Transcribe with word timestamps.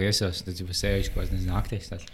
viesos, 0.00 0.42
tad 0.46 0.54
jau 0.60 0.68
sēž 0.70 1.04
kaut 1.12 1.20
kāds, 1.24 1.32
nezinu, 1.34 1.52
naktīs. 1.54 1.84
tāds. 1.92 2.06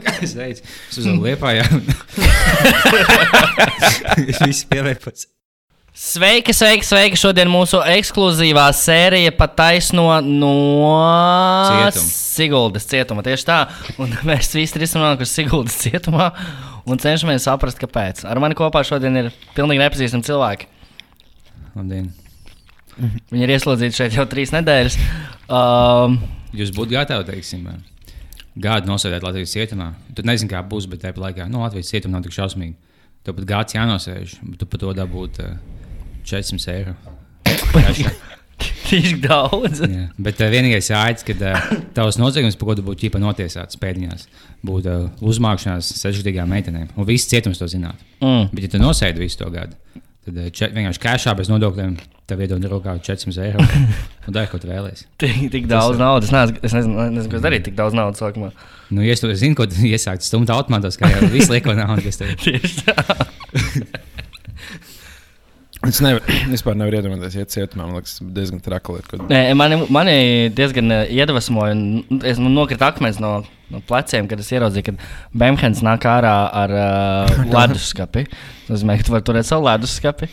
Kā 0.00 0.14
es 0.24 0.32
teicu, 0.36 0.62
es 0.64 1.04
liepā, 1.04 1.50
jā. 1.58 1.66
Es 4.30 4.38
visu 4.44 4.66
pielieku. 4.70 5.10
Sveiki, 6.00 6.52
sveiki, 6.54 6.86
sveiki! 6.86 7.18
Šodien 7.18 7.50
mūsu 7.50 7.80
ekskluzīvā 7.82 8.68
sērija 8.78 9.32
pat 9.36 9.56
taisno 9.58 10.04
no 10.22 10.52
Cietuma. 11.66 12.06
Siguldas 12.06 12.86
cietuma. 12.88 13.24
Tieši 13.26 13.44
tā. 13.48 13.58
Un 14.00 14.08
mēs 14.28 14.54
visi 14.54 14.74
trīs 14.78 14.90
esam 14.92 15.02
nonākuši 15.02 15.34
Siguldas 15.34 15.80
cietumā 15.82 16.26
un 16.86 16.96
cenšamies 17.02 17.42
saprast, 17.48 17.78
kāpēc. 17.82 18.16
Ar 18.30 18.36
mani 18.42 18.54
kopā 18.58 18.80
šodien 18.86 19.14
ir 19.24 19.26
pilnīgi 19.58 19.82
nepazīstami 19.82 20.24
cilvēki. 20.30 20.64
Labdien! 21.74 22.06
Viņi 23.30 23.46
ir 23.46 23.54
ieslodzīti 23.56 23.96
šeit 23.96 24.16
jau 24.18 24.26
trīs 24.30 24.52
nedēļas. 24.54 24.98
Um, 25.50 26.18
Jūs 26.56 26.72
būtu 26.74 26.94
gatavi, 26.96 27.26
teiksim, 27.28 27.68
gādu 28.60 28.90
nosēdēt 28.90 29.24
Latvijas 29.24 29.54
cietumā. 29.54 29.92
Tad 30.16 30.28
nezinu, 30.28 30.50
kā 30.52 30.62
būs, 30.66 30.88
bet 30.90 31.04
tāpat 31.04 31.22
laikā, 31.24 31.46
nu, 31.50 31.62
Latvijas 31.64 31.92
cietumā 31.92 32.18
nav 32.18 32.26
tik 32.26 32.34
šausmīgi. 32.36 32.76
Tev 33.26 33.36
pat 33.36 33.46
gāds 33.48 33.76
jānosēž, 33.76 34.38
bet 34.46 34.60
tu 34.62 34.68
par 34.70 34.80
to 34.82 34.92
dabūtu 34.96 35.46
uh, 35.46 35.56
400 36.28 36.74
eiro. 36.74 36.96
Tieši 38.90 39.20
daudz. 39.22 39.82
Jā, 39.84 40.06
bet 40.20 40.40
uh, 40.42 40.50
vienīgais 40.52 40.90
aicis, 40.96 41.24
kad 41.28 41.42
uh, 41.46 41.70
tavs 41.96 42.18
noziegums, 42.20 42.58
par 42.58 42.70
ko 42.70 42.76
tu 42.78 42.84
būtu 42.86 43.04
ķipa 43.04 43.20
notiesāts 43.22 43.78
pēdiņās, 43.80 44.26
būtu 44.66 44.92
uh, 44.92 45.26
uzmākšanās 45.30 45.92
sešgadīgām 46.00 46.50
meitenēm. 46.50 46.88
Un 46.96 47.08
viss 47.08 47.30
cietums 47.30 47.60
to 47.60 47.68
zinātu. 47.70 48.02
Mm. 48.24 48.48
Bet, 48.52 48.66
ja 48.66 48.72
tu 48.74 48.82
nosēdi 48.82 49.22
visu 49.22 49.40
to 49.40 49.50
gadu, 49.54 49.78
tad 50.30 50.40
uh, 50.46 50.50
čet, 50.54 50.74
vienkārši 50.76 51.02
kēšā 51.02 51.34
bez 51.38 51.50
nodokļiem 51.52 51.96
tev 52.30 52.42
iedod 52.44 52.66
rokā 52.70 52.94
400 53.02 53.46
eiro. 53.48 53.64
Un 54.26 54.36
dari, 54.36 54.50
ko 54.50 54.60
tu 54.62 54.70
vēlēsies. 54.70 55.08
Tik, 55.20 55.40
tik 55.52 55.66
daudz 55.70 55.98
naudas. 56.00 56.30
Es 56.30 56.34
nezinu, 56.34 56.60
es 56.62 56.76
nezinu, 56.76 57.08
nezinu 57.16 57.32
ko 57.34 57.42
darīt. 57.42 57.66
Tik 57.66 57.78
daudz 57.78 57.96
naudas 57.98 58.22
sākumā. 58.22 58.52
Nu, 58.94 59.02
ja 59.06 59.16
es 59.16 59.22
to 59.22 59.30
zinu, 59.34 59.58
ko 59.58 59.66
iesākt 59.90 60.26
stumt 60.26 60.52
automātos, 60.54 60.98
kā 61.00 61.10
jau 61.10 61.30
visu 61.34 61.54
lieko 61.54 61.74
naudu. 61.78 62.14
Tieši 62.44 62.86
tā. 62.86 64.06
Es 65.88 66.00
nevaru, 66.04 66.20
vispār 66.54 66.76
nevaru 66.76 66.98
iedomāties, 66.98 67.38
iet 67.40 67.54
cietumā. 67.54 67.86
Man 67.88 68.00
liekas, 68.00 68.18
diezgan 68.36 68.60
traki 68.64 68.96
lieta. 68.96 69.08
Kad... 69.14 69.24
Nē, 69.30 69.40
mani, 69.56 69.78
mani 69.92 70.16
diezgan 70.56 70.92
eh, 70.92 71.14
iedvesmoja. 71.16 71.76
un 71.76 72.20
Es 72.26 72.40
nu, 72.42 72.52
nokritu 72.52 72.84
akmens 72.84 73.20
no, 73.22 73.38
no 73.72 73.80
pleciem, 73.88 74.28
kad 74.30 74.42
es 74.42 74.50
ieraudzīju, 74.52 74.90
ka 74.90 75.40
Bemhens 75.40 75.80
nāk 75.86 76.04
ārā 76.10 76.34
ar 76.62 76.76
uh, 76.76 77.42
leduskapi. 77.54 78.26
Tas 78.28 78.74
nozīmē, 78.74 78.98
ka 79.00 79.08
tu 79.08 79.16
vari 79.16 79.28
turēt 79.30 79.48
savu 79.48 79.68
leduskapi. 79.70 80.28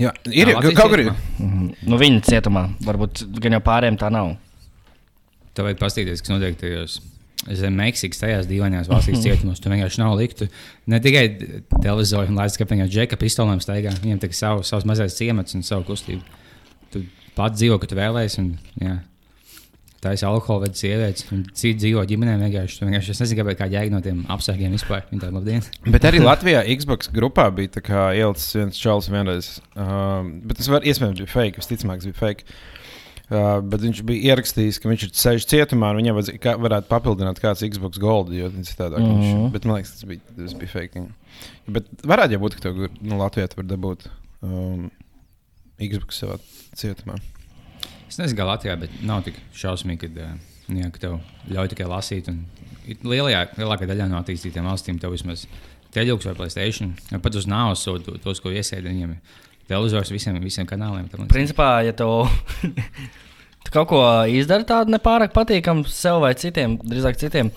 Jā, 0.00 0.14
ir 0.32 0.54
jau 0.54 0.60
kaut 0.64 0.94
kur. 0.94 1.04
cietumā? 1.04 1.62
Nu, 1.84 2.00
viņa 2.00 2.24
cietumā. 2.26 2.66
Varbūt 2.86 3.26
gan 3.38 3.58
jau 3.58 3.64
pārējiem 3.66 4.00
tā 4.00 4.10
nav. 4.10 4.34
Tev 5.54 5.68
vajag 5.68 5.82
paskatīties, 5.82 6.24
kas 6.24 6.32
notiek 6.32 6.58
tajos 6.58 6.98
zem 7.48 7.76
Meksikas, 7.78 8.20
tajās 8.20 8.48
dīvainajās 8.50 8.90
valstīs 8.90 9.22
cietumos. 9.24 9.60
Tur 9.62 9.74
vienkārši 9.74 10.02
nav 10.02 10.16
liktu 10.20 10.48
ne 10.90 11.00
tikai 11.02 11.26
televizoru 11.80 12.30
un 12.30 12.40
laists, 12.40 12.60
ka 12.60 12.68
vienkārši 12.68 12.96
džeka 12.96 13.20
pistolēm 13.20 13.62
staigā. 13.64 13.94
Viņam 14.02 14.24
tikai 14.24 14.36
savu, 14.36 14.66
savs 14.66 14.88
mazais 14.88 15.16
ciemats 15.18 15.56
un 15.56 15.64
savu 15.66 15.86
kustību. 15.88 16.42
Tu 16.92 17.06
pats 17.38 17.56
dzīvo, 17.60 17.78
kad 17.80 17.92
tu 17.92 18.00
vēlēsies. 18.00 18.42
un, 18.42 18.52
jā, 18.82 18.98
Tā 20.00 20.14
ir 20.16 20.22
alkohola 20.24 20.64
veids, 20.64 20.80
sievietes. 20.80 21.26
un 21.28 21.42
Citi 21.52 21.76
dzīvo 21.82 22.00
ģimenē 22.08 22.38
vienkārši. 22.40 22.78
vienkārši 22.86 23.10
es 23.12 23.18
nezinu, 23.20 23.42
kāpēc 23.42 23.58
kā 23.58 23.66
jēga 23.68 23.92
no 23.92 23.98
tiem 24.00 24.22
apstākļiem 24.32 24.72
vispār. 24.72 25.02
Viņa 25.10 25.26
tāda 25.26 25.36
labdien. 25.36 25.66
Bet 25.92 26.06
arī 26.08 26.22
Latvijā 26.30 26.62
Xbox 26.72 27.12
grupā 27.12 27.50
bija 27.52 27.74
tā 27.76 28.06
ielicis 28.16 28.56
viens 28.56 28.80
čalis 28.80 29.10
vienreiz. 29.12 29.50
Um, 29.76 30.38
bet 30.48 30.56
tas 30.56 30.72
var, 30.72 30.88
iespējams 30.88 31.20
bija 31.20 31.32
fake, 31.34 31.60
visticamāk, 31.60 32.00
bija 32.08 32.16
fake. 32.16 32.48
Uh, 32.48 32.79
bet 33.30 33.84
viņš 33.84 34.00
bija 34.06 34.32
ierakstījis, 34.32 34.80
ka 34.82 34.90
viņš 34.90 35.02
ir 35.06 35.10
sēž 35.14 35.46
cietumā 35.50 35.92
un 35.92 36.00
viņam 36.00 36.16
vajadz, 36.18 36.30
kā, 36.42 36.56
varētu 36.58 36.90
papildināt 36.90 37.38
kāds 37.42 37.62
Xbox 37.62 38.00
Gold. 38.02 38.32
Jo, 38.34 38.48
citādāk, 38.50 38.98
mm 38.98 39.06
-hmm. 39.06 39.20
viņš, 39.22 39.52
bet 39.54 39.68
man 39.68 39.78
liekas, 39.78 39.92
tas 39.94 40.08
bija, 40.10 40.20
tas 40.36 40.56
bija 40.58 40.72
fake. 40.72 41.04
Bet 41.70 41.90
varētu 42.02 42.34
jau 42.34 42.40
būt, 42.42 42.56
ka 42.56 42.60
tev 42.66 42.80
nu, 43.00 43.18
Latvijā 43.20 43.52
var 43.56 43.68
dabūt 43.70 44.08
um, 44.42 44.90
Xbox 45.78 46.18
savā 46.18 46.38
cietumā. 46.74 47.20
Es 48.08 48.18
nezinu, 48.18 48.40
kā 48.40 48.46
Latvijā, 48.48 48.74
bet 48.80 48.90
nav 49.06 49.22
tik 49.22 49.38
šausmīgi, 49.54 50.00
kad, 50.08 50.18
eh, 50.18 50.34
jā, 50.80 50.90
ka 50.90 50.98
tev 50.98 51.20
ļauj 51.48 51.68
tikai 51.68 51.86
lasīt. 51.86 52.32
Lielajā, 53.04 53.46
lielākajā 53.54 53.92
daļā 53.92 54.08
no 54.10 54.18
attīstītām 54.18 54.66
valstīm 54.66 54.98
tev 54.98 55.14
vismaz 55.14 55.46
teļuks 55.94 56.26
vai 56.26 56.34
Playstation. 56.34 56.96
vai 57.10 57.20
Pat 57.20 57.34
uz 57.34 57.46
nāves 57.46 57.78
sodu 57.78 58.18
tos, 58.18 58.40
ko 58.40 58.50
iesēdi 58.50 58.90
viņiem. 58.90 59.10
ir 59.10 59.18
Televizors 59.70 60.10
visiem, 60.10 60.38
visiem 60.42 60.66
kanāliem. 60.66 61.06
Principā, 61.30 61.84
ja 61.86 61.94
tev 61.94 62.26
tu 63.64 63.74
kaut 63.74 63.90
ko 63.90 64.00
izdari 64.30 64.66
tādu 64.68 64.94
nepārāk 64.94 65.34
patīkamu 65.36 65.88
sev 65.90 66.20
vai 66.24 66.32
citiem, 66.38 66.78
drīzāk 66.82 67.20
citiem. 67.20 67.52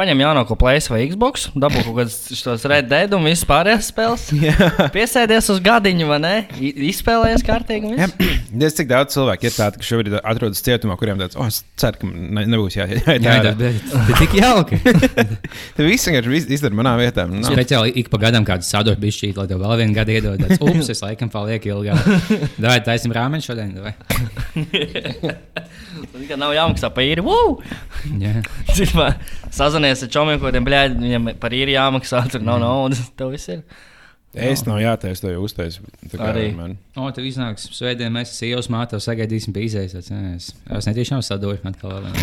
Paņem 0.00 0.20
jaunāko 0.22 0.56
plēsu 0.56 0.94
vai 0.94 1.02
Xbox, 1.10 1.42
dabū 1.60 1.82
kaut 1.84 1.98
kādus 1.98 2.62
Red 2.70 2.86
Dead 2.88 3.12
un 3.12 3.26
visas 3.28 3.44
pārējās 3.44 3.90
spēles. 3.92 4.22
Piesēdies 4.94 5.50
uz 5.52 5.58
gadiņu, 5.60 6.06
vai 6.08 6.16
ne? 6.22 6.30
I- 6.56 6.70
Izspēlējies 6.88 7.44
kārtīgi. 7.44 7.90
Jā, 7.98 8.06
es 8.70 8.78
cik 8.78 8.88
daudz 8.88 9.12
cilvēku 9.12 9.50
ir 9.50 9.52
tādi, 9.58 9.82
ka 9.82 9.84
šobrīd 9.90 10.16
atrodas 10.22 10.64
cietumā, 10.64 10.96
kuriem 11.00 11.20
tāds, 11.20 11.36
oh, 11.36 11.50
es 11.52 11.58
ceru, 11.80 12.00
ka 12.00 12.08
ne, 12.14 12.46
nebūs 12.48 12.78
jā, 12.78 12.86
jā, 12.88 13.02
jā, 13.04 13.18
Jā, 13.20 13.52
tā 13.52 13.68
ir 13.74 14.16
tik 14.22 14.38
jauki. 14.40 14.80
Tad 15.76 15.84
viss 15.84 16.08
vienkārši 16.08 16.40
izdara 16.56 16.80
manā 16.80 16.94
vietā. 17.02 17.26
Nu, 17.28 17.42
nav. 17.44 17.52
Speciāli 17.52 17.92
ik 18.00 18.08
pa 18.14 18.22
gadam 18.24 18.48
kādu 18.48 18.64
sadūru 18.64 18.96
bišķīt, 19.04 19.36
lai 19.36 19.46
tev 19.52 19.60
vēl 19.60 19.76
vienu 19.82 19.98
gadu 20.00 20.16
iedod. 20.16 20.40
tāds, 20.46 20.64
Ups, 20.70 20.88
es 20.96 21.04
laikam 21.04 21.28
palieku 21.32 21.74
ilgāk. 21.74 22.08
Vai 22.56 22.78
taisim 22.88 23.12
rāmeni 23.12 23.44
šodien? 23.44 23.76
Vai? 26.00 26.22
Tikai 26.24 26.38
nav 26.40 26.54
jāmaksā 26.56 26.90
par 26.96 27.06
īri. 27.06 27.24
Woo! 27.26 27.58
Jā. 28.22 28.40
Citmā, 28.76 29.12
Sazinies 29.54 30.02
ar 30.06 30.12
čomiem, 30.12 30.40
kuriem 30.42 30.66
bļāļ, 30.66 30.96
viņam 31.04 31.30
par 31.42 31.54
īri 31.56 31.76
jāmaksā, 31.76 32.24
tur 32.32 32.44
nav 32.46 32.60
naudas. 32.62 33.04
Tev 33.18 33.32
viss 33.36 33.50
ir. 33.52 33.62
Es 34.30 34.62
nav 34.62 34.78
jātaisa, 34.78 35.24
to 35.26 35.32
jau 35.34 35.40
kā 36.14 36.28
Arī. 36.30 36.44
man- 36.54 36.76
O, 36.94 37.08
tev 37.10 37.24
iznāks 37.26 37.64
svētdien, 37.74 38.12
mēs 38.14 38.30
sievas 38.38 38.68
māte 38.70 39.00
sagaidīsim 39.02 39.50
pie 39.56 39.64
izējas. 39.66 39.96
Es, 39.98 40.52
es 40.78 40.86
netiešām 40.86 41.24
sadūru 41.26 41.58
atkal 41.66 41.96
vēl. 41.98 42.20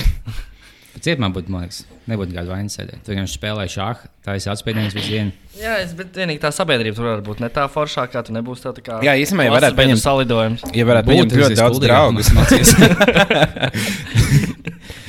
Cietumā 1.03 1.27
būtu, 1.35 1.51
man 1.53 1.61
liekas, 1.65 1.79
nebūtu 2.09 2.33
kāda 2.35 2.49
vaina 2.51 2.71
sēdēt. 2.73 3.01
Tu 3.05 3.13
vienkārši 3.13 3.37
spēlēji 3.37 3.73
šāhu, 3.75 4.09
tā 4.25 4.35
ir 4.37 4.49
atspēdiens 4.53 4.95
visu 4.97 5.11
dienu. 5.13 5.31
Jā, 5.57 5.73
es, 5.83 5.91
bet 5.97 6.15
vienīgi 6.17 6.41
tā 6.43 6.49
sabiedrība 6.53 6.95
tur 6.97 7.07
var 7.11 7.21
būt 7.25 7.41
ne 7.43 7.49
tā 7.53 7.65
foršākā, 7.71 8.23
tu 8.27 8.31
nebūsi 8.35 8.65
tā, 8.65 8.71
tā 8.77 8.81
kā. 8.85 8.99
Jā, 9.05 9.13
īstenībā, 9.21 9.47
ja 9.49 9.53
varētu 9.55 9.77
paņemt- 9.79 10.03
salidojums. 10.03 10.61
Ja 10.77 10.83
varētu 10.89 11.07
Būtu, 11.11 11.23
būt 11.25 11.37
ļoti 11.43 11.57
daudz 11.61 11.77
draugu. 11.83 12.19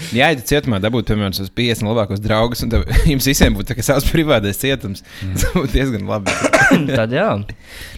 Jā, 0.08 0.30
ja 0.32 0.36
tu 0.38 0.44
cietumā 0.48 0.78
dabūtu, 0.80 1.10
piemēram, 1.10 1.34
tos 1.36 1.50
50 1.52 1.84
labākos 1.84 2.22
draugus, 2.24 2.62
un 2.64 2.70
tev, 2.72 2.86
jums 3.12 3.26
visiem 3.28 3.52
būtu 3.56 3.76
savs 3.84 4.06
privātais 4.08 4.56
cietums, 4.60 5.04
tas 5.20 5.52
būtu 5.52 5.72
diezgan 5.74 6.06
labi. 6.08 6.32
Tad 6.98 7.12
jā. 7.12 7.28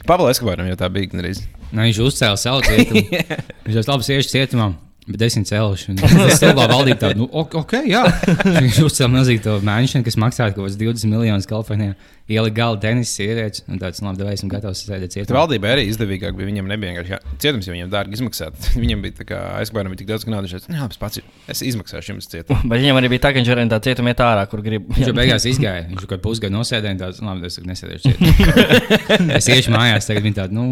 Pablo 0.08 0.26
Eskavāram 0.32 0.66
jau 0.72 0.78
tā 0.80 0.90
bija 0.92 1.12
gandrīz. 1.12 1.44
Nu, 1.70 1.84
viņš 1.84 2.00
uzcēla 2.02 2.38
savu 2.40 2.64
cietumu. 2.66 3.04
Viņš 3.68 3.76
jau 3.78 3.84
labi 3.92 4.08
sieši 4.08 4.32
cietumā. 4.32 4.72
Bet 5.10 5.18
desmit 5.24 5.48
cēluši. 5.50 5.96
Tas 5.98 6.38
stulbā 6.38 6.68
valdība 6.70 7.00
tāda, 7.02 7.18
nu, 7.18 7.26
ok, 7.26 7.74
jā. 7.90 8.04
Viņš 8.62 8.80
uzcēla 8.86 9.10
milzīgu 9.16 9.42
to 9.42 9.56
mēnešanu, 9.66 10.06
kas 10.06 10.18
maksāja 10.20 10.54
kaut 10.54 10.68
kādus 10.68 10.78
20 10.78 11.10
miljonus 11.10 11.48
Kalifornijā. 11.50 11.96
Ielika 12.30 12.54
galā 12.60 12.78
tenisa 12.78 13.10
sievietes, 13.16 13.64
un 13.66 13.80
tāds, 13.82 13.98
nu, 13.98 14.06
labi, 14.06 14.20
devējs, 14.20 14.38
esmu 14.38 14.50
gatavs 14.52 14.84
sēdēt 14.86 15.10
Tā 15.10 15.16
cietumā. 15.16 15.40
valdība 15.40 15.72
arī 15.72 15.88
izdevīgāk 15.90 16.36
bija. 16.38 16.46
Viņam 16.46 16.68
nebija 16.70 16.92
vienkārši 16.92 17.40
cietums, 17.42 17.66
jo 17.66 17.74
viņam 17.74 17.90
dārgi 17.90 18.14
izmaksāt. 18.20 18.68
Viņam 18.84 19.02
bija 19.02 19.16
tā 19.18 19.26
kā 19.32 19.40
aizkavējumi 19.58 19.98
tik 19.98 20.10
daudz, 20.12 20.26
ka 20.28 20.34
naudas. 20.36 20.68
Jā, 20.70 20.86
es 20.86 21.00
pats 21.00 21.18
es 21.50 21.64
izmaksāšu 21.72 22.14
jums 22.14 22.30
cietumu. 22.30 22.70
Bet 22.70 22.84
viņam 22.84 23.00
arī 23.00 23.10
bija 23.16 23.24
tā, 23.26 23.32
ka 23.34 23.42
viņš 23.42 23.50
arī 23.56 23.66
tā 23.72 23.80
cietumā 23.88 24.14
iet 24.14 24.22
ārā, 24.22 24.46
kur 24.52 24.62
grib. 24.62 24.86
Viņš 24.94 25.10
jau 25.10 25.16
beigās 25.18 25.48
izgāja. 25.50 25.88
Viņš 25.90 26.06
jau 26.06 26.12
kaut 26.14 26.22
pusgadu 26.28 26.54
nosēdēja, 26.54 26.94
un 26.94 27.02
tāds, 27.02 27.18
labi, 27.26 27.50
es 27.50 27.58
nesēdēšu 27.72 28.14
cietumā. 28.14 29.40
es 29.40 29.50
iešu 29.50 29.74
mājās, 29.74 30.06
tagad 30.06 30.30
viņi 30.30 30.38
tādi, 30.38 30.60
nu, 30.60 30.68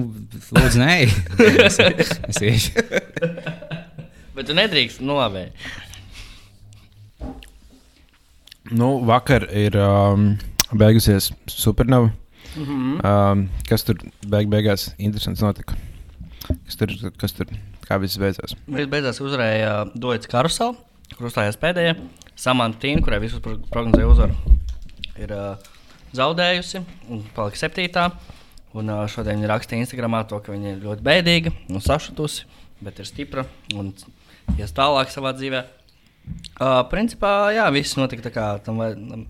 lūdzu, 0.54 0.84
nē. 0.84 0.96
Es, 1.66 1.82
es 1.82 2.42
iešu. 2.52 3.84
Bet 4.38 4.46
tu 4.46 4.54
nedrīkst, 4.54 5.00
nu 5.02 5.16
labi. 5.18 5.48
Nu, 8.70 9.00
vakar 9.02 9.48
ir 9.50 9.74
um, 9.82 10.28
beigusies 10.78 11.32
supernova. 11.50 12.12
Mm 12.54 12.64
-hmm. 12.64 13.00
Um, 13.08 13.48
kas 13.68 13.82
tur 13.82 13.96
beig 14.30 14.46
beigās 14.48 14.92
interesants 14.98 15.42
notika? 15.42 15.74
Kas 16.64 16.76
tur, 16.76 16.92
kas 17.18 17.32
tur 17.32 17.50
kā 17.88 17.98
viss 17.98 18.18
beidzās? 18.18 18.54
Viņš 18.68 18.88
beidzās 18.92 19.18
uzvarēja 19.20 19.72
Doits 19.94 20.30
Karusel, 20.30 20.76
kur 21.16 21.26
uzstājās 21.26 21.58
pēdējā. 21.58 21.96
Samanta 22.36 22.78
Tīna, 22.78 23.02
kurai 23.02 23.18
visus 23.18 23.40
pro- 23.40 23.58
prognozēja 23.70 24.06
uzvaru, 24.06 24.34
ir 25.18 25.32
uh, 25.34 25.56
zaudējusi 26.12 26.84
un 27.08 27.24
palika 27.34 27.56
septītā. 27.56 28.10
Un 28.72 28.90
uh, 28.90 29.08
šodien 29.08 29.40
viņa 29.40 29.50
rakstīja 29.50 29.82
Instagramā 29.82 30.22
to, 30.28 30.38
ka 30.38 30.52
viņa 30.52 30.76
ir 30.76 30.84
ļoti 30.84 31.02
bēdīga 31.02 31.52
un 31.68 31.80
sašutusi, 31.80 32.46
bet 32.80 32.98
ir 32.98 33.06
stipra 33.06 33.44
un 33.74 33.92
ies 34.56 34.72
tālāk 34.76 35.12
savā 35.12 35.34
dzīvē. 35.36 35.64
Uh, 36.58 36.82
principā, 36.90 37.50
jā, 37.56 37.66
viss 37.72 37.96
notika 37.98 38.26
tā 38.28 38.32
kā 38.34 38.46
tam 38.64 38.80
vajag. 38.82 39.26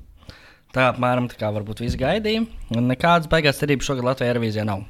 Tā 0.75 0.91
apmēram 0.93 1.27
tā 1.31 1.39
kā 1.41 1.49
varbūt 1.55 1.81
visi 1.81 1.99
gaidīja. 2.01 2.45
Un 2.77 2.89
nekādas 2.91 3.31
beigās 3.31 3.61
cerības 3.61 3.89
šogad 3.89 4.05
Latvijas 4.05 4.35
televīzijā 4.35 4.67
nav. 4.69 4.83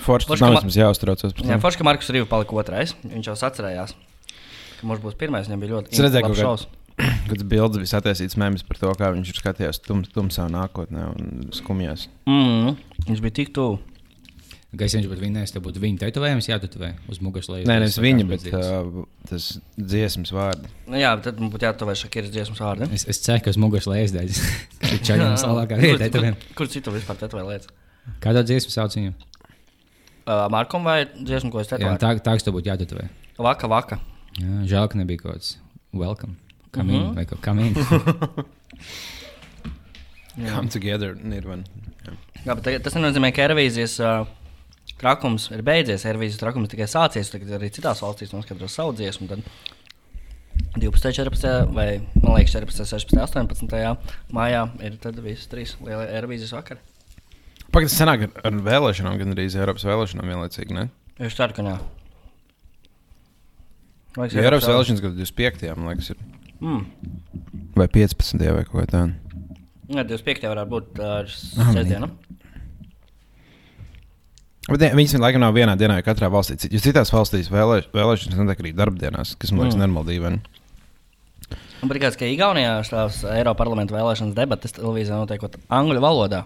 Tas 0.00 0.40
nav 0.40 0.54
vismaz 0.56 0.76
jāuztraucas 0.78 1.34
Jā, 1.34 1.56
to. 1.56 1.58
Forši, 1.62 1.80
ka 1.80 1.86
Markus 1.86 2.10
Rīvs 2.14 2.28
palika 2.30 2.56
otrais. 2.56 2.94
Viņš 3.02 3.30
jau 3.30 3.34
atcerējās, 3.48 3.96
ka 4.78 4.88
mums 4.88 5.02
būs 5.02 5.18
pirmais. 5.20 5.48
Viņam 5.50 5.64
bija 5.64 5.74
ļoti 5.74 6.22
ka- 6.24 6.38
šovs. 6.38 6.68
Kad 7.30 7.42
bildes 7.48 7.80
bija 7.80 7.94
sataisīts 7.94 8.36
mēms 8.40 8.64
par 8.68 8.78
to, 8.80 8.90
kā 8.98 9.10
viņš 9.14 9.32
ir 9.32 9.38
skatījies 9.40 9.82
tum, 9.86 10.02
tumsā 10.04 10.46
nākotnē 10.52 11.06
un 11.14 11.46
skumjās. 11.56 12.08
Mm, 12.28 12.74
viņš 13.08 13.22
bija 13.24 13.36
tik 13.40 13.54
tuvu. 13.56 13.78
Gaisa 14.70 15.00
viņš 15.00 15.08
būtu 15.10 15.22
vinnējis, 15.24 15.50
tad 15.56 15.64
būtu 15.64 15.80
viņa 15.82 15.98
tetovējums 16.04 16.46
jātetovē 16.46 16.92
uz 17.10 17.18
muguras 17.24 17.48
lejas. 17.50 17.66
Nē, 17.66 17.74
nevis 17.82 17.96
viņa, 17.98 18.22
bet 18.30 18.44
uh, 18.54 19.00
tas 19.26 19.48
dziesmas 19.74 20.30
vārds. 20.30 20.62
Nu, 20.86 20.94
jā, 21.00 21.10
bet 21.18 21.24
tad 21.26 21.40
mums 21.42 21.50
būtu 21.56 21.66
jāatuvē 21.66 21.96
Šakiras 21.98 22.30
dziesmas 22.30 22.60
vārdi. 22.62 22.86
Es, 22.94 23.02
es 23.10 23.18
ceru, 23.24 23.42
ka 23.42 23.50
uz 23.50 23.58
muguras 23.58 23.88
lejas 23.90 24.14
dēļ. 24.14 24.30
Tas 24.78 24.92
ir 24.94 25.00
čaļiem 25.08 25.34
salākā 25.42 25.74
vieta. 25.80 26.04
tetovējumi. 26.06 26.38
Kur 26.54 26.70
citu 26.70 26.94
vispār 26.94 27.18
tetovē 27.24 27.42
lietas? 27.48 27.66
Kādā 28.22 28.44
dziesmu 28.46 28.70
sauc 28.70 28.94
viņu? 28.94 29.10
Uh, 30.30 30.46
Markom 30.54 30.86
vai 30.86 31.00
dziesmu, 31.18 31.50
ko 31.50 31.58
es 31.64 31.66
Jā, 31.66 31.74
tetovēju? 31.74 31.98
tā, 32.04 32.12
tā, 32.22 32.36
kas 32.38 32.46
tev 32.46 32.54
būtu 32.54 32.70
jātetovē. 32.70 33.08
Vaka, 33.42 33.66
vaka. 33.74 33.98
Jā, 34.38 34.54
žēl, 34.70 34.86
ka 34.92 35.00
nebija 35.02 35.18
kaut 35.24 35.34
kāds 35.40 35.56
welcome. 35.90 36.38
Come 36.70 36.94
Mhm. 36.94 37.10
in, 37.10 37.14
vai 37.18 37.26
kaut 37.26 37.42
kā 37.42 37.58
in. 37.58 37.74
Come 40.54 40.70
together, 40.70 41.16
Nirvana. 41.18 41.66
Jā, 42.46 42.54
bet 42.54 42.62
tagad 42.64 42.84
tas 42.86 42.94
nenozīmē, 42.96 43.28
ka 43.34 43.42
Eirovīzijas 43.44 43.98
uh, 44.00 44.24
trakums 45.00 45.48
ir 45.54 45.62
beidzies. 45.66 46.04
Eirovīzijas 46.08 46.40
trakums 46.42 46.70
tikai 46.72 46.88
sācies. 46.90 47.32
Tagad 47.32 47.56
arī 47.58 47.70
citās 47.74 48.02
valstīs 48.04 48.34
noskatās 48.34 48.76
savu 48.76 48.94
dziesmu. 48.98 49.28
Tad 49.30 49.44
12, 50.80 51.12
14, 51.16 51.72
vai 51.74 51.88
man 52.20 52.36
liekas, 52.36 52.54
14, 52.58 52.86
16, 52.86 53.20
18. 53.24 53.94
maijā 54.36 54.66
ir 54.86 54.98
tad 55.02 55.18
visas 55.24 55.48
trīs 55.50 55.74
lielie 55.82 56.06
Eirovīzijas 56.14 56.54
vakari. 56.58 56.82
Pagaidām, 57.70 57.90
tas 57.90 57.98
sanāk 58.00 58.26
ar, 58.26 58.32
ar 58.50 58.60
vēlēšanām, 58.66 59.16
gan 59.20 59.34
arī 59.34 59.46
Eiropas 59.48 59.86
vēlēšanām 59.86 60.30
vienlaicīgi. 60.32 60.74
Ne? 60.76 60.88
Es 61.22 61.36
ceru, 61.38 61.54
ka 61.54 61.64
jā. 61.66 61.76
Liekas, 64.18 64.34
Jo 64.34 64.42
Eiropas 64.42 64.66
vēlēšanas 64.66 65.02
gada 65.04 65.18
25. 65.20 65.68
man 65.78 65.92
liekas, 65.92 66.10
ir. 66.14 66.22
Mm. 66.60 66.80
Vai 67.78 67.86
15. 67.94 68.42
vai 68.56 68.64
kaut 68.66 68.80
kā 68.82 68.86
tāda. 68.90 69.30
Jā, 69.90 70.02
25. 70.06 70.48
varētu 70.50 70.70
būt 70.74 70.98
uh, 70.98 71.14
Ah, 71.62 71.70
sestdiena. 71.74 72.10
Bet 74.70 74.94
viņas 74.94 75.16
laikam 75.18 75.42
nav 75.42 75.54
vienā 75.56 75.74
dienā 75.78 75.98
katrā 76.06 76.28
valstī. 76.30 76.56
Jo 76.70 76.78
citās 76.82 77.10
valstīs 77.10 77.50
vēlē, 77.50 77.82
vēlēšanas 77.94 78.38
notiek 78.38 78.62
arī 78.62 78.72
darbdienās, 78.78 79.34
kas 79.40 79.50
man 79.52 79.64
liekas 79.66 79.76
Mm. 79.78 79.82
normāli 79.86 80.14
dīvaini. 80.14 80.40
Un 81.82 81.88
prikās, 81.88 82.16
ka 82.18 82.28
Igaunijā 82.28 82.74
tās 82.88 83.22
Eiropas 83.24 83.58
parlamenta 83.62 83.94
vēlēšanas 83.96 84.36
debatas 84.36 84.74
televīzijā 84.76 85.16
notiekot 85.16 85.56
angļu 85.72 86.02
valodā. 86.04 86.44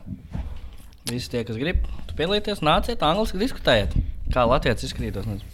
Visi 1.10 1.28
tie, 1.32 1.42
kas 1.44 1.58
grib 1.60 1.82
tu 2.08 2.14
piedalīties, 2.16 2.62
nāciet, 2.64 3.02
angliski 3.04 3.40
diskutējiet. 3.42 3.96
Kā 4.32 4.46
Latvijas 4.48 4.86
izskatītos. 4.86 5.26
nezinu. 5.28 5.50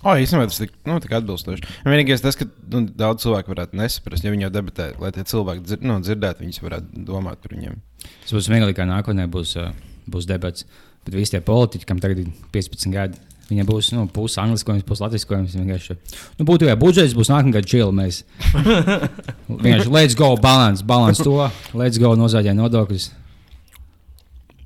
O, 0.00 0.14
īstenībā 0.16 0.46
tas 0.48 0.58
tik, 0.60 0.72
nu, 0.88 0.96
tik 1.00 1.12
atbilstoši. 1.12 1.66
Vienīgais 1.84 2.22
tas, 2.24 2.36
ka 2.36 2.46
nu, 2.72 2.86
daudz 2.96 3.20
cilvēku 3.24 3.52
varētu 3.52 3.76
nesaprast, 3.76 4.24
ja 4.24 4.32
viņi 4.32 4.46
jau 4.46 4.52
debatē, 4.54 4.86
lai 5.00 5.10
tie 5.12 5.24
cilvēki 5.28 5.64
dzir, 5.66 5.82
nu, 5.84 5.98
dzirdētu, 6.00 6.40
viņas 6.40 6.60
varētu 6.64 7.02
domāt 7.04 7.42
par 7.44 7.52
viņiem. 7.52 7.76
Tas 8.24 8.32
būs 8.32 8.48
smieklīgi, 8.48 8.76
ka 8.78 8.86
nākotnē 8.88 9.26
būs, 9.28 9.52
uh, 9.60 9.74
būs 10.08 10.28
debats. 10.28 10.64
Bet 11.06 11.16
visi 11.16 11.34
tie 11.34 11.40
politiķi, 11.44 11.86
kam 11.88 12.00
tagad 12.02 12.20
ir 12.22 12.32
15 12.54 12.92
gadi, 12.92 13.20
viņiem 13.50 13.68
būs 13.68 13.92
nu, 13.96 14.04
pusi 14.12 14.38
angliskojums, 14.42 14.84
pusi 14.86 15.04
latviskojums. 15.04 15.56
Vienkārši, 15.58 15.96
nu, 16.38 16.46
būtu 16.48 16.68
jau 16.68 16.76
budžets, 16.80 17.16
būs 17.16 17.32
nākamā 17.32 17.56
gada 17.56 17.70
čili. 17.72 17.88
Mēs 17.96 18.22
vienkārši 19.64 19.94
let's 19.96 20.18
go, 20.18 20.34
balance, 20.40 20.84
balance 20.86 21.24
to, 21.24 21.48
let's 21.74 22.00
go, 22.00 22.12
nozāģē 22.20 22.54
nodokļus. 22.58 23.10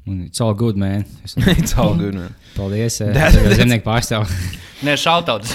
Un 0.04 0.26
It's 0.26 0.40
all 0.44 0.52
good, 0.52 0.76
man. 0.76 1.06
It's 1.36 1.78
all 1.78 1.94
good. 1.96 2.14
man. 2.14 2.34
paldies, 2.54 3.00
eh, 3.00 3.56
zemnieku 3.56 3.86
pārstāvju. 3.88 4.60
Nē, 4.84 4.94
šautauts. 5.00 5.54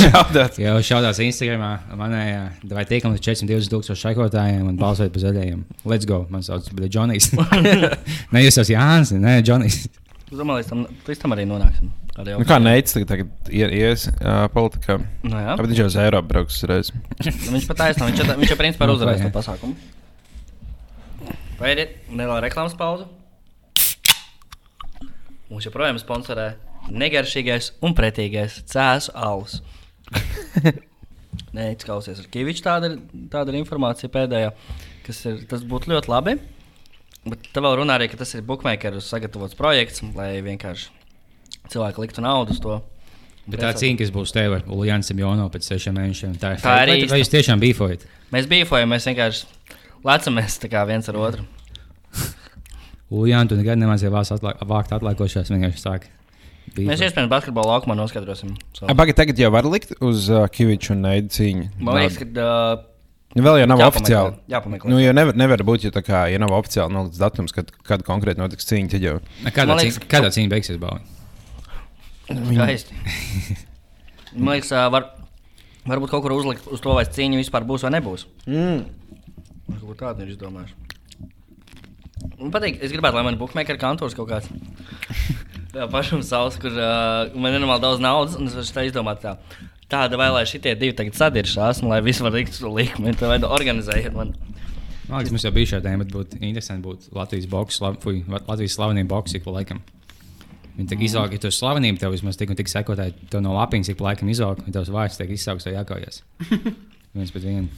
Šaudāts. 0.00 0.56
Jau 0.62 0.76
šādās 0.84 1.18
Instagramā 1.20 1.70
manējā, 1.98 2.40
vai 2.70 2.84
tiekam 2.88 3.12
līdz 3.12 3.24
420 3.26 3.72
tūkstošu 3.74 4.00
šaikotājiem 4.00 4.70
un 4.70 4.78
balsojot 4.80 5.12
par 5.12 5.24
zaļajiem. 5.26 5.60
Let's 5.84 6.08
go, 6.08 6.22
man 6.32 6.44
sauc, 6.46 6.68
bet 6.72 6.88
Džonijs. 6.94 7.26
Nē, 8.32 8.42
jūs 8.46 8.54
esat 8.54 8.72
Jānis, 8.72 9.12
nē, 9.20 9.34
Džonijs. 9.44 9.76
Es 10.26 10.38
domāju, 10.40 10.62
līdz 10.62 10.70
tam, 10.72 10.86
līdz 11.06 11.20
tam 11.22 11.36
arī 11.36 11.44
nonāksim. 11.50 11.90
Arī 12.16 12.38
Nu, 12.40 12.46
kā 12.48 12.56
Neits 12.62 12.96
tagad, 12.96 13.10
tagad 13.12 13.50
ir, 13.52 13.74
ies 13.76 14.08
uh, 14.08 14.46
politikā. 14.54 14.96
Nu, 15.22 15.36
jā. 15.36 15.52
Bet 15.60 15.68
viņš 15.70 15.82
jau 15.82 15.88
uz 15.90 15.98
Eiropu 16.06 16.32
brauks 16.32 16.62
reiz. 16.70 16.88
Viņš 17.20 17.68
pat 17.68 17.84
aizstāv, 17.90 18.08
viņš, 18.08 18.24
viņš 18.40 18.54
jau 18.54 18.58
principā 18.62 18.88
ir 18.88 18.90
Nu, 18.90 18.96
uzvarējis 18.96 19.22
vai, 19.22 19.28
to 19.28 19.36
pasākumu. 19.36 19.74
Paiet, 21.60 21.92
neliela 22.08 22.40
reklāmas 22.42 22.74
pauze. 22.78 23.04
Mums 25.46 25.68
joprojām 25.68 26.00
sponsorē 26.02 26.54
negaršīgais 26.92 27.72
un 27.84 27.94
pretīgais 27.98 28.60
cēlus 28.70 29.10
alus. 29.14 29.60
Nē, 31.56 31.70
klausies, 31.80 32.20
ar 32.20 32.28
Kaviču 32.32 32.64
tāda, 32.66 32.90
ir- 32.92 33.28
tāda 33.32 33.52
ir 33.52 33.58
informācija 33.62 34.10
pēdējā, 34.12 34.50
kas 35.06 35.22
ir, 35.28 35.40
tas 35.50 35.64
būtu 35.68 35.92
ļoti 35.94 36.12
labi. 36.12 36.36
Bet 37.26 37.48
te 37.52 37.62
vēl 37.64 37.78
runā 37.80 37.96
arī, 37.98 38.06
ka 38.12 38.18
tas 38.20 38.34
ir 38.38 38.44
bookmakeru 38.46 39.00
sagatavots 39.02 39.56
projekts, 39.58 40.02
lai 40.14 40.36
vienkārši 40.46 40.92
cilvēki 41.72 42.04
liktu 42.04 42.22
naudu 42.22 42.54
uz 42.54 42.60
to. 42.62 42.76
Bet 43.46 43.60
tā 43.62 43.72
cīņa, 43.78 43.98
kas 44.02 44.12
būs 44.14 44.32
tev 44.34 44.56
ar 44.58 44.64
Uljānu 44.74 45.06
Simjono 45.06 45.46
pēc 45.54 45.66
sešiem 45.72 45.94
mēnešiem, 45.98 46.36
tā 46.42 46.54
ir 46.56 46.62
Tā 46.62 46.76
ir 46.84 46.90
Vai-. 46.92 47.08
Vai 47.10 47.20
jūs 47.22 47.30
tiešām 47.30 47.62
bīfojat? 47.62 48.06
Mēs 48.34 48.48
bijām, 48.50 48.90
mēs 48.90 49.06
vienkārši 49.06 49.46
lecamies 50.06 50.58
tā 50.62 50.70
kā 50.70 50.82
viens 50.88 51.06
ar 51.10 51.18
otru. 51.22 51.46
Uljānu, 53.16 53.50
tu 53.52 53.58
nekad 53.58 53.78
nemācīji 53.78 54.10
vāc 54.14 54.32
atlā- 54.34 54.56
vākt 54.66 54.94
atliekošās, 54.98 55.50
vienkārši 55.54 55.82
sāk. 56.74 56.82
Mēs 56.90 57.02
iespējams 57.06 57.30
basketbola 57.30 57.76
laukumā 57.76 57.96
noskaidrosim. 57.98 58.56
savu- 58.76 58.94
Pagaidā, 58.98 59.14
tagad 59.22 59.38
jau 59.38 59.50
var 59.54 59.64
likt 59.64 59.94
uz 60.00 60.28
uh, 60.30 60.46
Kaviču 60.48 60.92
un 60.96 61.02
Neidu 61.06 61.28
cīņu. 61.36 61.68
Man 61.80 61.96
liekas, 62.00 62.18
ka 62.18 62.26
uh, 62.26 62.84
Vēl 63.36 63.58
jau 63.60 63.66
nav 63.68 63.78
Jāpameklē, 63.82 64.00
oficiāli. 64.00 64.36
jāpameklē. 64.48 64.88
Nu, 64.88 64.98
jau 65.02 65.12
nevar, 65.12 65.34
nevar 65.36 65.60
būt, 65.68 65.82
ja, 65.84 65.90
tā 65.92 66.00
kā, 66.00 66.22
ja 66.32 66.38
nav 66.40 66.54
oficiāli 66.56 66.94
nolikts 66.94 67.18
datums, 67.20 67.52
kad, 67.52 67.68
kad 67.84 68.00
konkrēti 68.06 68.40
notiks 68.40 68.64
cīņa. 68.70 68.88
Tad 68.94 69.02
jau 69.04 69.18
Kādā, 69.50 69.66
Man 69.74 69.82
cīņa, 69.82 69.92
liekas- 69.92 70.08
kādā 70.08 70.30
cīņa 70.32 70.52
beigsies 70.54 70.78
balva? 70.80 71.00
skaisti. 72.26 72.94
Man 74.36 74.54
liekas, 74.56 74.70
var, 74.92 75.10
varbūt 75.86 76.10
kaut 76.14 76.24
kur 76.24 76.32
uzlikt 76.38 76.64
uz 76.72 76.80
to, 76.80 76.94
vai 76.96 77.04
cīņa 77.04 77.42
vispār 77.42 77.66
būs 77.68 77.84
vai 77.86 77.92
nebūs. 77.98 78.24
mm. 78.48 78.84
Ko 79.82 79.94
tādu 79.98 80.22
ir 80.24 80.32
izdomājuši. 80.32 80.74
Man 82.40 82.50
patīk, 82.54 82.80
es 82.82 82.90
gribētu, 82.94 83.14
lai 83.18 83.22
man 83.26 83.36
bookmaker 83.38 83.76
kantors 83.78 84.14
kaut 84.16 84.28
kāds. 84.32 84.48
Pašam 85.92 86.22
savs, 86.24 86.56
kur 86.60 86.72
uh, 86.72 87.32
man 87.36 87.54
ir 87.54 87.60
normāli 87.62 87.84
daudz 87.84 88.02
naudas, 88.02 88.36
un 88.38 88.48
es 88.48 88.56
varu 88.56 88.76
tā 88.76 88.84
izdomāt 88.88 89.22
tā. 89.24 89.36
Tāda 89.92 90.18
vai 90.18 90.28
lai 90.34 90.44
šitie 90.48 90.72
divi 90.78 90.96
tagad 90.98 91.14
sadiršās, 91.18 91.82
un 91.84 91.92
lai 91.92 92.00
viss 92.02 92.22
var 92.24 92.34
likt 92.34 92.56
uz 92.56 92.62
to 92.62 92.70
likumu, 92.74 93.12
tad 93.14 93.30
vajag 93.30 93.46
organizēt 93.46 94.16
man. 94.16 94.32
Man 95.06 95.20
liekas, 95.20 95.34
mums 95.34 95.44
jau 95.46 95.52
bija 95.54 95.70
šāda 95.76 95.86
tēma, 95.86 96.02
bet 96.02 96.14
būtu 96.14 96.40
interesanti 96.40 96.82
būt 96.82 97.10
Latvijas 97.14 97.46
boks, 97.50 97.78
slav, 97.78 98.00
fuj, 98.02 98.24
Latvijas 98.32 98.74
slavenība 98.74 99.12
boks 99.12 99.36
ik 99.38 99.44
pa 99.44 99.54
laikam. 99.54 99.84
Viņi 100.76 100.90
tā 100.90 100.98
izauga, 101.06 101.36
ja 101.36 101.40
tu 101.40 101.48
esi 101.48 101.60
slavenība, 101.62 102.00
tev 102.02 102.12
vismaz 102.12 102.36
tik 102.36 102.50
un 102.52 102.58
tik 102.58 102.68
sekotāji, 102.68 103.14
tev 103.30 103.44
no 103.44 103.54
lapiņas 103.54 103.92
ik 103.92 104.00
pa 104.00 104.10
laikam 104.10 104.32
izauga, 104.32 104.66
un 104.66 104.74
tavs 104.74 104.90
vārds 104.92 105.20
tiek 105.20 105.30
izsaukts, 105.32 105.68
tev 105.68 105.78
jākaujas. 105.78 106.24
viens 107.16 107.32
pret 107.32 107.46
vienu. 107.46 107.70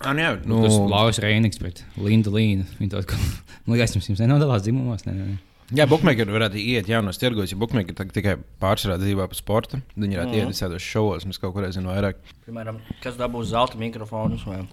Ah, 0.00 0.14
nu, 0.14 0.22
jā, 0.22 0.30
Nu, 0.48 0.62
tas 0.64 0.72
nu, 0.78 0.86
Lauris 0.88 1.20
Reinigs 1.20 1.60
pret 1.60 1.82
Lindu 2.00 2.32
Līnu. 2.32 2.64
Viņa 2.78 2.94
to, 2.94 3.02
ka, 3.10 3.18
man 3.66 3.76
liekas, 3.76 3.98
jums 3.98 4.22
nenodalās 4.22 4.64
dzimumos. 4.64 5.04
Ne, 5.04 5.18
ne. 5.18 5.49
Jā 5.74 5.86
bookmakeri 5.90 6.32
varētu 6.34 6.58
iet 6.60 6.88
jaunos 6.90 7.18
tirgos, 7.20 7.50
ja 7.52 7.58
bookmakeri 7.60 7.94
tagad 7.98 8.14
tikai 8.16 8.36
pārsvarā 8.62 8.98
dzīvo 9.00 9.26
par 9.26 9.38
sportu. 9.38 9.80
tad 9.94 9.96
Viņi 9.96 10.18
varētu 10.18 10.34
Mhm. 10.34 10.38
iet 10.40 10.52
visādos 10.54 10.82
šovos, 10.84 11.26
mēs 11.26 11.38
kaut 11.40 11.54
kur 11.54 11.62
zinām 11.76 11.94
vairāk. 11.94 12.14
Piemēram, 12.46 12.80
kas 13.02 13.16
dabūs 13.16 13.50
zelta 13.54 13.78
mikrofonus 13.78 14.44
vai 14.46 14.66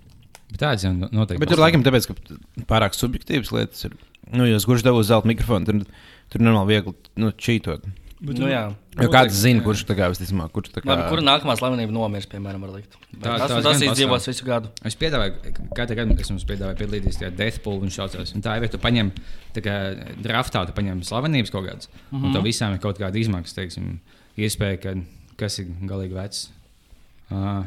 Bet 0.50 0.60
tāds 0.62 0.84
jau 0.86 0.94
noteikti. 0.96 1.39
Bet 1.39 1.50
tur 1.50 1.58
laikam 1.60 1.84
tāpēc, 1.84 2.08
ka 2.08 2.13
pārāk 2.70 2.96
subjektīvas 2.96 3.51
lietas 3.51 3.84
ir. 3.84 3.98
Nu, 4.32 4.46
ja 4.48 4.56
kurš 4.63 4.82
dabūs 4.86 5.10
zelta 5.12 5.27
mikrofonu, 5.27 5.66
tad 5.66 5.86
tur 6.32 6.39
normāli 6.39 6.68
viegli 6.72 6.94
nu, 7.18 7.32
čītot. 7.32 7.84
Nu, 8.17 8.47
jā. 8.50 8.63
Jo 8.97 9.12
kāds 9.13 9.36
zina, 9.38 9.62
kurš 9.62 9.83
tā 9.86 9.93
kā 9.97 10.07
visticamāk, 10.09 10.50
kurš 10.55 10.71
tā 10.74 10.81
kā. 10.81 10.89
Labi, 10.89 11.03
kur 11.12 11.21
nākamā 11.21 11.53
slavenība 11.59 11.93
nomirs, 11.93 12.25
piemēram, 12.31 12.63
var 12.65 12.71
likt? 12.74 12.95
Tā- 13.13 13.36
Tas, 13.38 13.51
tas 13.62 13.83
izdzīvos 13.86 14.25
visu 14.25 14.45
gadu. 14.47 14.71
Es 14.83 14.97
piedāvāju, 14.97 15.53
katru 15.77 15.97
gadu 16.00 16.17
es 16.17 16.31
jums 16.31 16.45
piedāvāju 16.50 16.79
piedalīties 16.81 17.19
tajā 17.21 17.29
Deathpool 17.38 17.83
un 17.86 17.93
šādos. 17.93 18.33
Un 18.33 18.41
tā 18.41 18.57
ir, 18.57 18.65
ja 18.65 18.74
tu 18.74 18.81
paņem 18.81 19.12
tā 19.53 19.62
kā 19.62 19.75
draftā, 20.17 20.65
tu 20.65 20.74
paņem 20.74 21.05
slavenības 21.05 21.51
kaut 21.53 21.67
kādas. 21.69 21.89
Mm 22.09 22.17
-hmm. 22.17 22.25
Un 22.25 22.33
tev 22.33 22.43
visām 22.43 22.74
ir 22.74 22.79
kaut 22.79 22.97
kāda 22.97 23.15
izmaksa, 23.15 23.55
teiksim, 23.62 24.00
iespēja, 24.36 24.81
ka 24.81 24.95
kas 25.38 25.59
ir 25.59 25.67
galīgi 25.83 26.13
vecs. 26.13 26.50
Uh, 27.29 27.65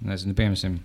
nezinu, 0.00 0.34
piemēram, 0.34 0.78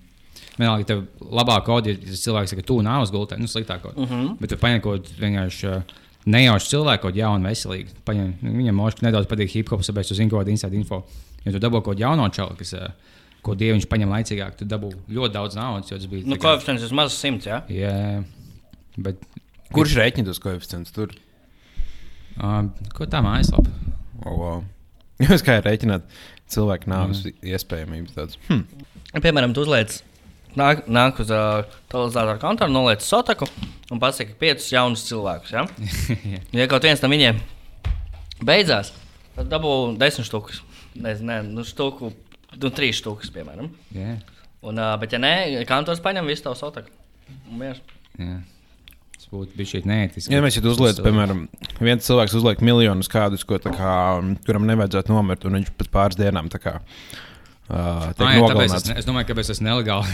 vienalga, 0.57 0.83
ka 0.83 0.87
tev 0.87 1.07
labāk 1.21 1.63
kodi, 1.63 1.89
ja 1.89 1.97
tas 1.97 2.25
cilvēks 2.27 2.49
saka, 2.49 2.61
tu 2.61 2.81
nav 2.81 3.01
uz 3.01 3.11
gultā, 3.11 3.37
nu 3.37 3.45
sliktāk. 3.47 3.95
Mm 3.95 4.05
-hmm. 4.05 4.37
Bet 4.39 4.49
tu 4.49 4.57
paņem 4.57 4.81
kaut 4.81 5.07
vienkārši. 5.19 5.67
Uh, 5.67 5.81
Nejauši 6.25 6.71
cilvēku, 6.71 7.03
kaut 7.05 7.17
jaunu, 7.19 7.45
veselīgu. 7.45 7.93
Paņem, 8.07 8.31
nu, 8.41 8.53
viņam 8.57 8.79
možda 8.79 9.05
nedaudz 9.05 9.27
patīk 9.29 9.51
hip 9.53 9.69
hops, 9.69 9.91
tāpēc 9.91 10.09
tu 10.09 10.17
zini, 10.17 10.31
ko 10.31 10.39
tādu 10.41 10.55
inside 10.55 10.73
info. 10.77 11.03
Ja 11.45 11.53
tu 11.53 11.61
dabū 11.61 11.83
kaut 11.85 11.99
jaunu 12.01 12.25
čauli, 12.33 12.57
kas, 12.57 12.71
ko 13.45 13.53
dievi 13.53 13.75
viņš 13.77 13.85
paņem 13.91 14.09
laicīgāk, 14.15 14.55
tad 14.57 14.71
dabū 14.71 14.89
ļoti 15.05 15.35
daudz 15.35 15.57
naudas. 15.59 15.91
jo 15.91 15.99
tas 16.01 16.07
bija 16.09 16.25
Nu, 16.25 16.39
kā- 16.39 16.55
koeficients 16.55 16.87
ir 16.87 16.95
maz 16.97 17.13
simts, 17.13 17.45
jā? 17.45 17.61
Jā, 17.69 18.23
bet 18.97 19.21
Kurš 19.75 19.95
rēķina 19.99 20.25
tos 20.29 20.39
koeficientus 20.41 20.93
tur? 20.95 21.13
uh, 22.41 22.63
ko 22.95 23.05
tā 23.05 23.21
mājaslapa? 23.25 23.69
Oh, 24.25 24.35
wow. 24.39 24.63
Jūs 25.21 25.43
kā 25.45 25.59
rēķināt 25.63 26.03
cilvēku 26.51 26.89
nāves 26.91 27.21
mm. 27.25 27.37
iespējamības 27.53 28.15
tādas? 28.17 28.39
Hm. 28.49 28.65
Piemēram, 29.23 29.53
tu 29.55 29.61
uzliec, 29.63 30.01
nāk, 30.59 30.85
nāk 30.91 31.19
uz 31.23 31.31
uh, 31.33 31.65
totalizatoru 31.91 32.41
kontoru, 32.41 32.73
noliec 32.73 33.03
sotaku 33.05 33.47
un 33.93 34.01
pasaki 34.01 34.35
piecus 34.39 34.71
jaunus 34.73 35.05
cilvēkus. 35.09 35.53
Ja, 35.55 35.65
ja 36.59 36.69
kaut 36.71 36.87
viens 36.87 37.03
no 37.03 37.11
viņiem 37.11 37.41
beidzās, 38.45 38.93
tad 39.35 39.51
dabū 39.51 39.75
desmit 40.01 40.29
štukas. 40.29 40.63
Nezinu, 40.95 41.27
ne, 41.27 41.41
nu, 41.57 41.65
štuku, 41.67 42.13
nu, 42.55 42.71
trīs 42.71 43.01
štukas, 43.01 43.31
piemēram. 43.35 43.67
Yeah. 43.95 44.19
Un, 44.65 44.79
uh, 44.79 44.95
bet, 45.01 45.13
ja 45.13 45.21
nē, 45.21 45.35
kantors 45.69 46.01
paņem 46.03 46.27
visu 46.31 46.47
tavu 46.47 46.57
sotaku. 46.59 46.91
Yeah. 48.15 48.43
Tas 49.15 49.29
būtu 49.31 49.57
bijis 49.57 49.71
šeit 49.75 49.85
neētiski. 49.89 50.33
Ja 50.33 50.41
mēs 50.43 50.57
jau 50.57 50.65
uzliekam, 50.71 51.05
piemēram, 51.07 51.43
viens 51.79 52.07
cilvēks 52.07 52.35
uzliek 52.37 52.63
miljonus 52.65 53.09
kādus, 53.11 53.45
ko, 53.47 53.59
tā 53.63 53.71
kā, 53.75 53.93
kuram 54.47 54.67
nevajadzētu 54.69 55.13
nomirt, 55.15 55.47
un 55.47 55.59
viņš 55.59 55.71
pēc 55.79 55.91
pāris 55.93 56.19
dienām 56.19 56.51
tā 56.51 56.59
kā. 56.63 56.75
Uh, 57.65 58.13
tiek 58.13 58.21
Ah, 58.21 58.29
jā, 58.35 58.45
tāpēc 58.45 58.69
es, 58.93 59.05
domāju, 59.07 59.25
ka 59.25 59.33
tas 59.39 59.47
ir 59.49 59.57
nelegāli. 59.65 60.05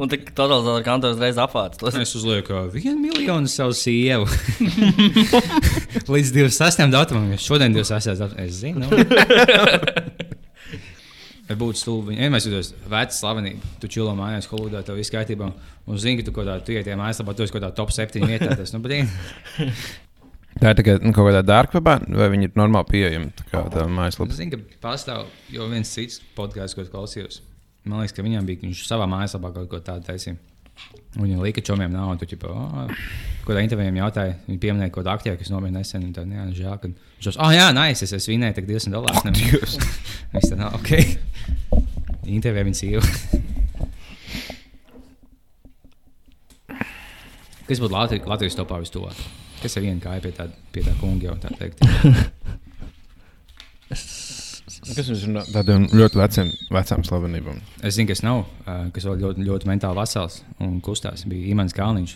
Un 0.00 0.08
tad 0.08 0.22
totalizatoru 0.30 0.80
kantors 0.86 1.18
reiz 1.20 1.36
apvāc. 1.42 1.74
tos. 1.76 1.92
Es 2.00 2.14
uzlieku 2.16 2.62
vienu 2.72 2.96
miljonu 3.02 3.44
savu 3.52 3.74
sievu. 3.76 4.24
Līdz 6.14 6.30
28. 6.32 6.88
datumam, 6.94 7.28
jo 7.34 7.38
šodien 7.50 7.68
28. 7.76 8.16
datumam. 8.16 8.40
Es 8.46 8.52
zinu. 8.62 8.88
Būtu 11.60 11.78
stulbi? 11.78 12.16
Ja 12.16 12.30
mēs 12.32 12.46
jūtamies 12.48 12.72
veci, 12.90 13.14
slavenība, 13.20 13.60
tu 13.82 13.86
čilo 13.92 14.12
mājās, 14.18 14.48
holidā, 14.50 14.80
tev 14.82 14.96
viss 14.98 15.12
kārtībā, 15.14 15.46
un 15.86 15.94
zini, 16.00 16.16
ka 16.18 16.24
tu 16.26 16.32
kaut 16.34 16.42
kādā, 16.48 16.56
tu 16.64 16.70
iet 16.74 16.84
tajā 16.88 16.96
mājaslapā, 16.98 17.30
tu 17.36 17.42
esi 17.44 17.52
kaut 17.54 17.62
kādā 17.62 17.70
top 17.76 17.90
7 17.94 18.24
vietā. 18.26 18.50
Tas, 18.58 18.70
nu, 18.74 18.78
bet, 18.82 18.90
Tā 20.56 20.72
ir 20.72 20.78
tikai 20.78 20.94
nu, 21.04 21.12
kaut 21.12 21.28
kādā 21.28 21.42
dārgvebā, 21.44 21.98
vai 22.16 22.28
viņi 22.32 22.48
ir 22.48 22.54
normāli 22.56 22.88
pieejami 22.94 23.28
tā 23.36 23.44
kā 23.50 23.60
tā 23.72 23.82
Es 23.84 23.92
mājaslapā. 23.92 24.36
zinu, 24.38 24.56
ka 24.56 24.78
pastāv 24.88 25.26
jau 25.52 25.66
viens 25.68 25.90
cits 25.92 26.22
podkāsts, 26.36 26.76
ko 26.78 26.86
klausījos. 26.88 27.42
Man 27.84 28.00
liekas, 28.00 28.16
ka 28.16 28.24
viņam 28.24 28.48
bija, 28.48 28.62
viņš 28.64 28.86
savā 28.88 29.04
mājaslapā 29.10 29.52
kaut 29.54 29.68
ko 29.70 29.78
tādu 29.84 30.08
taisīja. 30.08 30.36
Viņa 31.16 31.36
lika 31.40 31.60
čomiem 31.64 31.92
naudu. 31.92 32.24
Tu, 32.24 32.26
ķipa, 32.32 32.48
oh, 32.52 32.88
ko 33.46 33.54
tā 33.56 33.60
intervijām 33.64 33.96
jautāja. 34.00 34.34
Viņa 34.48 34.60
pieminēja 34.64 34.92
kaut 34.92 35.04
kādu 35.04 35.12
aktieru, 35.14 35.38
kas 35.40 35.52
nomira 35.52 35.76
nesen. 35.78 36.02
un 36.04 36.12
Tad, 36.16 36.28
jā, 36.28 36.42
nu, 36.48 36.52
žēl, 36.56 36.74
ka 36.82 36.86
viņš 36.90 37.24
teica, 37.28 37.40
ah, 37.46 37.52
jā, 37.56 37.66
nice, 37.76 38.04
es, 38.04 38.12
es 38.16 38.28
vinēju 38.28 38.54
tik 38.58 38.68
200 38.68 38.92
dolārus. 38.96 39.22
Dievs. 39.38 39.74
Viņš 40.34 40.46
tā 40.50 40.56
nav 40.60 40.76
ok. 40.76 40.90
Intervijā 42.26 42.64
viņa 42.66 42.78
sīva. 42.82 43.00
Kas 47.66 47.80
būtu 47.82 47.94
Latvijas 47.96 48.58
topā 48.58 48.76
vistuvāk? 48.82 49.16
Kas 49.66 49.74
ir 49.80 49.82
viena 49.82 49.98
kāja 49.98 50.22
pie 50.22 50.30
tā, 50.30 50.46
pie 50.70 50.84
tā 50.86 50.92
kunga 51.00 51.26
jau 51.26 51.32
tā 51.42 51.50
teikt? 51.58 51.82
Kas 54.86 55.08
mums 55.10 55.24
ir 55.26 55.48
tādiem 55.50 55.88
ļoti 55.90 56.18
veciem, 56.20 56.52
vecām 56.74 57.02
slavenībām? 57.06 57.58
Es 57.82 57.96
zinu, 57.96 58.06
kas 58.12 58.22
nav, 58.22 58.44
kas 58.94 59.06
vēl 59.08 59.18
ļoti, 59.24 59.46
ļoti 59.46 59.66
mentāli 59.66 59.98
vesels 59.98 60.40
un 60.62 60.76
kustās. 60.84 61.24
Bija 61.26 61.50
Imants 61.50 61.74
Kalniņš, 61.74 62.12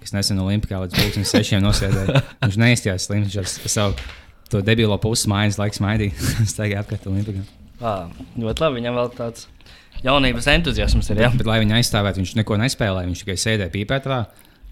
kas 0.00 0.14
nesen 0.16 0.40
Olimpijā 0.40 0.80
līdz 0.80 0.96
2006 0.96 1.60
nosēdēja. 1.64 2.22
Viņš 2.46 2.58
neizstājās 2.62 3.08
slims, 3.10 3.28
viņš 3.28 3.40
ar 3.42 3.72
savu 3.74 4.08
to 4.52 4.62
debilo 4.64 4.96
pusi 5.02 5.28
mājas 5.32 5.60
laiku 5.60 5.80
smaidīja. 5.82 6.16
Staigāja 6.54 6.84
apkārt 6.84 7.08
Olimpijā. 7.12 7.44
Ļoti 8.40 8.64
labi, 8.64 8.80
viņam 8.80 9.00
vēl 9.00 9.12
tāds 9.20 9.48
jaunības 10.04 10.48
entuziasms 10.54 11.12
ir. 11.12 11.24
Ja? 11.26 11.32
Bet, 11.34 11.44
lai 11.48 11.60
viņu 11.60 11.76
aizstāvētu, 11.80 12.22
viņš 12.22 12.34
neko 12.40 12.60
nespēlēja. 12.64 13.10
Viņš 13.10 13.24
tikai 13.24 13.38
sēdēja 13.40 13.72
pīpētā. 13.74 14.22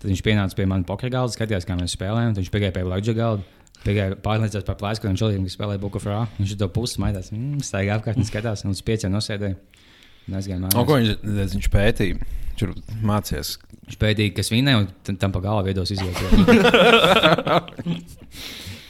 Tad 0.02 0.08
viņš 0.10 0.22
pienāca 0.26 0.54
pie 0.58 0.66
manas 0.66 0.86
poker 0.88 1.10
galda, 1.14 1.30
skatījās, 1.36 1.66
kā 1.68 1.74
mēs 1.78 1.92
spēlējām. 1.94 2.32
Viņš 2.40 2.50
piegāja 2.50 2.74
pie 2.74 2.82
Latvijas 2.88 3.18
galda. 3.18 3.42
Pārliecināts 4.22 4.66
par 4.66 4.76
plēsu, 4.78 5.00
kuriem 5.02 5.16
čelīm 5.18 5.46
spēlēja 5.50 5.80
Bukafrā. 5.82 6.20
Viņš 6.38 6.52
to 6.60 6.66
pusi 6.74 6.94
smaidās. 6.98 7.26
Mm, 7.34 7.58
staigā 7.66 7.92
apkārt 7.98 8.18
un 8.18 8.26
skatās. 8.26 8.62
Un 8.66 8.70
uz 8.74 8.82
pieciem 8.86 9.10
nosēdēja. 9.14 9.56
Un 10.28 10.32
aizgāja 10.38 10.58
O, 10.58 10.60
mājās. 10.66 10.86
ko 10.86 10.92
viņš, 10.98 11.10
viņš 11.56 11.68
pētīja? 11.74 12.14
Viņš 12.52 12.62
mācījās. 13.10 13.48
Viņš 13.88 13.96
pētīja, 13.98 14.30
kas 14.36 14.48
vinēja, 14.54 14.76
un 15.10 15.16
tam- 15.18 15.32
pa 15.34 15.40
galvu 15.42 15.66
viedos 15.70 15.90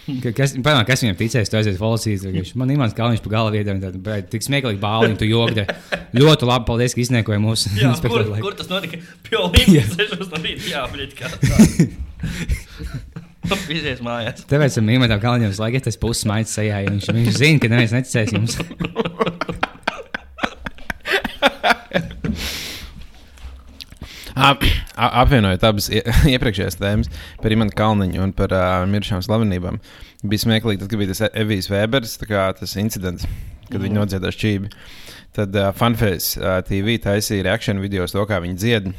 izjūta. 0.09 0.33
Kas, 0.37 0.55
piemēram, 0.57 0.87
kas 0.89 1.03
viņam 1.05 1.17
ticēs, 1.21 1.51
tu 1.53 1.57
aizies 1.61 1.79
viņš- 2.27 2.55
man 2.59 2.71
imants 2.75 2.97
kalniņš 2.99 3.23
pa 3.23 3.31
galvu 3.37 3.53
viedā, 3.55 3.75
un 3.77 3.81
tad, 3.85 3.99
bet, 4.03 4.31
tik 4.33 4.43
smieklīgi 4.43 4.81
bāliņu, 4.83 5.17
tu 5.21 5.29
jogdi. 5.29 5.65
Ļoti 6.19 6.49
labi, 6.49 6.67
paldies, 6.69 6.95
ka 6.97 7.01
izniekoja 7.05 7.39
mūsu 7.43 7.71
Jā, 7.79 7.93
kur, 8.03 8.25
laiku. 8.27 8.43
kur 8.49 8.55
tas 8.59 8.69
notika? 8.73 8.99
Olimpas 9.39 9.97
6 9.97 10.31
no 10.33 10.43
rīta. 10.43 10.67
Jā, 10.73 10.83
bļaļ, 10.93 11.15
kā 11.19 11.27
tā. 11.37 11.39
Izies 13.73 14.01
mājās. 14.05 14.45
Tāpēc 14.49 14.77
tam 14.79 14.87
visu 15.51 15.61
laiku 15.65 15.77
ir 15.81 15.83
tas 15.85 15.99
puses 16.01 16.25
maigs 16.31 16.55
sejā, 16.57 16.79
viņš, 16.89 17.09
viņš 17.17 17.35
zina, 17.41 17.59
ka 17.63 17.69
neviens 17.73 17.95
neticēs 17.99 18.33
jums. 18.33 18.59
Ap, 24.35 24.65
a- 24.97 25.13
apvienojot 25.23 25.65
abas 25.69 25.89
ie- 25.93 26.05
iepriekšējās 26.35 26.79
tēmas 26.81 27.11
par 27.43 27.53
Imants 27.53 27.77
Kalniņu 27.77 28.23
un 28.25 28.35
par 28.37 28.55
uh, 28.57 28.83
mirušām 28.89 29.23
slavenībām. 29.25 29.81
Bija 30.23 30.45
smieklīgi, 30.47 30.81
tad, 30.83 30.91
kad 30.93 31.03
bija 31.03 31.13
tas 31.13 31.25
Evijas 31.33 31.69
Vēbers, 31.73 32.17
tas 32.23 32.77
incidents, 32.81 33.27
kad 33.69 33.79
mm. 33.79 33.85
viņi 33.87 33.99
nodziedāja 33.99 34.37
šķīvi. 34.39 34.73
Tad 35.37 35.57
uh, 35.57 35.71
Funface 35.77 36.41
uh, 36.41 36.61
TV 36.65 36.99
taisīja 37.03 37.49
reakciju 37.51 37.85
video 37.85 38.09
uz 38.09 38.15
to, 38.17 38.25
kā 38.29 38.41
viņi 38.45 38.61
dzied. 38.61 38.93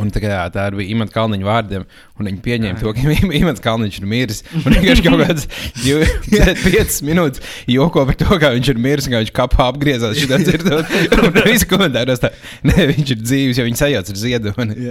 Un 0.00 0.08
tā, 0.08 0.22
kā, 0.24 0.36
tā 0.48 0.62
bija 0.72 0.88
Imants 0.94 1.12
Kalniņa 1.12 1.44
vārdiem, 1.44 1.82
un 2.16 2.28
viņi 2.30 2.38
pieņēma 2.44 2.80
to, 2.80 2.92
ka 2.96 3.16
Imants 3.40 3.60
Kalniņš 3.60 3.98
ir 4.00 4.06
miris. 4.08 4.40
Un 4.62 4.78
viņš 4.80 5.02
kaut 5.04 5.20
kādas 5.20 5.48
5 6.64 7.00
minūtes 7.04 7.42
joko 7.68 8.06
par 8.08 8.16
to, 8.16 8.38
kā 8.40 8.52
viņš 8.54 8.70
ir 8.72 8.80
miris, 8.80 9.08
kā 9.12 9.20
viņš 9.20 9.32
kapā 9.36 9.66
apgriezās. 9.68 10.16
Šitā 10.16 10.38
dzirdot, 10.40 10.88
un 11.20 11.36
visi 11.44 11.68
komentāros 11.68 12.22
tā, 12.24 12.32
nē, 12.64 12.88
viņš 12.94 13.14
ir 13.16 13.20
dzīves, 13.20 13.60
jo 13.60 13.66
viņš 13.68 13.82
sajauc 13.82 14.12
ar 14.14 14.20
ziedoni. 14.22 14.88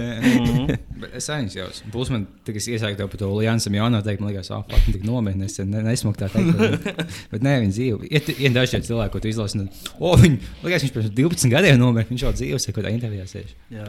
Bet 1.02 1.18
es 1.18 1.28
aizjūtu. 1.34 1.90
Plus 1.92 2.12
man 2.14 2.28
tikai 2.46 2.62
iesāku 2.76 3.00
to 3.00 3.08
par 3.10 3.22
to 3.24 3.30
Jansam 3.42 3.74
jau 3.74 3.88
noteikti. 3.90 4.22
Man 4.22 4.30
liekas, 4.30 4.52
ah, 4.54 4.62
oh, 4.62 4.86
tik 4.86 5.02
nopietni. 5.06 5.48
Es 5.50 5.58
ne, 5.66 5.82
nesmuku 5.82 6.20
tā 6.20 6.30
teikt. 6.30 6.86
Bet, 7.32 7.42
nē, 7.42 7.56
viņa 7.64 7.74
dzīve. 7.74 8.06
Ir, 8.06 8.30
ir 8.38 8.54
daži 8.54 8.76
tādi 8.76 8.92
cilvēki, 8.92 9.14
ko 9.16 9.22
tu 9.24 9.32
izlasi. 9.32 9.58
un 9.58 9.66
tad, 9.66 9.94
O, 9.98 10.14
viņ, 10.20 10.38
liekas, 10.62 10.86
viņš 10.86 10.94
pirms 10.94 11.14
12 11.18 11.50
gadiem 11.52 11.80
nomira. 11.82 12.06
Viņš 12.10 12.26
jau 12.28 12.34
dzīves, 12.38 12.68
ko 12.76 12.84
tā 12.86 12.94
intervijā 12.94 13.26
sēž. 13.30 13.56
Jā. 13.74 13.88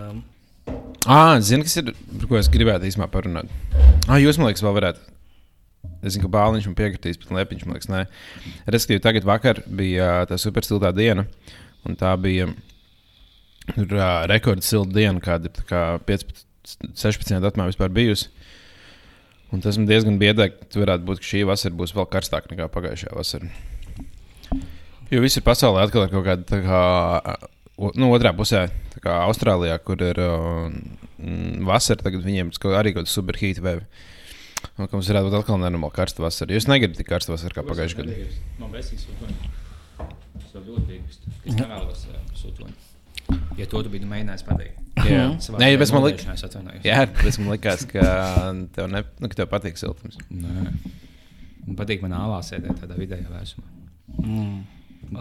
Ah, 1.03 1.35
zini, 1.43 1.65
kas 1.67 1.75
ir, 1.81 1.89
par 2.19 2.29
ko 2.29 2.37
es 2.39 2.47
gribētu 2.51 2.87
īstenībā 2.87 3.09
parunāt. 3.11 3.49
Ah, 4.07 4.15
jūs, 4.21 4.37
man 4.39 4.47
liekas, 4.47 4.63
vēl 4.63 4.75
varētu. 4.77 5.01
Es 5.99 6.15
zinu, 6.15 6.23
ka 6.25 6.31
Bāliņš 6.31 6.69
man 6.69 6.77
piekritīs, 6.79 7.19
bet 7.19 7.33
Lepiņš 7.35 7.65
man 7.67 7.75
liekas, 7.75 7.89
nē. 7.91 8.03
Respektīvi, 8.71 9.03
tagad 9.03 9.27
vakar 9.27 9.59
bija 9.67 10.23
tā 10.29 10.37
supersiltā 10.39 10.93
diena, 10.95 11.25
un 11.83 11.99
tā 11.99 12.13
bija 12.23 12.47
tur, 13.73 13.97
ā, 13.99 14.11
rekords 14.31 14.69
silta 14.71 14.95
diena, 14.95 15.19
kāda 15.23 15.51
ir 15.51 15.67
kā 15.67 15.83
15, 16.07 16.45
16. 16.95 17.35
datumā 17.43 17.67
vispār 17.67 17.91
bijusi. 17.91 18.31
Un 19.53 19.61
tas 19.61 19.75
man 19.77 19.89
diezgan 19.89 20.15
biedē, 20.21 20.49
ka 20.55 20.81
varētu 20.81 21.07
būt, 21.07 21.19
ka 21.19 21.29
šī 21.33 21.43
vasara 21.51 21.75
būs 21.77 21.93
vēl 21.93 22.07
karstāka 22.15 22.51
nekā 22.53 22.69
pagājušā 22.73 23.11
vasara. 23.13 23.51
Jo 25.11 25.19
viss 25.21 25.37
ir 25.37 25.43
pasaulē 25.45 25.83
atkal 25.83 26.07
ir 26.07 26.15
kaut 26.15 26.25
kāda 26.25 26.63
kā, 26.63 26.79
nu, 27.77 28.09
otrā 28.13 28.33
pusē, 28.37 28.67
tā 28.93 29.01
kā 29.03 29.15
Austrālijā, 29.25 29.77
kur 29.81 30.01
ir 30.05 30.19
uh, 30.21 30.67
mm, 31.17 31.63
vasara, 31.67 32.03
tagad 32.05 32.25
viņiem 32.25 32.53
arī 32.53 32.93
kaut 32.93 33.03
kāda 33.03 33.09
superheat 33.11 33.61
vēja. 33.63 33.85
Un 34.77 34.87
ka 34.87 34.95
mums 34.95 35.09
varētu 35.11 35.27
būt 35.27 35.37
atkal 35.41 35.59
nenormāli 35.59 35.95
karsta 35.95 36.23
vasara. 36.23 36.55
Jūs 36.55 36.69
negribat 36.69 37.01
tik 37.01 37.09
karsta 37.09 37.33
vasara 37.33 37.57
kā 37.57 37.65
pagājušajā 37.67 38.05
gadā. 38.05 38.39
Man 38.61 38.71
besīgs 38.71 39.03
sūtoņi. 39.09 39.51
Tas 39.99 40.53
vēl 40.55 40.69
ļoti 40.69 40.85
bīgs. 40.87 41.19
Es 41.43 41.57
nevēlos 41.57 42.05
uh, 42.07 42.21
sūtoņi. 42.39 42.79
Ja 43.57 43.67
to 43.69 43.83
tu 43.83 43.91
biji 43.91 44.07
mēģinājis 44.07 44.45
pateikt. 44.47 44.79
Jā, 45.03 45.25
Nē, 45.57 45.69
bet 45.81 45.91
man, 45.93 46.05
lik... 46.05 46.21
es. 46.21 46.43
Jā, 46.85 47.03
man 47.41 47.51
likās, 47.55 47.85
ka 47.89 48.03
tev, 48.75 48.87
ne... 48.93 49.03
nu, 49.19 49.29
ka 49.31 49.39
tev 49.41 49.49
patīk 49.51 49.79
siltums. 49.79 50.19
Nē. 50.29 50.69
Man 51.65 51.77
patīk, 51.79 52.03
man 52.05 52.15
ālā 52.17 52.39
sēdēt 52.45 52.83
tādā 52.83 52.97
vidējā 52.99 53.29
vēsumā. 53.31 53.65
Mm. 54.21 54.59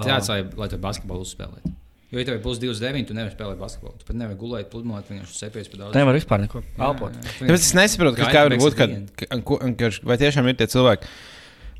Tāds, 0.02 0.28
lai, 0.30 0.42
lai 0.58 0.68
tu 0.70 0.78
basketbolu 0.82 1.24
uzspēlētu. 1.26 1.72
Jo, 2.12 2.20
ja 2.20 2.26
tev 2.28 2.34
ir 2.36 2.42
plus 2.44 2.58
29, 2.60 3.06
tu 3.08 3.14
nevari 3.16 3.32
spēlēt 3.32 3.56
basketbolu. 3.60 3.94
Tu 3.96 4.04
pat 4.04 4.16
nevari 4.20 4.36
gulēt, 4.36 4.66
pludmāt, 4.68 5.06
vienkārši 5.08 5.38
sepies 5.38 5.70
pa 5.72 5.78
daudz. 5.80 5.94
Nevar 5.96 6.16
vispār 6.18 6.42
neko 6.42 6.60
elpot. 6.76 7.14
Tāpēc 7.40 7.54
es 7.56 7.70
nesaprotu, 7.78 8.18
kas 8.20 8.28
kā 8.34 8.42
var 8.44 8.56
būt, 8.60 8.76
kad, 8.76 8.92
ka, 9.16 9.38
ko- 9.48 9.60
ka, 9.80 9.88
vai 10.10 10.18
tiešām 10.20 10.50
ir 10.52 10.58
tie 10.60 10.66
cilvēki, 10.74 11.08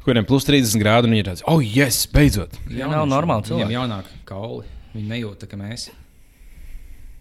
kuriem 0.07 0.25
plus 0.29 0.47
30 0.49 0.81
grādi 0.81 1.11
un 1.11 1.19
ir 1.19 1.29
tāds, 1.29 1.45
oh, 1.53 1.61
yes, 1.61 2.07
beidzot. 2.09 2.57
Viņi 2.65 2.89
nav 2.95 3.05
normāli 3.11 3.45
Viņiem 3.45 3.51
cilvēki. 3.53 3.77
jaunāk 3.77 4.09
kauli. 4.33 4.65
Viņi 4.97 5.13
nejūt 5.13 5.45
kā 5.53 5.61
mēs. 5.61 5.91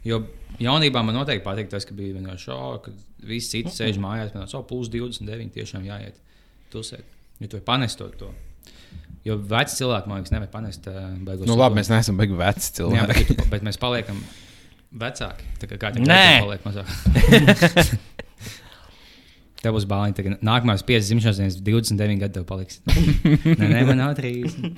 Jo 0.07 0.23
jaunībā 0.61 1.03
man 1.05 1.19
noteikti 1.19 1.45
patīk 1.45 1.69
tas, 1.69 1.85
ka 1.85 1.93
bija 1.97 2.15
vienkārši 2.15 2.47
šādi, 2.47 2.79
ka 2.87 3.27
visi 3.27 3.51
citi 3.57 3.75
sēž 3.75 3.99
mājās, 4.01 4.31
man 4.33 4.47
liekas, 4.47 4.67
plus 4.71 4.89
29 4.93 5.51
tiešām 5.59 5.83
jāiet. 5.85 6.15
Tusēt. 6.71 7.03
Ja 7.41 7.47
tu 7.51 7.57
vari 7.59 7.67
panest 7.67 7.99
to. 7.99 8.07
to. 8.17 8.31
Jo 9.27 9.35
veci 9.37 9.75
cilvēki, 9.77 10.09
man 10.09 10.17
liekas, 10.21 10.31
nevar 10.33 10.49
panest. 10.53 10.87
Uh, 10.89 11.11
Nu, 11.45 11.53
labi, 11.59 11.77
mēs 11.77 11.91
neesam 11.93 12.17
beigti 12.17 12.37
veci 12.39 12.63
Jā, 12.71 12.75
cilvēki. 12.79 13.07
bet, 13.11 13.27
tu- 13.37 13.49
bet 13.51 13.61
mēs 13.67 13.77
paliekam 13.81 14.17
vecāki. 14.97 15.45
Tā 15.61 15.69
kā 15.77 15.91
Nē. 15.99 16.23
paliek 16.41 16.65
mazāk. 16.65 16.87
Tev 19.61 19.75
būs 19.77 19.85
balva. 19.85 20.09
Nākamās 20.41 20.81
5 20.87 21.05
dzimšanas 21.05 21.37
dienas, 21.37 21.57
29 21.61 22.17
gadi 22.23 22.33
tev 22.39 22.47
paliks. 22.49 22.79
nē, 23.61 23.67
nē, 23.69 23.83
man 23.85 23.99
nav 24.01 24.15
30. 24.17 24.71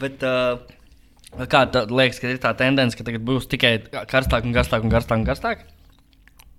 Bet, 0.00 0.24
uh, 0.26 1.44
kā 1.46 1.60
tev 1.70 1.92
liekas, 1.94 2.18
ka 2.18 2.32
ir 2.34 2.40
tā 2.42 2.50
tendence, 2.58 2.98
ka 2.98 3.06
tagad 3.06 3.22
būs 3.28 3.46
tikai 3.52 3.76
karstāk 4.10 4.48
un 4.48 4.56
karstāk 4.56 4.82
un 4.86 4.90
karstāk 4.90 5.22
un 5.22 5.28
karstāk? 5.28 5.62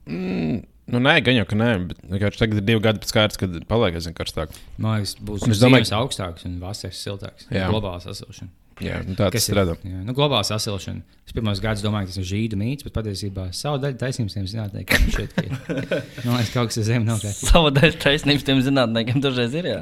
Mm, 0.08 0.62
nu, 0.94 1.02
nē, 1.04 1.18
gan 1.26 1.38
jau, 1.40 1.48
ka 1.50 1.60
nē, 1.60 1.70
bet 1.92 2.02
vienkārši 2.06 2.44
tagad 2.44 2.62
ir 2.62 2.68
divi 2.68 2.84
gadi 2.84 3.04
pēc 3.04 3.14
kārtas, 3.18 3.42
kad 3.42 3.60
paliek 3.70 4.00
aizvien 4.00 4.18
karstāk. 4.18 4.56
Man 4.78 5.00
liekas, 5.00 5.18
būs 5.20 5.48
Un 5.48 5.56
es 5.56 5.62
domāju, 5.64 5.88
ziemas 5.88 5.98
augstāks 6.00 6.48
un 6.50 6.58
vasaras 6.64 7.04
siltāks. 7.06 7.48
Jā. 7.50 7.70
Globālā 7.72 8.02
sasilšana. 8.04 8.52
Jā, 8.82 9.02
nu, 9.06 9.14
tā 9.18 9.28
tas 9.34 9.46
ir? 9.50 9.60
Jā, 9.86 10.00
nu, 10.02 10.14
globālā 10.18 10.42
sasilšana. 10.48 11.04
Es 11.28 11.36
pirmos 11.36 11.62
gadus 11.64 11.84
domāju, 11.84 12.08
ka 12.08 12.14
tas 12.14 12.22
ir 12.22 12.28
žīdu 12.28 12.58
mīts, 12.60 12.86
bet 12.86 12.96
patiesībā 12.96 13.46
savu 13.56 13.80
daļu 13.84 13.98
taisnības 14.02 14.36
tiem 14.36 14.48
zinātniekiem 14.50 15.12
šeit 15.14 15.36
ir. 15.44 15.52
Man 16.26 16.40
liekas, 16.40 16.54
kaut 16.56 16.72
kas 16.72 16.80
ar 16.82 16.88
zemi 16.88 17.08
nav. 17.08 17.22
Savu 17.38 17.72
daļu 17.76 18.00
taisnības 18.02 18.48
tiem 18.48 18.64
zinātniekiem 18.66 19.22
dažreiz 19.24 19.58
ir. 19.60 19.70
Jā. 19.74 19.82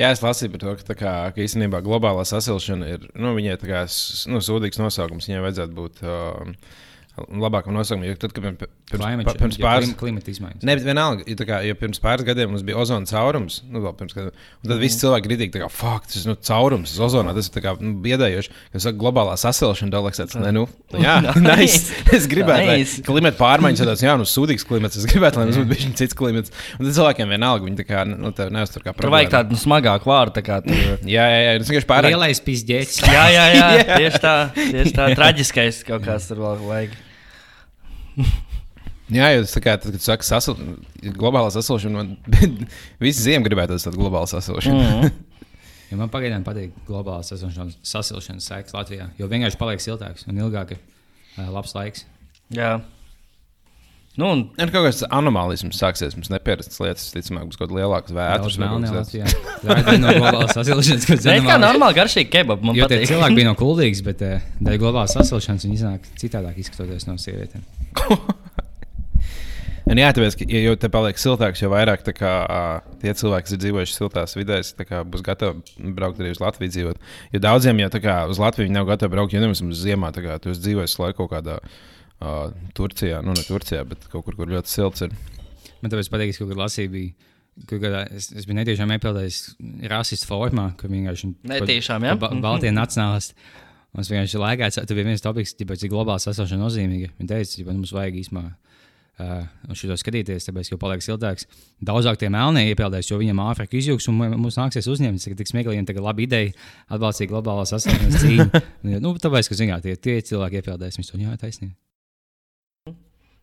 Jā, 0.00 0.08
es 0.08 0.22
lasīju 0.24 0.54
par 0.54 0.64
to, 0.64 0.76
ka, 0.78 0.86
tā 0.88 0.96
kā, 0.98 1.12
ka 1.36 1.44
īstenībā 1.44 1.82
globālā 1.84 2.24
sasilšana 2.28 2.88
ir 2.94 3.04
nu, 3.12 3.34
viņai 3.36 3.58
tā 3.60 3.68
kā, 3.68 3.84
nu, 4.32 4.40
sūdīgs 4.42 4.80
nosaukums. 4.80 5.28
Viņai 5.28 5.44
vajadzētu 5.46 5.76
būt 5.76 6.02
uh, 6.06 6.56
labākam 7.12 7.74
nosaukumam. 7.76 8.08
Jo 8.08 8.16
tad, 8.16 8.32
kad 8.32 8.44
pirms, 8.44 8.70
Climate 8.92 9.34
pirms 9.36 9.58
pāris 9.60 9.90
klim- 9.90 9.98
klimata 10.00 10.32
izmaiņas. 10.32 10.64
Ne, 10.64 10.76
bet 10.78 10.84
vienalga, 10.86 11.24
ja, 11.28 11.36
kā, 11.48 11.58
ja 11.66 11.76
pirms 11.76 12.00
pāris 12.02 12.24
gadiem 12.24 12.52
mums 12.52 12.64
bija 12.64 12.78
ozona 12.80 13.08
caurums, 13.08 13.60
nu, 13.68 13.82
vēl 13.84 13.94
pirms, 13.98 14.16
un 14.16 14.70
tad 14.70 14.80
visi 14.80 15.00
cilvēki 15.02 15.28
kritīgi, 15.28 15.52
ka 15.60 15.68
tas 16.06 16.22
ir 16.22 16.30
nu, 16.30 16.36
caurums 16.48 16.94
ozonā. 17.04 17.34
Tas 17.36 17.50
ir 17.50 17.64
kā, 17.64 17.74
nu, 17.84 17.94
biedējoši, 18.04 18.54
ka 18.72 18.82
saka, 18.84 18.98
globālā 19.00 19.36
sasilšana 19.40 19.92
dalaksēts. 19.92 20.38
Ne, 20.40 20.54
nu, 20.56 20.64
jā, 20.96 21.18
nice. 21.50 21.92
es 22.16 22.28
gribētu, 22.32 22.68
lai 22.72 22.80
klimata 23.08 23.40
pārmaiņas 23.40 23.84
ir 23.84 23.92
tāds, 23.92 24.06
jā, 24.08 24.16
nu, 24.20 24.28
sūdīgs 24.28 24.66
klimats. 24.68 25.00
Es 25.00 25.08
gribētu, 25.08 25.40
lai 25.40 25.48
mums 25.50 25.60
būtu 25.60 25.72
bijis 25.74 25.94
cits 26.00 26.16
klimats. 26.18 26.54
Un 26.78 26.88
tad 26.88 26.96
cilvēkiem 26.96 27.36
vienalga, 27.36 27.68
viņi 27.68 27.80
tā 27.82 27.88
kā, 27.88 28.06
nu, 28.08 28.32
tā 28.36 28.48
neuztur 28.52 28.84
kā 28.86 28.96
Tur 28.96 29.12
vajag 29.12 29.32
tādu 29.36 29.56
nu, 29.56 29.60
smagāku 29.60 30.08
vārdu. 30.08 30.36
Tā 30.40 30.44
kā, 30.46 30.60
tur... 30.64 30.80
Jā, 31.12 31.24
jā, 31.28 31.38
jā, 31.44 31.54
tas 31.60 31.70
vienkārši 31.72 31.88
pārāk. 31.90 32.14
Lielais 32.14 32.40
pizdzēts. 32.44 33.00
jā, 33.04 33.24
jā, 33.34 33.46
jā, 33.56 33.70
tieši 33.96 34.20
tā. 34.22 34.34
Tieši 34.56 34.94
tā 34.96 35.08
traģiskais 35.18 35.82
kaut 35.88 36.06
kāds 36.06 36.28
tur 36.30 36.40
vēl 36.44 36.62
vajag. 36.68 37.00
Jā, 39.12 39.28
jo 39.34 39.42
tas 39.44 39.52
tā 39.52 39.60
kā, 39.64 39.74
tad, 39.80 39.92
kad 39.96 40.04
saka, 40.04 40.24
sasil... 40.24 40.56
globālā 41.18 41.50
sasilšana, 41.52 42.04
man 42.04 42.14
visi 43.02 43.26
ziem 43.26 43.44
gribētu 43.44 43.76
tādu 43.82 44.00
globālu 44.00 44.30
sasilšanu. 44.30 44.78
Mm 44.78 45.02
-hmm. 45.02 45.28
Ja 45.92 45.98
man 46.00 46.08
pagaidām 46.08 46.44
patīk 46.44 46.72
globālā 46.88 47.20
sasilšanas, 47.26 47.76
sasilšanas 47.84 48.48
sekas 48.48 48.72
Latvijā, 48.72 49.10
jo 49.18 49.28
vienkārši 49.28 49.58
paliek 49.60 49.80
siltāks 49.80 50.24
un 50.28 50.38
ilgāk 50.40 50.70
ir 50.72 50.78
uh, 51.36 51.50
labs 51.52 51.74
laiks. 51.74 52.06
Jā. 52.48 52.80
Nu, 54.16 54.26
un 54.28 54.40
Ir 54.60 54.68
kaut 54.72 54.86
kāds 54.86 55.04
anomālisms 55.08 55.78
sāksies, 55.80 56.16
mums 56.16 56.28
neparastas 56.28 56.80
lietas, 56.80 57.12
ticamāk, 57.14 57.46
būs 57.48 57.60
kaut 57.60 57.70
kāda 57.70 57.78
lielāka 57.80 58.12
vētras. 58.12 58.58
Latvijā. 58.60 59.24
Tā 59.62 59.94
ir 59.94 60.00
no 60.00 60.08
globālās 60.16 60.52
sasilšanas, 60.58 61.06
kas 61.08 61.24
Nē, 61.24 61.38
kā 61.46 61.56
normāli 61.60 61.96
garšīgi 61.96 62.30
kebab. 62.32 62.64
Man 62.64 62.76
Jo 62.76 62.88
tie 62.88 62.98
patīk. 62.98 63.12
cilvēki 63.12 63.34
bija 63.40 63.48
no 63.48 63.54
kuldīgas, 63.62 64.04
bet 64.04 64.24
uh, 64.28 64.50
dēļ 64.60 64.80
globālās 64.84 65.16
sasilšanas 65.16 65.64
viņi 65.64 65.80
iznāk 65.80 66.12
citādāk 66.20 66.60
izskatoties 66.60 67.08
no 67.08 67.16
sievietēm. 67.20 67.64
Un 69.92 69.98
jā, 69.98 70.08
tāpēc, 70.14 70.36
ka, 70.38 70.46
ja 70.48 70.60
jau 70.62 70.74
te 70.78 70.88
paliek 70.92 71.18
siltāks, 71.20 71.60
jo 71.60 71.68
vairāk 71.72 72.04
tā 72.06 72.14
kā, 72.14 72.32
tie 73.02 73.12
cilvēki, 73.18 73.48
kas 73.48 73.54
ir 73.56 73.60
dzīvojuši 73.64 73.96
siltās 73.96 74.36
vidēs, 74.38 74.70
tā 74.78 74.86
kā, 74.88 75.02
būs 75.04 75.24
gatavi 75.26 75.90
braukt 75.96 76.22
arī 76.22 76.30
uz 76.32 76.40
Latviju. 76.40 76.72
Dzīvot. 76.72 77.02
Jo 77.34 77.40
daudziem 77.42 77.82
jau 77.82 77.90
tā 77.92 78.00
kā, 78.04 78.14
uz 78.30 78.40
Latviju 78.40 78.72
nav 78.72 78.86
gatavi 78.88 79.12
braukt, 79.12 79.34
jo 79.34 79.42
nevis 79.42 79.60
uz 79.64 79.82
ziemā. 79.82 80.12
tā 80.14 80.22
Kā, 80.22 80.38
tu 80.40 80.52
esi 80.52 80.62
dzīvojis 80.62 80.94
laiku 81.02 81.24
kaut 81.24 81.32
kādā 81.34 81.58
uh, 81.58 82.54
Turcijā, 82.78 83.20
nu 83.26 83.34
ne 83.34 83.44
Turcijā, 83.44 83.82
bet 83.88 84.06
kaut 84.12 84.24
kur, 84.28 84.38
kur 84.38 84.54
ļoti 84.54 84.70
silts. 84.70 85.02
Ir. 85.02 85.12
Man 85.82 85.92
tāpēc 85.92 86.12
patīk, 86.14 86.32
ka 86.36 86.44
kaut 86.44 86.54
kad 86.54 86.62
lasīju, 86.62 86.92
bija, 86.94 87.32
kādā, 87.74 88.06
es, 88.14 88.30
es 88.32 88.46
biju 88.46 88.60
netiešām 88.62 88.94
iepildījis 88.96 89.42
rasistu 89.90 90.30
formā, 90.30 90.70
ka 90.78 90.88
vienkārši 90.88 91.34
Netiešām, 91.52 92.06
jā? 92.06 92.16
Ba 92.22 92.30
Baltijas 92.38 93.32
nacionālisti. 93.92 93.96
Mums 93.96 94.08
vienkārši 94.08 94.40
laikā, 94.40 94.68
tur 94.88 94.96
bija 94.96 95.04
viens 95.10 95.20
topoks, 95.24 95.54
cik 95.56 95.90
globāli 95.92 96.22
sasilšana 96.24 96.64
nozīmīga. 96.64 97.10
Viņi 97.18 97.28
teica, 97.28 97.64
ka 97.66 97.72
mums 97.76 97.92
vajag 97.92 98.14
īstenībā 98.22 98.44
uh, 99.20 99.74
šo 99.76 99.96
skatīties, 100.00 100.46
tāpēc, 100.48 100.70
ka 100.72 100.78
paliek 100.80 101.04
siltāks. 101.04 101.44
Daudzāk 101.84 102.16
tie 102.22 102.30
melnie 102.32 102.64
iepeldēs, 102.72 103.10
jo 103.12 103.18
viņam 103.20 103.42
Āfrika 103.44 103.76
izjūgs 103.76 104.08
un 104.08 104.16
mu- 104.16 104.30
mums 104.46 104.56
nāksies 104.56 104.88
uzņemt. 104.88 105.20
Tas 105.20 105.28
ir 105.28 105.36
tik 105.36 105.50
smieklīgi, 105.52 105.82
un 105.84 105.88
tā 105.88 105.92
ir 105.96 106.00
laba 106.06 106.24
ideja 106.24 106.54
atbalstīt 106.88 107.28
globālā 107.34 107.66
sasilšanas 107.68 108.16
cīņu. 108.24 108.62
nu, 109.04 109.12
tāpēc, 109.20 109.50
ka 109.52 109.58
zināt, 109.60 109.84
tie, 109.84 109.96
tie 110.00 110.16
cilvēki 110.24 110.62
iepeldēs, 110.62 110.96
viņi 110.96 111.10
to 111.12 111.20
jā, 111.20 111.36
taisnība. 111.44 111.76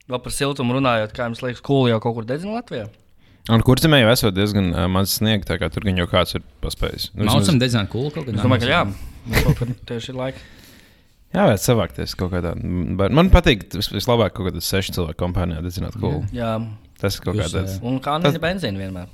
Vēl 0.09 0.23
par 0.25 0.33
siltumu 0.33 0.73
runājot, 0.79 1.13
kā 1.13 1.27
jums 1.29 1.43
liekas, 1.45 1.61
kūli 1.61 1.91
jau 1.93 1.99
kaut 2.01 2.15
kur 2.17 2.25
dedzina 2.25 2.55
Latvijā? 2.57 2.87
Un 3.53 3.61
kur 3.65 3.77
zemē 3.81 3.99
jau 4.01 4.09
esot 4.11 4.33
diezgan 4.33 4.71
uh, 4.73 4.87
maz 4.89 5.13
sniega, 5.19 5.45
tā 5.45 5.55
kā 5.61 5.69
tur 5.73 5.85
gan 5.85 5.97
jau 6.01 6.05
kāds 6.09 6.35
ir 6.37 6.41
paspējis. 6.61 7.11
Nu, 7.13 7.23
vismaz- 7.27 7.45
Mācām 7.45 7.61
dedzināt 7.61 7.89
kulu 7.93 8.09
kaut 8.13 8.25
Es 8.27 8.33
kādā 8.33 8.45
domāju, 8.45 8.61
ka 8.65 8.69
jā. 8.73 8.81
Nu, 9.27 9.53
Tieši 9.89 10.11
ir 10.13 10.15
laika. 10.19 10.39
Jā, 11.33 11.43
vajag 11.45 11.61
savākties 11.61 12.15
kaut 12.17 12.31
kādā. 12.33 12.55
Man 12.57 13.29
patīk, 13.29 13.67
vis- 13.75 13.91
vislabāk 13.93 14.33
kaut 14.33 14.47
kādā 14.49 14.61
sešu 14.65 14.95
cilvēku 14.95 15.19
kompānijā 15.21 15.61
dedzināt 15.61 15.97
kolu. 16.01 16.23
Jā. 16.33 16.55
Tas 16.99 17.15
ir 17.19 17.21
kaut 17.27 17.35
Jūs, 17.37 17.53
kāds. 17.53 17.75
ā, 17.77 17.83
Un 17.85 17.99
kā 18.01 18.15
Tas- 18.23 18.33
nē, 18.33 18.41
benzīna 18.41 18.81
vienmēr. 18.81 19.07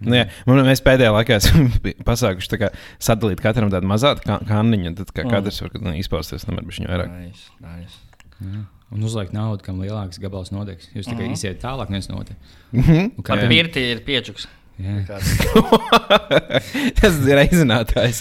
Nu, 0.00 0.14
jā, 0.14 0.28
man, 0.46 0.60
mēs 0.62 0.78
pēdējā 0.86 1.10
laikā 1.10 1.36
esam 1.40 1.72
pasākuši 2.06 2.58
kā 2.62 2.68
sadalīt 3.02 3.40
katram 3.42 3.68
tādu 3.72 3.88
mazāku 3.90 4.22
ka- 4.28 4.38
kanniņu, 4.46 4.94
tad 5.00 5.10
kā 5.10 5.24
Mm. 5.26 5.32
katrs 5.34 5.58
var 5.64 5.70
nu, 5.82 5.90
izpausties 5.98 6.46
tomēr 6.46 6.62
bišķiņu 6.68 6.86
vairāk. 6.92 7.10
Nice, 7.18 7.50
nice. 7.60 7.98
Jā. 8.38 8.62
Un 8.94 9.02
uzliek 9.04 9.32
naudu, 9.34 9.60
kam 9.66 9.80
lielāks 9.82 10.20
gabals 10.22 10.52
nodegs. 10.54 10.86
Jūs 10.94 11.10
tikai 11.10 11.26
Mhm. 11.26 11.34
iesiet 11.34 11.58
tālāk, 11.60 11.90
nevis 11.90 12.06
notiek. 12.08 12.36
Mhm. 12.72 13.18
Un 13.18 13.24
kā 13.26 13.34
jau- 13.42 13.48
pirti 13.50 13.82
ir 13.90 14.00
piečuks. 14.06 14.46
Tas 17.00 17.16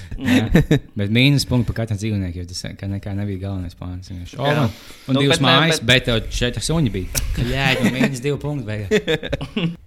ir. 0.01 0.07
Jā. 0.17 0.45
Bet 0.97 1.11
mīnus 1.13 1.45
punkts 1.49 1.69
par 1.69 1.75
katru 1.83 1.97
dzīvnieku, 2.01 2.41
jo 2.41 2.45
tas 2.49 2.63
kā 2.79 2.85
nekā 2.89 3.13
nebija 3.17 3.43
galvenais 3.47 3.77
plāns. 3.77 4.09
Vienkārši, 4.11 4.39
O, 4.41 4.47
Jā. 4.49 4.63
un 4.65 4.69
Nu, 5.17 5.21
divas 5.23 5.37
bet 5.37 5.45
ne, 5.45 5.51
mājas, 5.53 5.79
bet- 5.81 5.87
bet 5.91 6.01
tev 6.09 6.17
četri 6.33 6.63
suņi 6.65 6.89
bija. 6.93 7.09
Jā, 7.45 7.67
jau 7.77 7.91
mīnus 7.93 8.21
divi 8.23 8.39
punkti. 8.41 8.65
beigās. 8.71 8.91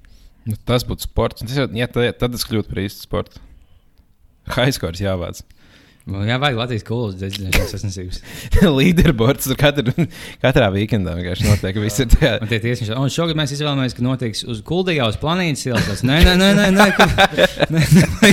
Nu, 0.49 0.55
tas 0.65 0.87
būtu 0.89 1.05
sports. 1.05 1.43
Tas 1.45 1.53
jau, 1.59 1.67
jā, 1.77 1.85
tad, 1.93 2.15
tad 2.17 2.33
tas 2.33 2.47
kļūtu 2.49 2.71
par 2.71 2.79
īstu 2.81 3.01
sportu. 3.05 3.37
Highscores 4.57 5.03
jāvāc. 5.05 5.43
Man 6.09 6.25
Jā, 6.27 6.39
vajag 6.41 6.57
Latvijas 6.59 6.85
kulas 6.89 7.17
dedzināšanas 7.21 7.73
sasniegums. 7.75 8.21
Leaderboards 8.79 9.47
tur 9.51 9.59
katru, 9.61 9.93
katrā 10.43 10.71
weekendā 10.75 11.13
vienkārši 11.19 11.45
notiek. 11.47 11.77
Viss 11.85 12.01
ir 12.03 12.09
tajā. 12.15 12.33
Un 12.41 12.49
tie 12.51 12.59
tiesneši, 12.65 12.95
un 12.97 13.13
šogad 13.13 13.37
mēs 13.39 13.53
izvēlamies, 13.55 13.95
ka 13.99 14.05
notiks 14.07 14.43
uz 14.49 14.63
kuldīgā, 14.67 15.07
uz 15.13 15.19
planētas 15.21 15.67
ielas. 15.69 16.03
Nē, 16.09 16.17
nē, 16.27 16.35
nē, 16.41 16.49
nē, 16.57 16.67
nē, 16.79 16.89
ka- 16.97 17.11
nē, 17.77 17.85
nē. 18.01 18.33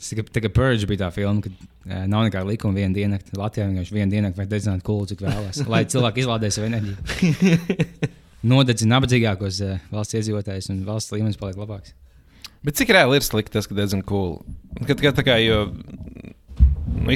Tas 0.00 0.12
Tā 0.32 0.40
kā 0.44 0.48
Purge 0.52 0.86
bija 0.88 1.06
tā 1.06 1.08
filma, 1.14 1.42
kad 1.44 1.52
uh, 1.56 2.04
nav 2.08 2.24
nekāda 2.28 2.46
likuma 2.48 2.76
viena 2.76 2.94
diena. 2.96 3.18
Latvijā 3.36 3.66
vienkārši 3.68 3.96
viena 3.96 4.10
diena 4.12 4.30
var 4.36 4.48
dedzināt 4.48 4.84
kulu, 4.86 5.08
cik 5.10 5.24
vēlās. 5.24 5.60
Lai 5.70 5.82
cilvēki 5.92 6.24
izlādē 6.24 6.50
savu 6.52 6.68
enerģiju. 6.70 6.96
Nodedzina 8.50 8.96
nabadzīgākos 8.96 9.60
uh, 9.66 9.74
valsts 9.92 10.16
iedzīvotājus 10.20 10.70
un 10.72 10.84
valsts 10.88 11.12
līmenis 11.16 11.36
paliek 11.40 11.58
labāks. 11.60 11.92
Bet 12.66 12.76
cik 12.76 12.92
reāli 12.92 13.20
ir 13.20 13.24
slikti 13.24 13.56
tas, 13.56 13.68
ka 13.68 13.76
diezgan 13.76 14.02
cool? 14.08 14.40
Kad, 14.84 14.98
kad 15.00 15.16
tā 15.16 15.24
kā 15.24 15.38
jau 15.40 15.62
nu, 17.00 17.14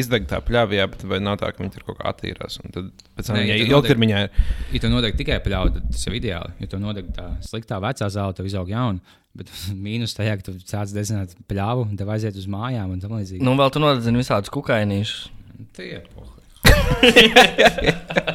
izdeg 0.00 0.26
tā 0.30 0.40
pļāva, 0.44 0.76
jā, 0.78 0.86
bet 0.90 1.04
vai 1.08 1.20
nav 1.22 1.38
tā, 1.40 1.50
ka 1.52 1.62
viņi 1.62 1.74
tur 1.74 1.86
kaut 1.90 2.00
kā 2.00 2.08
attīrās. 2.12 2.58
Un 2.64 2.74
tad 2.74 2.90
pēc 3.18 3.28
tam 3.28 3.40
ja 3.42 3.58
tu 3.60 3.76
ilgtermiņā 3.76 4.22
ir. 4.24 4.42
Ja 4.72 4.82
tu 4.82 4.92
nodeg 4.92 5.18
tikai 5.18 5.40
pļauju, 5.44 5.74
tad 5.76 5.88
tas 5.92 6.06
ir 6.08 6.18
ideāli. 6.20 6.56
Ja 6.62 6.70
tu 6.72 6.80
nodeg 6.82 7.10
tā 7.16 7.28
sliktā 7.44 7.80
vecā 7.82 8.08
zāle, 8.12 8.36
tad 8.36 8.48
izaug 8.48 8.72
jauna. 8.72 9.16
Bet 9.36 9.52
mīnus 9.84 10.16
tajā, 10.16 10.38
ka 10.40 10.48
tu 10.48 10.56
sāc 10.64 10.94
dedzināt 10.96 11.36
pļāvu 11.50 11.86
un 11.90 12.00
tev 12.00 12.10
aiziet 12.16 12.38
uz 12.40 12.48
mājām 12.50 12.96
un 12.96 13.02
tam 13.02 13.18
līdzīgi. 13.18 13.44
Nu, 13.46 13.54
vēl 13.60 13.72
tu 13.74 13.82
nodedzini 13.82 14.22
visādus 14.22 14.52
kukainīšus. 14.54 15.28
tie 15.76 16.00
pohi. 16.14 16.39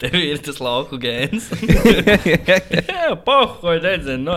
Tev 0.00 0.14
ir 0.20 0.38
tas 0.44 0.58
lauku 0.62 0.98
gēns. 1.02 1.48
Jā, 2.30 3.14
pohoja, 3.26 3.80
dedzina 3.82 4.18
no. 4.22 4.36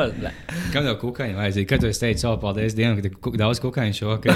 Kam 0.74 0.86
tev 0.88 0.96
kukaiņi 1.02 1.36
vajadzīgi? 1.38 1.68
Kad 1.70 1.84
tu 1.84 1.90
esi 1.92 2.02
teicis, 2.04 2.26
oh, 2.30 2.36
paldies 2.42 2.76
Dievam, 2.78 2.98
ka 3.00 3.12
tu 3.12 3.34
daudz 3.40 3.62
kukaiņu 3.64 3.98
šovakar. 4.00 4.36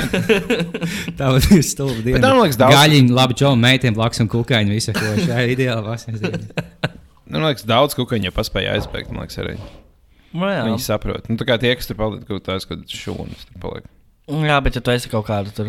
Tā 1.20 1.32
būtu 1.36 1.60
stulba 1.66 2.02
diena. 2.06 2.18
Bet 2.20 2.28
man 2.28 2.42
liekas, 2.44 2.60
daudz- 2.62 2.76
Gaļiņi, 2.78 3.16
labi 3.18 3.38
čau, 3.42 3.54
meitiem 3.60 3.94
blakus 3.98 4.22
un 4.24 4.30
kukaiņi 4.34 4.76
visu, 4.76 4.92
ko 4.98 5.06
šā 5.24 5.38
ir 5.48 5.56
ideāli 5.56 5.86
vasaras 5.88 6.22
diena. 6.24 6.92
Nu, 7.24 7.40
man 7.40 7.48
liekas, 7.50 7.66
daudz 7.70 7.92
kukaņu 7.98 8.30
jau 8.30 8.36
paspēja 8.36 8.76
aizbēgt. 8.78 9.10
Man 9.14 9.24
liekas, 9.26 9.40
arī 9.44 9.56
Nu, 10.34 10.48
jā. 10.50 10.64
viņi 10.66 10.82
saprot. 10.82 11.28
Nu, 11.30 11.36
tā 11.38 11.46
kā 11.46 11.60
tie, 11.62 11.72
kas 11.78 11.86
tur 11.90 11.98
paliek, 12.00 12.24
kaut 12.26 12.46
kādas 12.48 12.66
šūnas 12.90 13.42
tur 13.52 13.58
paliek. 13.62 13.86
jā, 14.50 14.58
bet 14.66 14.80
ja 14.80 14.82
tu 14.86 14.90
esi 14.94 15.12
kaut 15.12 15.28
kādu 15.30 15.54
tur 15.54 15.68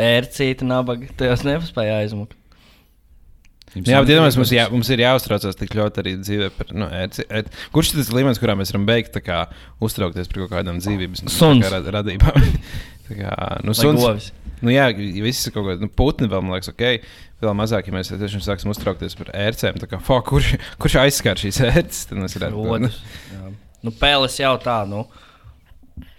ērcīti, 0.00 0.66
nabaga, 0.68 1.08
tu 1.16 1.26
jau 1.28 1.34
nepaspēji 1.48 1.94
aizmukt. 2.00 2.38
Jums 3.72 3.88
Jā, 3.88 4.02
bet 4.04 4.10
iedomājieties, 4.12 4.36
mums, 4.36 4.50
jā, 4.52 4.64
mums 4.68 4.88
ir 4.92 5.00
jāuztraucās 5.00 5.56
tik 5.56 5.72
ļoti 5.78 6.02
arī 6.02 6.10
dzīvē 6.20 6.48
par. 6.58 6.72
Nu, 6.76 6.88
ērci- 6.92 7.24
ēt- 7.32 7.48
kurš 7.72 7.94
ir 7.94 8.02
tas 8.02 8.10
līmenis, 8.12 8.40
kurā 8.42 8.52
mēs 8.58 8.72
varam 8.74 8.84
beigt 8.88 9.14
tā 9.14 9.22
kā, 9.24 9.38
uztraukties 9.80 10.28
par 10.28 10.42
kaut 10.42 10.52
kādām 10.52 10.80
dzīvības 10.82 11.22
nu, 11.24 11.32
Suns. 11.32 11.64
kā 11.64 11.70
ra- 11.72 11.94
radībām? 12.02 12.36
Tā 13.08 13.16
kā, 13.18 13.32
nu, 13.66 13.72
suns, 13.76 13.98
govis? 14.00 14.26
nu, 14.62 14.70
jā, 14.70 14.84
viss 15.24 15.48
ir 15.48 15.52
kaut 15.56 15.66
kāda 15.66 15.82
nu, 15.84 15.88
putni, 15.88 16.28
vēl 16.30 16.44
man 16.44 16.54
liekas, 16.54 16.70
ok. 16.70 16.84
Vēl 17.42 17.56
mazāk, 17.58 17.88
ja 17.88 17.96
mēs 17.96 18.12
tiešām 18.12 18.44
sāksim 18.44 18.70
uztraukties 18.70 19.16
par 19.18 19.32
ērcēm. 19.34 19.80
Tā 19.82 19.88
kā, 19.90 19.98
fuck, 20.00 20.28
kurš, 20.30 20.52
kurš 20.80 20.96
aizskar 21.02 21.40
šīs 21.40 21.58
ērces? 21.66 22.06
Tad 22.08 22.20
mēs 22.22 22.36
Rodas. 22.44 23.00
Jā. 23.32 23.50
Nu, 23.82 23.90
pēles 23.98 24.38
jau 24.38 24.52
tā, 24.62 24.78
nu. 24.88 25.02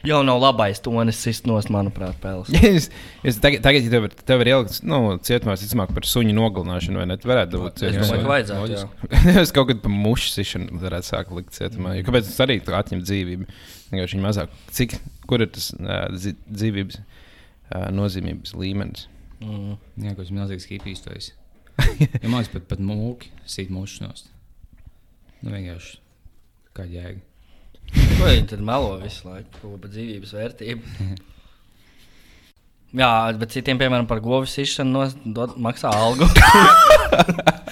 Jau 0.03 0.17
nav 0.27 0.41
labais 0.43 0.81
tonis, 0.83 1.15
sist 1.23 1.45
nost, 1.47 1.69
manuprāt, 1.71 2.17
pēles. 2.19 2.49
es, 2.69 2.89
es 3.23 3.37
tagad, 3.43 3.61
tagad, 3.63 3.85
ja 3.87 3.91
tev, 3.93 4.07
ir- 4.09 4.15
tev 4.27 4.41
ir 4.43 4.49
ielikt, 4.51 4.81
nu, 4.83 4.97
cietumā, 5.23 5.53
visticamāk, 5.55 5.93
par 5.95 6.07
suņu 6.09 6.33
nogalināšanu, 6.35 6.99
vai 6.99 7.05
ne? 7.07 7.17
Tu 7.21 7.29
varētu 7.31 7.61
būt 7.63 7.83
Es 7.83 7.95
cietumā. 7.95 8.09
domāju, 8.09 8.25
ka 8.25 8.33
vajadzētu. 8.33 8.73
jā. 8.75 9.39
es 9.45 9.53
kaut 9.55 9.69
kādā 9.71 9.93
mušu 9.93 10.33
sišanu 10.35 10.81
varētu 10.83 11.09
sākt 11.13 11.31
likt 11.37 11.55
cietumā. 11.55 11.95
Jo 12.01 12.07
Kāpēc 12.09 12.27
tas 12.27 12.41
arī 12.47 12.59
atņem 12.81 13.05
dzīvību? 13.07 13.47
Vienkārši 13.93 14.17
viņa 14.19 14.27
mazāk. 14.27 14.59
Cik, 14.75 14.97
kur 15.29 15.45
ir 15.45 15.51
tas 15.55 15.69
uh, 15.77 16.05
dzīvības 16.17 16.99
uh, 16.99 17.87
nozīmības 17.95 18.55
līmenis? 18.59 19.07
Mm. 19.43 19.77
Jā, 20.03 20.11
kaut 20.15 20.23
kas 20.25 20.33
milzīgs 20.35 20.67
hipijs 20.71 21.03
to 21.07 21.15
esi. 21.15 21.31
Ja 22.23 22.29
mākslinieks 22.29 22.51
pat, 22.53 22.65
pat 22.75 22.81
mūki 22.85 23.31
sīt 23.49 23.71
mūžus 23.73 24.03
nost. 24.03 24.27
Nu, 25.41 25.49
vienkārši 25.51 25.97
kā 26.77 26.85
jēga. 26.87 27.19
Ko 28.17 28.25
viņi 28.29 28.47
tad 28.53 28.61
melo 28.65 28.95
visu 29.01 29.27
laiku? 29.29 29.49
Kaut 29.59 29.69
ko 29.71 29.77
par 29.83 29.91
dzīvības 29.93 30.33
vērtību. 30.37 30.81
Jā, 32.93 33.09
bet 33.41 33.49
citiem, 33.55 33.79
piemēram, 33.81 34.05
par 34.05 34.19
govis 34.21 34.53
izšanu 34.61 34.91
nos- 34.93 35.15
dod- 35.25 35.55
maksā 35.57 35.89
algu. 35.97 36.27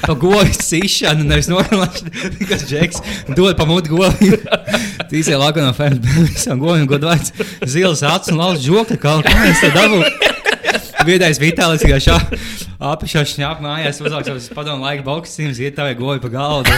Pa 0.01 0.15
govis 0.17 0.57
sīšanu, 0.65 1.27
nevis 1.29 1.45
nogalināšanu. 1.51 2.09
Kas 2.49 2.63
džeks 2.65 3.03
dod 3.37 3.53
pa 3.59 3.67
mutu 3.69 3.93
govi. 3.93 4.31
Tīsē 5.11 5.37
laka 5.37 5.61
no 5.61 5.75
fēnas. 5.77 6.01
Visam 6.25 6.57
govim 6.63 6.87
godvārds. 6.89 7.29
Zilas 7.69 8.01
acis 8.09 8.33
un 8.33 8.41
lauž 8.41 8.63
žokļa 8.65 8.97
kalnu. 9.03 9.27
Kā 9.29 9.35
mēs 9.45 9.61
to 9.61 9.69
dabū? 9.77 10.01
Viedais 11.05 11.37
Vitālis, 11.41 11.85
kā 11.85 11.97
šā 12.01 12.17
apšā 12.91 13.21
šņāp 13.29 13.61
mājās, 13.61 14.01
uzāk 14.01 14.25
savus 14.25 14.49
padomu 14.57 14.85
laika 14.85 15.05
boksīm, 15.05 15.53
iet 15.53 15.77
tavai 15.77 15.93
govi 16.01 16.21
pa 16.21 16.33
galdu. 16.33 16.73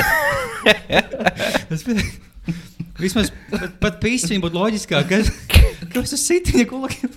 Vismaz 3.03 3.33
pat, 3.51 3.75
pat 3.81 3.99
viņam 4.03 4.45
būtu 4.45 4.59
loģiskāk, 4.59 5.09
ka 5.09 5.19
kas 5.93 6.13
tas 6.13 6.23
sitiņa 6.23 6.65
kulkiem. 6.69 7.11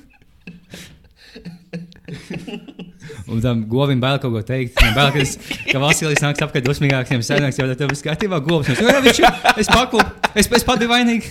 Un 3.26 3.40
tam 3.42 3.64
govim 3.70 4.00
bail 4.02 4.18
kaut 4.22 4.32
ko 4.34 4.42
teikt. 4.46 4.78
Viņam 4.78 4.94
bail, 4.96 5.10
ka, 5.14 5.18
es, 5.22 5.32
ka 5.70 5.78
Vasilijs 5.82 6.22
nāks 6.22 6.42
apkārt 6.44 6.66
dusmīgāks, 6.66 7.10
viņam 7.10 7.24
senāks, 7.26 7.58
jau 7.58 7.66
tā 7.70 7.88
viss 7.90 8.06
kārtībā. 8.06 8.36
Govs 8.46 8.70
mums, 8.70 8.82
jā, 8.82 9.00
viņš, 9.06 9.18
es 9.62 9.68
paku, 9.70 9.98
es, 10.34 10.46
es 10.46 10.66
pat 10.66 10.82
biju 10.82 10.90
vainīgs. 10.92 11.28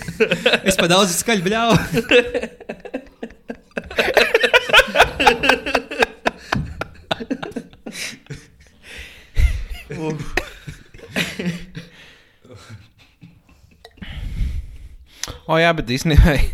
Es 0.64 0.76
pat 0.76 0.88
daudz 0.92 1.10
skaļi 1.20 1.42
bļāvu. 1.46 1.76
O, 15.46 15.56
jā, 15.60 15.70
bet 15.78 15.90
īstenībā. 15.94 16.36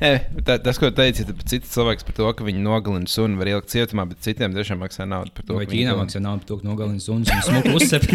Tā, 0.00 0.54
tas, 0.64 0.78
ko 0.80 0.88
teici, 0.96 1.26
ir 1.28 1.40
cits 1.44 1.74
cilvēks 1.74 2.06
par 2.08 2.14
to, 2.16 2.24
ka 2.32 2.44
viņi 2.46 2.62
nogalina 2.64 3.04
sunu, 3.10 3.36
var 3.36 3.50
ielikt 3.50 3.68
cietumā, 3.68 4.06
bet 4.08 4.22
citiem 4.24 4.54
tiešām 4.56 4.78
maksā 4.80 5.04
naudu 5.04 5.28
par 5.36 5.44
to. 5.44 5.58
Vai 5.58 5.66
Ķīnā 5.68 5.92
maksā 5.98 6.22
naudu 6.24 6.40
par 6.40 6.48
to, 6.48 6.56
ka 6.62 6.68
nogalina 6.70 7.02
suns 7.04 7.28
un 7.28 7.42
smuku 7.44 7.74
uzsep? 7.76 8.06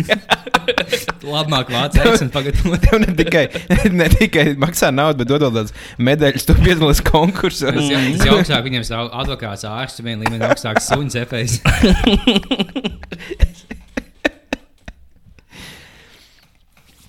Labāk 1.30 1.70
vācēs 1.70 2.24
un 2.26 2.32
pagatavot. 2.34 2.90
Ne 3.06 3.14
tikai, 3.22 3.44
ne 4.02 4.10
tikai 4.16 4.48
maksā 4.66 4.90
naudu, 4.98 5.22
bet 5.22 5.30
dod 5.30 5.46
vēl 5.46 5.54
tādas 5.60 5.76
medaļas, 6.10 6.48
tu 6.50 6.58
piedalies 6.58 7.04
konkursos. 7.06 7.78
Jau- 7.78 8.02
tas 8.18 8.26
jau 8.32 8.40
augstāk 8.40 8.66
viņiem 8.66 8.88
stāv 8.90 9.14
advokāts, 9.22 9.68
ārsts, 9.70 10.02
viena 10.02 10.26
līmeņa 10.26 10.50
augstāks 10.56 10.90
suns 10.90 11.14
efekts. 11.22 11.62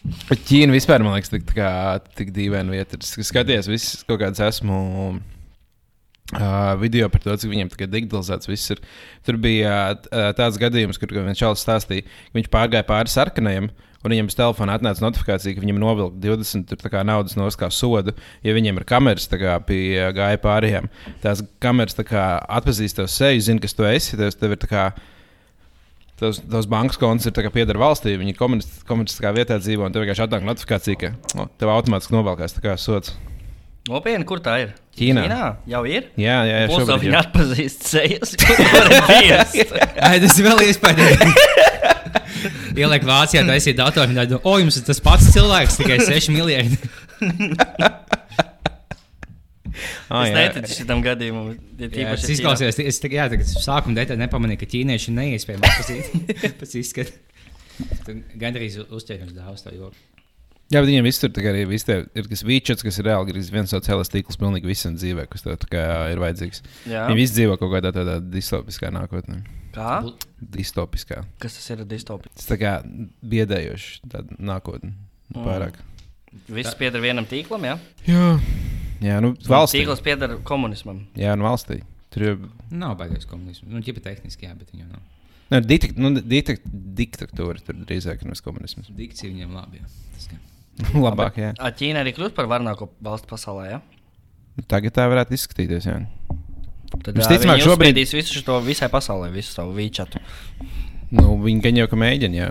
Bet 0.04 0.15
Ķīna 0.26 0.74
vispār, 0.74 1.04
man 1.06 1.14
liekas, 1.14 1.30
tik, 1.30 1.46
kā, 1.54 1.70
tik 2.18 2.32
dīvaina 2.34 2.74
vieta. 2.74 2.98
Es 2.98 3.14
skaties, 3.28 3.68
visas 3.70 4.02
kaut 4.08 4.18
kādas 4.24 4.42
esmu. 4.42 4.78
Uh, 6.34 6.72
video 6.80 7.06
par 7.06 7.22
to, 7.22 7.36
cik 7.38 7.52
viņiem 7.52 7.68
tagad 7.70 7.92
digitalizēts 7.92 8.48
viss 8.50 8.72
ir. 8.74 8.80
Tur 9.22 9.36
bija 9.38 9.74
uh, 9.94 10.32
tāds 10.34 10.58
gadījums, 10.58 10.98
kur 10.98 11.14
viens 11.14 11.38
čalis 11.38 11.62
stāstīja, 11.62 12.02
ka 12.02 12.34
viņš 12.40 12.48
pārgāja 12.50 12.86
pāri 12.88 13.12
sarkanajam, 13.12 13.68
un 14.02 14.10
viņam 14.10 14.32
uz 14.32 14.34
telefona 14.34 14.74
atnāca 14.74 15.04
notifikācija, 15.04 15.54
ka 15.54 15.62
viņam 15.62 15.78
novilka 15.78 16.18
20 16.24 16.66
tur, 16.72 16.90
kā, 16.90 17.04
naudas 17.06 17.38
nos 17.38 17.54
kā 17.54 17.70
sodu, 17.70 18.16
ja 18.42 18.56
viņiem 18.58 18.82
ir 18.82 18.88
kameras 18.90 19.30
kā, 19.30 19.54
pie 19.68 19.78
uh, 20.00 20.10
gāja 20.16 20.42
pārējiem. 20.42 20.90
Tās 21.22 21.46
kameras 21.62 21.94
tā 21.94 22.02
kā, 22.10 22.26
atpazīst 22.58 22.98
tev 22.98 23.06
seju, 23.14 23.46
zina, 23.46 23.62
kas 23.62 23.78
tu 23.78 23.86
esi. 23.86 24.18
Tev, 24.18 24.34
tev 24.42 24.56
ir, 24.58 24.64
tā 24.66 24.72
kā, 24.74 24.88
Tos, 26.16 26.38
tos 26.40 26.64
bankas 26.64 26.96
konts 26.96 27.28
ir 27.28 27.34
tā 27.36 27.42
kā 27.44 27.50
pieder 27.52 27.76
valstī, 27.76 28.14
viņi 28.16 28.32
komunistiskā 28.40 29.34
vietā 29.36 29.58
dzīvo, 29.60 29.84
un 29.84 29.92
tev 29.92 30.00
vienkārši 30.00 30.22
atnāk 30.24 30.46
notifikācija, 30.48 30.96
ka 31.02 31.10
o, 31.36 31.44
tev 31.60 31.72
automātiski 31.74 32.16
novalkās 32.16 32.56
tā 32.56 32.62
kā 32.64 32.76
sots. 32.80 33.12
Nopietni, 33.86 34.24
kur 34.26 34.40
tā 34.42 34.54
ir? 34.64 34.72
Ķīnā. 34.96 35.26
Ķīnā 35.26 35.42
jau 35.74 35.82
ir. 35.86 36.08
Jā, 36.16 36.38
jā, 36.48 36.62
jā 36.62 36.70
šobrīd 36.72 37.04
viņi 37.04 37.18
atpazīst 37.20 37.84
sejas, 37.90 38.32
kur 38.40 38.62
var 38.72 38.88
biest. 39.10 39.76
Ai, 40.08 40.16
tas 40.24 40.40
ir 40.40 40.48
vēl 40.48 40.64
iespējams. 40.70 41.36
Ieliek 42.76 43.04
Vācijā, 43.06 43.44
tā 43.44 43.60
esiet 43.60 43.76
datorā, 43.76 44.08
un 44.08 44.16
tādu, 44.16 44.40
o, 44.40 44.56
jums 44.62 44.80
ir 44.80 44.88
tas 44.88 45.04
pats 45.04 45.28
cilvēks, 45.36 45.78
tikai 45.82 46.00
6 46.00 46.32
miljardi. 46.32 46.80
Ah, 50.08 50.24
Es 50.26 50.34
neticu 50.34 50.78
šitam 50.80 51.04
gadījumam. 51.04 51.52
Ja 51.78 51.90
Jā, 51.90 52.16
tas 52.16 52.28
izklausās, 52.32 52.80
es 52.80 53.00
jā, 53.02 53.28
tagad 53.32 53.46
sākuma 53.50 54.00
detaļā 54.00 54.24
nepamanīju, 54.24 54.62
ka 54.62 54.70
ķīnieši 54.74 55.14
neiespējami 55.16 55.72
pēc 56.60 56.76
izskata. 56.82 57.16
Tu 58.06 58.20
Gandrīz 58.40 58.78
uzķērums 58.86 59.34
daudz 59.36 59.66
to 59.66 59.74
joku. 59.76 59.96
Jā, 60.66 60.80
bet 60.80 60.88
viņiem 60.88 61.06
visur 61.06 61.30
arī 61.30 61.60
tie 61.78 61.96
ir 62.18 62.26
kas 62.26 62.40
vīčets, 62.42 62.82
kas 62.82 62.96
ir 62.98 63.06
reāli 63.06 63.30
ir 63.30 63.50
viens 63.54 63.70
sociālais 63.70 64.10
tīkls 64.10 64.38
pilnīgi 64.40 64.66
visam 64.66 64.96
dzīvē, 64.98 65.28
kas 65.30 65.44
tev 65.44 65.54
ir 65.70 66.18
vajadzīgs. 66.18 66.62
Jā. 66.90 67.04
Viņi 67.06 67.20
visi 67.20 67.36
dzīvo 67.36 67.54
kaut 67.60 67.70
kādā 67.76 67.92
tādā 67.94 68.16
distopiskā 68.18 68.90
nākotnē. 68.96 69.44
Kā? 69.76 70.00
Distopiskā. 70.40 71.20
Kas 71.38 71.54
tas 71.60 71.70
ir 71.70 71.84
distopija? 71.86 72.34
Tas 72.34 72.48
tā 72.50 72.58
kā 72.58 72.72
biedējoši 73.22 74.10
tāda 74.10 74.40
nākotne. 74.42 74.96
Mm. 75.30 75.44
Pārāk. 75.46 75.78
Viss 76.50 76.74
pieder 76.78 77.04
vienam 77.04 77.28
tīklam, 77.30 77.62
jā? 77.68 77.76
Jā, 78.08 78.26
jā 79.04 79.18
nu 79.24 79.34
valstī. 79.46 79.82
Tīkls 79.82 80.02
pieder 80.04 80.36
komunismam. 80.46 81.04
Jā, 81.18 81.34
nu 81.38 81.46
valstī. 81.48 81.82
Tur 82.14 82.22
jau 82.24 82.36
Nav 82.70 82.96
baigais 82.98 83.26
komunisms. 83.28 83.68
Nu, 83.70 83.82
ķipa 83.84 84.02
tehniski, 84.02 84.46
jā, 84.48 84.54
bet 84.58 84.70
viņam 84.72 84.88
nav. 84.94 85.02
nu, 85.52 85.60
ditik, 85.62 85.92
nu, 86.00 86.10
ditik, 86.18 86.62
diktatūra 86.98 87.60
tur 87.62 87.76
drīzāk 87.86 88.24
ir 88.24 88.40
komunisms. 88.42 88.88
Dikcija 88.96 89.30
viņam 89.32 89.52
labi. 89.54 89.82
Jā. 89.82 90.40
Labāk, 91.06 91.38
jā. 91.40 91.52
A, 91.58 91.70
Ķīna 91.72 92.02
arī 92.02 92.12
kļūst 92.16 92.34
par 92.36 92.48
varnāko 92.50 92.90
valstu 93.04 93.30
pasaulē, 93.30 93.68
jā? 93.70 93.78
Tagad 94.68 94.92
tā 94.96 95.06
varētu 95.08 95.36
izskatīties. 95.36 95.86
Jā. 95.88 96.00
Tad 97.02 97.16
Visticamāk, 97.16 97.58
viņi 97.58 97.64
šobrīd- 97.66 97.96
uzspiedīs 97.96 98.12
visu 98.16 98.40
šo 98.42 98.58
visai 98.64 98.88
pasaulē, 98.92 99.30
visu 99.32 99.52
savu 99.52 99.72
vīčatu. 99.76 100.20
Nu, 101.16 101.36
viņi 101.42 101.62
gan 101.64 101.80
jau 101.80 101.86
ka 101.92 101.96
mēģina. 102.00 102.36
Jā. 102.36 102.50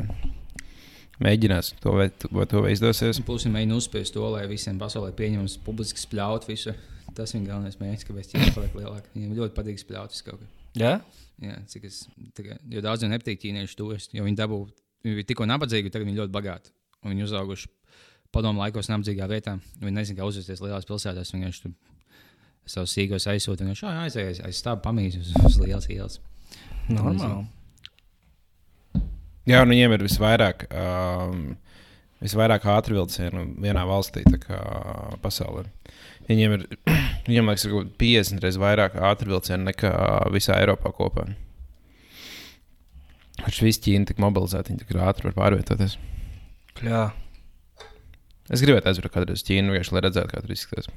Mēģinās 1.23 1.71
to, 1.79 1.93
vai, 1.95 2.09
vai 2.35 2.45
to 2.51 2.63
vai 2.65 2.73
izdosies. 2.75 3.21
Plus 3.23 3.45
viņi 3.45 3.55
mēģina 3.55 3.77
uzspiest 3.79 4.15
to, 4.17 4.25
lai 4.33 4.43
visiem 4.51 4.79
pasaulē 4.81 5.13
pieņemams 5.15 5.57
publiski 5.63 6.01
spļaut 6.01 6.47
visu. 6.49 6.75
Tas 7.15 7.31
viņa 7.31 7.47
galvenais 7.47 7.77
mērķis, 7.79 8.07
kāpēc 8.09 8.31
Ķīna 8.33 8.51
paliek 8.55 8.75
lielāka. 8.75 9.11
Viņiem 9.13 9.37
ļoti 9.37 9.55
patīk 9.55 9.79
spļaut 9.79 10.11
visu 10.11 10.25
kaut 10.27 10.41
ko. 10.41 10.49
Jā? 10.75 10.97
Jā, 11.43 11.55
cik 11.71 11.87
es, 11.87 12.01
kā, 12.35 12.57
jo 12.71 12.83
daudziem 12.83 13.13
nepatīk 13.13 13.39
ķīniešu 13.43 13.77
turisti, 13.79 14.17
jo 14.19 14.25
viņi 14.25 14.39
dabū, 14.39 14.59
viņi 15.05 15.19
bija 15.19 15.29
tikko 15.31 15.47
nabadzīgi, 15.47 15.91
tagad 15.93 16.09
viņi 16.09 16.19
ļoti 16.19 16.35
bagāti. 16.35 16.73
Un 17.03 17.13
viņi 17.13 17.27
uzauguši 17.27 17.71
padomu 18.35 18.63
laikos 18.63 18.89
nabadzīgā 18.91 19.27
vietā. 19.31 19.55
Viņi 19.79 19.95
nezina, 19.95 20.19
kā 20.19 20.27
uzvesties 20.27 20.63
lielās 20.63 20.87
pilsētās. 20.89 21.31
Viņi 21.31 21.47
vienkārši 21.47 21.73
savus 22.75 22.95
sīkos 22.95 23.27
aizsūta. 23.31 23.67
Viņš 23.67 23.83
jau 23.85 23.93
aizējas 24.03 24.41
aiz 24.47 24.59
stāvu 24.59 24.83
pamīzes 24.87 25.29
uz, 25.29 25.35
uz 25.51 25.59
lielas 25.61 25.87
ielas. 25.93 26.19
Normāli. 26.89 27.45
Jā, 29.45 29.61
un 29.61 29.69
viņiem 29.69 29.93
ir 29.93 30.03
visvairāk, 30.07 30.65
um, 30.73 31.41
visvairāk 32.23 32.65
ātrvilcienu 32.73 33.43
vienā 33.61 33.83
valstī 33.85 34.23
tā 34.25 34.39
kā 34.41 34.59
pasaulē. 35.21 35.67
Viņiem 36.25 36.55
ir, 36.57 36.63
viņiem 37.27 37.51
liekas, 37.51 37.67
kādi 37.69 37.91
50 38.01 38.41
reizes 38.41 38.61
vairāk 38.61 38.97
ātrvilcienu 39.11 39.69
nekā 39.69 39.91
visā 40.33 40.57
Eiropā 40.63 40.89
kopā. 40.97 41.27
Viņš 43.43 43.61
viss 43.67 43.83
Ķīna 43.85 44.09
tik 44.09 44.21
mobilizēta, 44.23 44.71
viņi 44.71 44.81
tik 44.81 44.97
ātri 44.97 45.29
var 45.29 45.37
pārvietoties. 45.37 45.99
Jā. 46.81 47.03
Es 48.49 48.61
gribētu 48.63 48.89
aizbraukt 48.89 49.13
kādreiz 49.13 49.43
uz 49.43 49.45
Ķīnu, 49.45 49.75
vienkārši 49.75 49.93
lai 49.93 50.05
redzētu, 50.07 50.31
kā 50.31 50.41
tur 50.41 50.55
izskatās. 50.55 50.89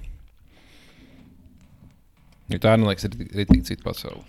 Jo 2.48 2.60
tā, 2.64 2.72
man 2.80 2.88
liekas, 2.88 3.04
ir 3.10 3.44
tik 3.44 3.66
cita 3.68 3.84
pasaule. 3.84 4.24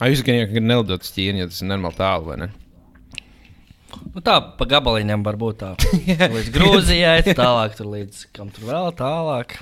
Ah, 0.00 0.08
jūs 0.08 0.22
gan 0.24 0.38
jau 0.38 0.62
nelidot 0.64 1.04
uz 1.04 1.12
Ķīnu, 1.12 1.42
ja 1.42 1.48
tas 1.50 1.60
ir 1.60 1.68
normāli 1.68 1.98
tālu, 1.98 2.30
vai 2.30 2.36
ne? 2.40 2.50
Nu, 4.14 4.22
tā 4.24 4.36
pa 4.56 4.66
gabaliņam 4.70 5.24
var 5.26 5.36
būt 5.40 5.58
tā. 5.60 5.72
līdz 6.36 6.52
Grūzijai, 6.54 7.34
tālāk 7.36 7.74
tur 7.76 7.90
līdz 7.92 8.22
kam 8.36 8.52
tur 8.54 8.70
vēl 8.70 8.94
tālāk. 8.96 9.58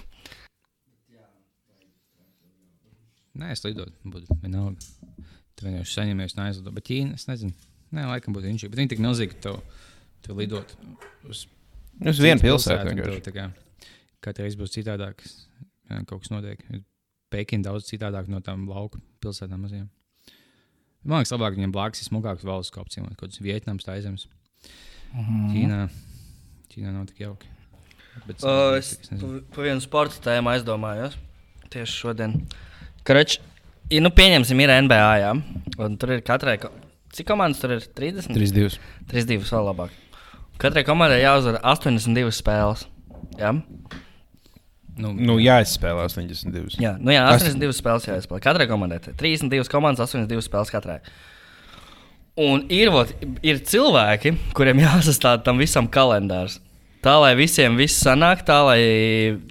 Nē, 3.38 3.52
es 3.54 3.62
lidotu, 3.66 3.94
būtu 4.10 4.38
vienalga. 4.42 4.78
Tu 5.58 5.66
vienkārši 5.66 5.94
saņemies, 5.94 6.36
neaizlido. 6.38 6.72
Bet 6.74 6.86
Ķīna, 6.86 7.18
es 7.18 7.26
nezinu, 7.30 7.54
Nē, 7.94 8.04
laikam 8.10 8.34
būtu 8.36 8.50
viņš. 8.50 8.66
Bet 8.68 8.82
viņi 8.82 8.92
tik 8.92 9.00
milzīgi, 9.02 9.36
ka 9.38 9.48
tu, 9.48 9.52
tu 10.26 10.36
lidot 10.36 10.74
uz, 11.28 11.46
Uz 11.98 12.20
vienu 12.22 12.42
pilsētu 12.42 12.90
vienkārši. 12.92 13.14
tev 13.16 13.24
tā 13.26 13.34
kā 13.34 13.46
Katru 14.22 14.44
reizi 14.44 14.58
būs 14.60 14.74
citādāk. 14.74 15.22
Kaut 16.06 16.20
kas 16.24 16.30
notiek. 16.34 16.60
Pekina 17.32 17.70
daudz 17.70 17.88
citādāk 17.88 18.28
no 18.30 18.42
tām 18.44 18.66
lauku 18.68 19.00
pilsētām 19.22 19.62
mazajām. 19.64 19.88
Man 21.08 21.22
liekas, 21.22 21.32
labāk 21.32 21.56
viņam 21.56 21.72
blakus 21.72 22.02
ir 22.04 22.08
smagāks 22.10 22.44
valsts 22.44 22.74
kā 22.74 22.82
opcijām, 22.84 23.06
kaut 23.16 23.22
kāds 23.30 23.40
Vietnams, 23.40 23.86
Taizemes. 23.86 24.26
Mhm. 25.14 25.46
Ķīnā, 25.54 25.78
Ķīnā 26.74 26.92
nav 26.92 27.06
tik 27.08 27.22
jauki. 27.24 27.48
Bet, 28.26 28.42
Uh, 28.42 28.74
es 28.76 28.92
es 28.98 29.10
nezinu. 29.12 29.40
pa 29.54 29.62
vienu 29.62 29.80
sporta 29.80 30.18
tēmu 30.24 30.50
aizdomājos. 30.52 31.14
Tieši 31.70 31.94
šodien. 32.02 32.34
Karač, 33.06 33.38
ja 33.90 34.00
nu 34.02 34.10
pieņemsim, 34.10 34.58
ir 34.60 34.72
NBA. 34.82 35.08
Jā, 35.22 35.32
un 35.78 35.96
tur 35.96 36.12
ir 36.16 36.20
katrai. 36.26 36.58
Cik 37.14 37.26
komandas 37.30 37.60
tur 37.62 37.70
ir? 37.76 37.80
30? 37.96 38.34
3-2. 38.34 38.78
32 39.08 39.48
vēl 39.54 39.64
labāk. 39.70 39.90
Katrai 40.58 40.82
komandai 40.84 41.22
jāuzvar 41.22 41.60
82 41.62 42.34
spēles. 42.36 42.84
Jā, 43.38 43.54
Nu, 44.98 45.12
Nu, 45.14 45.36
jāizspēlē 45.42 46.04
82. 46.08 46.76
jā, 46.82 46.96
nu 46.98 47.12
jā 47.14 47.22
Tas- 47.28 47.42
82 47.46 47.76
spēles 47.78 48.06
jāizspēlē. 48.10 48.40
Katrai 48.42 48.66
komandai 48.70 48.98
te 49.04 49.12
32 49.14 49.70
komandas, 49.70 50.02
82 50.10 50.42
spēles 50.48 50.72
katrai. 50.74 50.98
Un 52.38 52.64
ir, 52.70 52.90
vot, 52.94 53.10
ir 53.42 53.58
cilvēki, 53.66 54.36
kuriem 54.54 54.78
jāsastāv 54.86 55.42
tam 55.46 55.58
visam 55.58 55.88
kalendārs. 55.90 56.58
Tā 57.02 57.14
lai 57.22 57.32
visiem 57.38 57.76
viss 57.78 58.00
sanāk, 58.02 58.44
tā 58.46 58.58
lai 58.66 58.80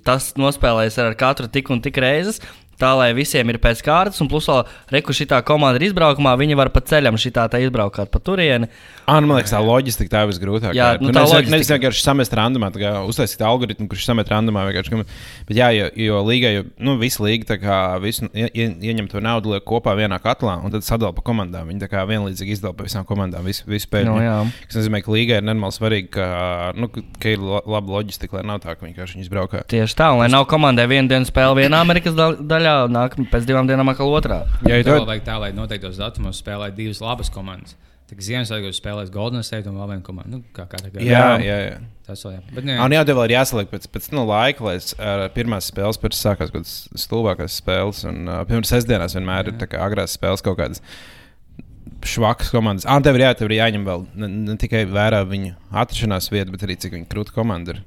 tas 0.04 0.34
nospēlēs 0.40 0.98
ar 1.00 1.16
katru 1.20 1.48
tik 1.52 1.70
un 1.72 1.80
tik 1.84 1.96
reizes. 2.04 2.42
Tā 2.78 2.92
lai 2.94 3.10
visiem 3.18 3.50
ir 3.50 3.58
pēc 3.58 3.80
kārtas, 3.82 4.20
un 4.22 4.28
plus 4.30 4.46
vēl 4.46 4.63
rekuši 4.94 5.26
tā 5.32 5.40
komanda 5.46 5.80
ir 5.82 5.88
izbraukumā, 5.90 6.36
viņi 6.38 6.58
var 6.60 6.70
pa 6.70 6.82
ceļam 6.86 7.16
šitā 7.18 7.48
tā 7.50 7.58
izbraukāt 7.66 8.12
pa 8.13 8.20
turieni. 8.22 8.68
Ah, 9.08 9.18
nu, 9.22 9.26
man 9.32 9.40
liekas, 9.40 9.54
tā 9.56 9.62
loģistika 9.63 10.12
tā 10.13 10.22
visgrūtākā. 10.30 10.76
Jā, 10.78 10.90
nu, 11.02 11.08
Tu 11.10 11.16
tā 11.16 11.24
loģistika. 11.26 11.54
Nevis 11.56 11.72
vienkārši 11.72 12.04
samest 12.04 12.34
randumā, 12.38 12.70
tā 12.76 12.82
kā 12.84 12.92
uztaisīt 13.08 13.42
algoritmu, 13.42 13.88
kurš 13.90 14.06
samet 14.06 14.30
randumā. 14.30 14.66
vienkārši, 14.70 15.04
Bet 15.48 15.56
jā, 15.58 15.70
jo, 15.74 15.88
jo 15.96 16.22
līga, 16.28 16.52
jo, 16.54 16.63
nu, 16.84 16.98
visa 17.02 17.24
līga 17.24 17.46
tā 17.56 17.58
kā 17.62 17.78
visu 18.04 18.28
ie, 18.36 18.50
ie, 18.54 18.68
ieņem 18.92 19.08
to 19.10 19.22
naudu, 19.24 19.54
liek 19.56 19.63
kopā 19.66 19.96
vienā 19.98 20.20
katlā 20.22 20.58
un 20.63 20.70
tad 20.72 20.84
sadala 20.84 21.13
pa 21.16 21.24
komandām. 21.26 21.72
Viņi 21.72 21.82
tā 21.82 21.90
kā 21.90 22.04
vienlīdzīgi 22.06 22.58
izdala 22.60 22.76
pa 22.78 22.84
visām 22.86 23.08
komandām 23.08 23.48
visu, 23.48 23.63
visu 23.66 23.88
pēļņu. 23.90 24.12
Nu, 24.13 24.22
jā. 24.22 24.38
Tas 24.68 24.82
nozīmē, 24.84 25.02
ka 25.06 25.12
līgai 25.16 25.40
ir 25.42 25.48
nenormāli 25.48 25.78
svarīgi, 25.80 26.10
ka, 26.12 26.28
nu, 26.76 26.90
ka 26.92 27.30
ir 27.32 27.40
la- 27.40 27.63
laba 27.66 27.96
loģistika, 27.98 28.38
lai 28.38 28.44
nav 28.52 28.60
tā, 28.66 28.76
ka 28.78 28.86
vienkārši 28.86 29.18
viņi 29.18 29.26
izbraukā. 29.30 29.63
Tieši 29.72 29.96
tā, 29.98 30.12
un 30.13 30.20
lai 30.26 30.28
nav 30.30 30.46
komandai 30.52 30.86
viena 30.92 31.08
diena 31.08 31.26
spēle 31.26 31.56
vienā 31.63 31.80
Amerikas 31.82 32.13
da- 32.18 32.36
daļā, 32.67 32.88
un 32.88 32.95
nāk 32.95 33.17
pēc 33.32 33.47
divām 33.47 33.67
dienām 33.69 33.91
atkal 33.91 34.13
otrā. 34.13 34.43
Jā, 34.65 34.80
Tev 34.82 34.93
ja 34.93 34.95
vēl 34.99 35.12
vajag 35.12 35.27
tā, 35.27 35.36
lai 35.41 35.51
noteiktos 35.56 35.99
datumos 35.99 36.41
spēlē 36.41 36.71
divas 36.75 37.01
labas 37.03 37.32
komandas. 37.34 37.77
Tad 38.08 38.21
Ziemassvētkos 38.23 38.77
spēlēs 38.80 39.10
Golden 39.12 39.43
State 39.43 39.67
un 39.67 39.75
vēl 39.82 39.89
viena 39.91 40.03
komanda. 40.06 40.38
Nu, 40.38 40.45
kā 40.56 40.63
kā 40.71 40.80
tagad. 40.80 41.01
Jā, 41.03 41.36
jā, 41.43 41.58
jā. 41.65 41.80
Tas 42.08 42.21
vēl 42.23 42.38
jā. 42.38 42.43
Bet, 42.53 42.63
nē, 42.63 42.77
Un 42.86 42.95
jā, 42.95 43.01
tev 43.03 43.17
vēl 43.19 43.27
ir 43.27 43.34
jāsaliek 43.36 43.67
pēc, 43.73 43.89
pēc 43.91 44.08
nu, 44.15 44.23
laika, 44.30 44.63
lai 44.63 44.77
es 44.80 44.93
ar 44.95 45.25
pirmās 45.36 45.67
spēles 45.73 45.99
pēc 45.99 46.15
sākās 46.15 46.53
kaut 46.53 46.63
kādas 46.63 47.03
stulbākās 47.03 47.60
spēles. 47.60 48.06
Un, 48.08 48.23
uh, 48.30 48.39
piemēram, 48.47 48.63
sestdienās 48.69 49.17
vienmēr 49.17 49.51
ir 49.51 49.60
tā 49.60 49.67
kā 49.67 49.84
agrās 49.84 50.15
spēles 50.15 50.45
kaut 50.45 50.56
kādas 50.62 50.80
švakas 52.08 52.53
komandas. 52.56 52.88
Ah, 52.88 53.03
tev 53.03 53.19
ir, 53.19 53.25
jā, 53.27 53.36
tev 53.36 53.51
ir 53.51 53.58
jāņem 53.58 53.84
vēl 53.84 54.08
ne, 54.23 54.32
ne 54.53 54.56
tikai 54.62 54.86
vērā 54.88 55.25
viņu 55.27 55.58
atrašanās 55.75 56.32
vieta, 56.32 56.53
bet 56.53 56.63
arī 56.63 56.80
cik 56.80 56.95
viņa 56.95 57.12
krūta 57.12 57.36
komanda 57.36 57.75
ir. 57.75 57.84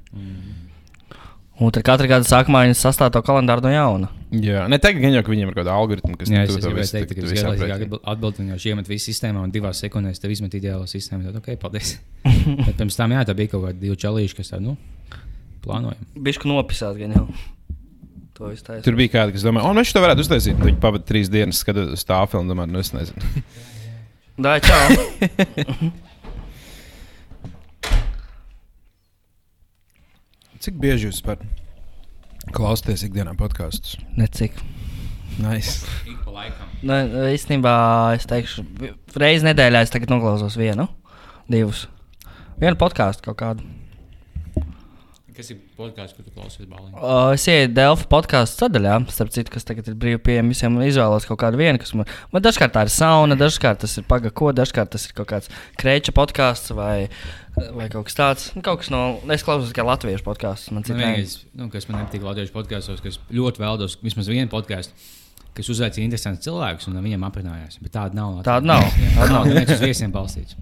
Un 1.57 1.73
tad 1.73 1.85
katru 1.87 2.09
gadu 2.11 2.29
sākumā 2.29 2.67
viņi 2.67 2.77
sastāv 2.77 3.09
to 3.15 3.25
kalendāru 3.25 3.65
no 3.65 3.73
jauna. 3.73 4.13
Jā, 4.31 4.63
ne 4.71 4.77
tagad 4.79 5.03
gan 5.03 5.11
jau, 5.11 5.21
ka 5.27 5.31
viņiem 5.33 5.49
ir 5.49 5.55
kaut 5.55 5.65
kāda 5.65 5.73
algoritma, 5.75 6.15
kas 6.15 6.29
Jā, 6.31 6.45
es 6.45 6.53
tu 6.53 6.55
es 6.55 6.63
to 6.63 6.69
gribēju 6.71 6.91
teikt, 6.95 7.09
tu 7.11 7.15
ka 7.91 7.99
atbildēt. 8.13 8.39
Viņš 8.47 8.65
iemet 8.71 8.87
visu 8.87 9.09
sistēmu 9.09 9.43
un 9.43 9.51
divās 9.51 9.81
sekundēs 9.83 10.23
tev 10.23 10.31
izmet 10.31 10.55
ideālo 10.55 10.85
sistēmu. 10.87 11.27
Tad, 11.27 11.41
ok, 11.41 11.49
paldies. 11.59 11.97
Bet 12.67 12.77
pirms 12.79 12.95
tam, 12.95 13.11
jā, 13.11 13.25
tā 13.27 13.35
bija 13.35 13.51
kaut 13.51 13.65
kāda 13.65 13.75
divi 13.81 13.97
čalīši, 13.99 14.37
kas 14.37 14.53
tādu 14.53 14.63
nu, 14.69 14.77
plānoja. 15.65 15.99
Bišku 16.15 16.47
nopisāt, 16.47 16.95
gan 17.01 17.11
jau. 17.17 17.25
Tur 18.39 18.95
bija 18.97 19.11
kāda, 19.17 19.35
kas 19.35 19.43
domāja, 19.45 19.67
o, 19.67 19.73
nu, 19.75 19.83
viņš 19.83 19.91
to 19.93 20.01
varētu 20.05 20.23
uztaisīt. 20.23 20.55
Viņi 20.63 20.79
pavadīja 20.81 21.09
trīs 21.11 21.27
dienas, 21.29 21.59
skatoties 21.61 21.99
uz 21.99 22.05
tā 22.07 22.23
filmu, 22.31 22.47
domāju, 22.55 22.71
nu, 22.71 22.79
es 22.81 22.89
nezinu. 22.95 23.19
Dā, 24.47 24.53
čau! 24.63 24.87
Cik 30.61 30.75
bieži 30.79 31.09
jūs 31.09 31.19
par 31.25 31.37
klausāties 32.49 33.05
ikdienā 33.07 33.35
podkāstus? 33.39 33.99
Necik. 34.17 34.57
Nice. 35.41 35.85
Laikam. 36.31 36.69
Nu, 36.87 36.95
īstenībā 37.31 37.73
es 38.15 38.25
teikšu, 38.29 38.63
reizē 39.19 39.51
nedēļā 39.51 39.83
es 39.85 39.93
tagad 39.93 40.11
noklausos 40.13 40.57
vienu, 40.59 40.87
divus. 41.51 41.85
Vienu 42.61 42.79
podkāstu 42.79 43.29
kaut 43.29 43.39
kādu. 43.41 43.67
Kas 45.41 45.47
ir 45.49 45.57
podkāsts, 45.73 46.13
ko 46.13 46.21
tu 46.21 46.29
klausies 46.35 46.67
balīņā? 46.69 46.99
Uh, 47.01 47.31
es 47.33 47.47
ienāku 47.49 47.73
Delfa 47.73 48.05
podkāstu 48.11 48.61
sadaļā, 48.61 48.99
starp 49.09 49.31
citu, 49.33 49.49
kas 49.55 49.65
tagad 49.65 49.87
ir 49.89 49.95
brīvi 49.97 50.19
pieejama 50.21 50.53
visiem. 50.53 50.75
Izvēlos 50.85 51.25
kaut 51.25 51.39
kādu 51.41 51.57
vienu, 51.57 51.79
kas 51.81 51.95
man, 51.97 52.05
man 52.29 52.43
dažkārt 52.45 52.75
tā 52.75 52.83
ir 52.85 52.91
sauna, 52.93 53.33
dažkārt 53.39 53.81
tas 53.81 53.95
ir 53.97 54.05
pagako, 54.05 54.51
dažkārt 54.53 54.91
tas 54.93 55.07
ir 55.07 55.15
kaut 55.17 55.31
kāds 55.31 55.49
kreča 55.81 56.13
podkāsts 56.13 56.75
vai, 56.77 57.07
vai 57.57 57.87
kaut 57.89 58.05
kas 58.11 58.19
tāds. 58.19 58.43
Nu, 58.53 58.61
Kaut 58.67 58.83
kas 58.83 58.91
no, 58.93 59.01
es 59.33 59.47
klausos 59.47 59.73
tikai 59.73 59.87
latviešu 59.87 60.27
podkāstus. 60.27 60.69
Man 60.77 60.85
vienīgais, 60.85 61.39
nu, 61.57 61.71
kas 61.73 61.89
man 61.89 62.03
nepatīk 62.03 62.27
Latvijas 62.29 62.53
podkāstos, 62.53 63.01
kas 63.01 63.17
ļoti 63.33 63.65
vēlos 63.65 63.97
vismaz 64.05 64.29
vienu 64.29 64.45
podkāstu, 64.53 64.93
kas 65.57 65.73
uzaicina 65.73 66.05
interesantus 66.05 66.45
cilvēkus 66.45 66.91
un 66.91 67.01
ar 67.01 67.07
viņiem 67.09 67.25
aprinājās. 67.31 67.81
Bet 67.81 67.97
tāda 67.97 68.21
nav. 68.21 68.37
Latvijā. 68.37 68.45
Tāda 68.51 68.73
nav. 68.75 68.85
Jā, 68.85 69.09
Tāda 69.09 69.17
Tāda 69.17 69.33
nav. 69.33 69.41
nav. 69.41 69.51
Neviens 69.55 69.75
uz 69.79 69.83
viesiem 69.89 70.13
balstīts. 70.13 70.61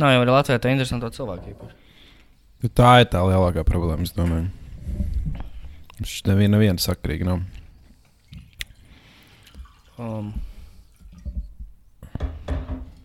Nav 0.00 0.14
jau 0.14 0.24
Latvijā 0.28 0.60
tā 0.62 0.72
interesanta 0.72 1.10
cilvēka. 1.12 1.52
Nu, 2.62 2.70
Tā 2.70 2.92
ir 3.02 3.08
tā 3.10 3.20
lielākā 3.26 3.64
problēma, 3.66 4.06
es 4.06 4.14
domāju. 4.14 4.48
Šis 6.02 6.24
neviena, 6.26 6.56
neviena 6.56 6.82
sakrīga 6.82 7.26
nav. 7.26 7.42
Um, 10.00 10.30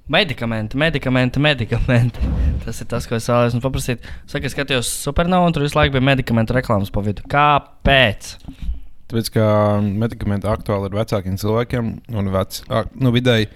medikamenti, 0.07 0.77
medikamenti, 0.77 1.41
medikamenti. 1.43 2.31
Tas 2.67 2.81
ir 2.83 2.87
tas, 2.91 3.05
ko 3.07 3.15
es 3.15 3.27
vēlējos 3.31 3.59
paprasīt. 3.63 4.07
Saka, 4.27 4.47
es 4.47 4.55
skatījos 4.55 4.89
supernovu, 5.05 5.47
un 5.47 5.53
tur 5.55 5.63
visu 5.63 5.77
laiku 5.77 5.93
bija 5.95 6.03
medikamentu 6.03 6.55
reklāmas 6.57 6.91
pa 6.91 7.03
vidu. 7.05 7.23
Kāpēc? 7.31 8.33
Tāpēc, 9.07 9.29
ka 9.31 9.45
medikamenti 9.87 10.49
aktuāli 10.51 10.89
ir 10.89 10.97
vecākiem 10.97 11.37
cilvēkiem, 11.39 11.91
un 12.19 12.31
vec, 12.33 12.59
ak, 12.67 12.91
nu, 12.99 13.13
vidēji 13.15 13.47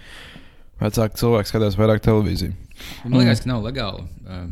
vecāki 0.79 1.19
cilvēki 1.19 1.51
skatās 1.51 1.75
vairāk 1.79 1.99
televīziju. 2.05 2.55
Man 3.05 3.21
liekas, 3.21 3.43
ka 3.43 3.51
nav 3.51 3.65
legāli 3.65 4.05
uh, 4.25 4.45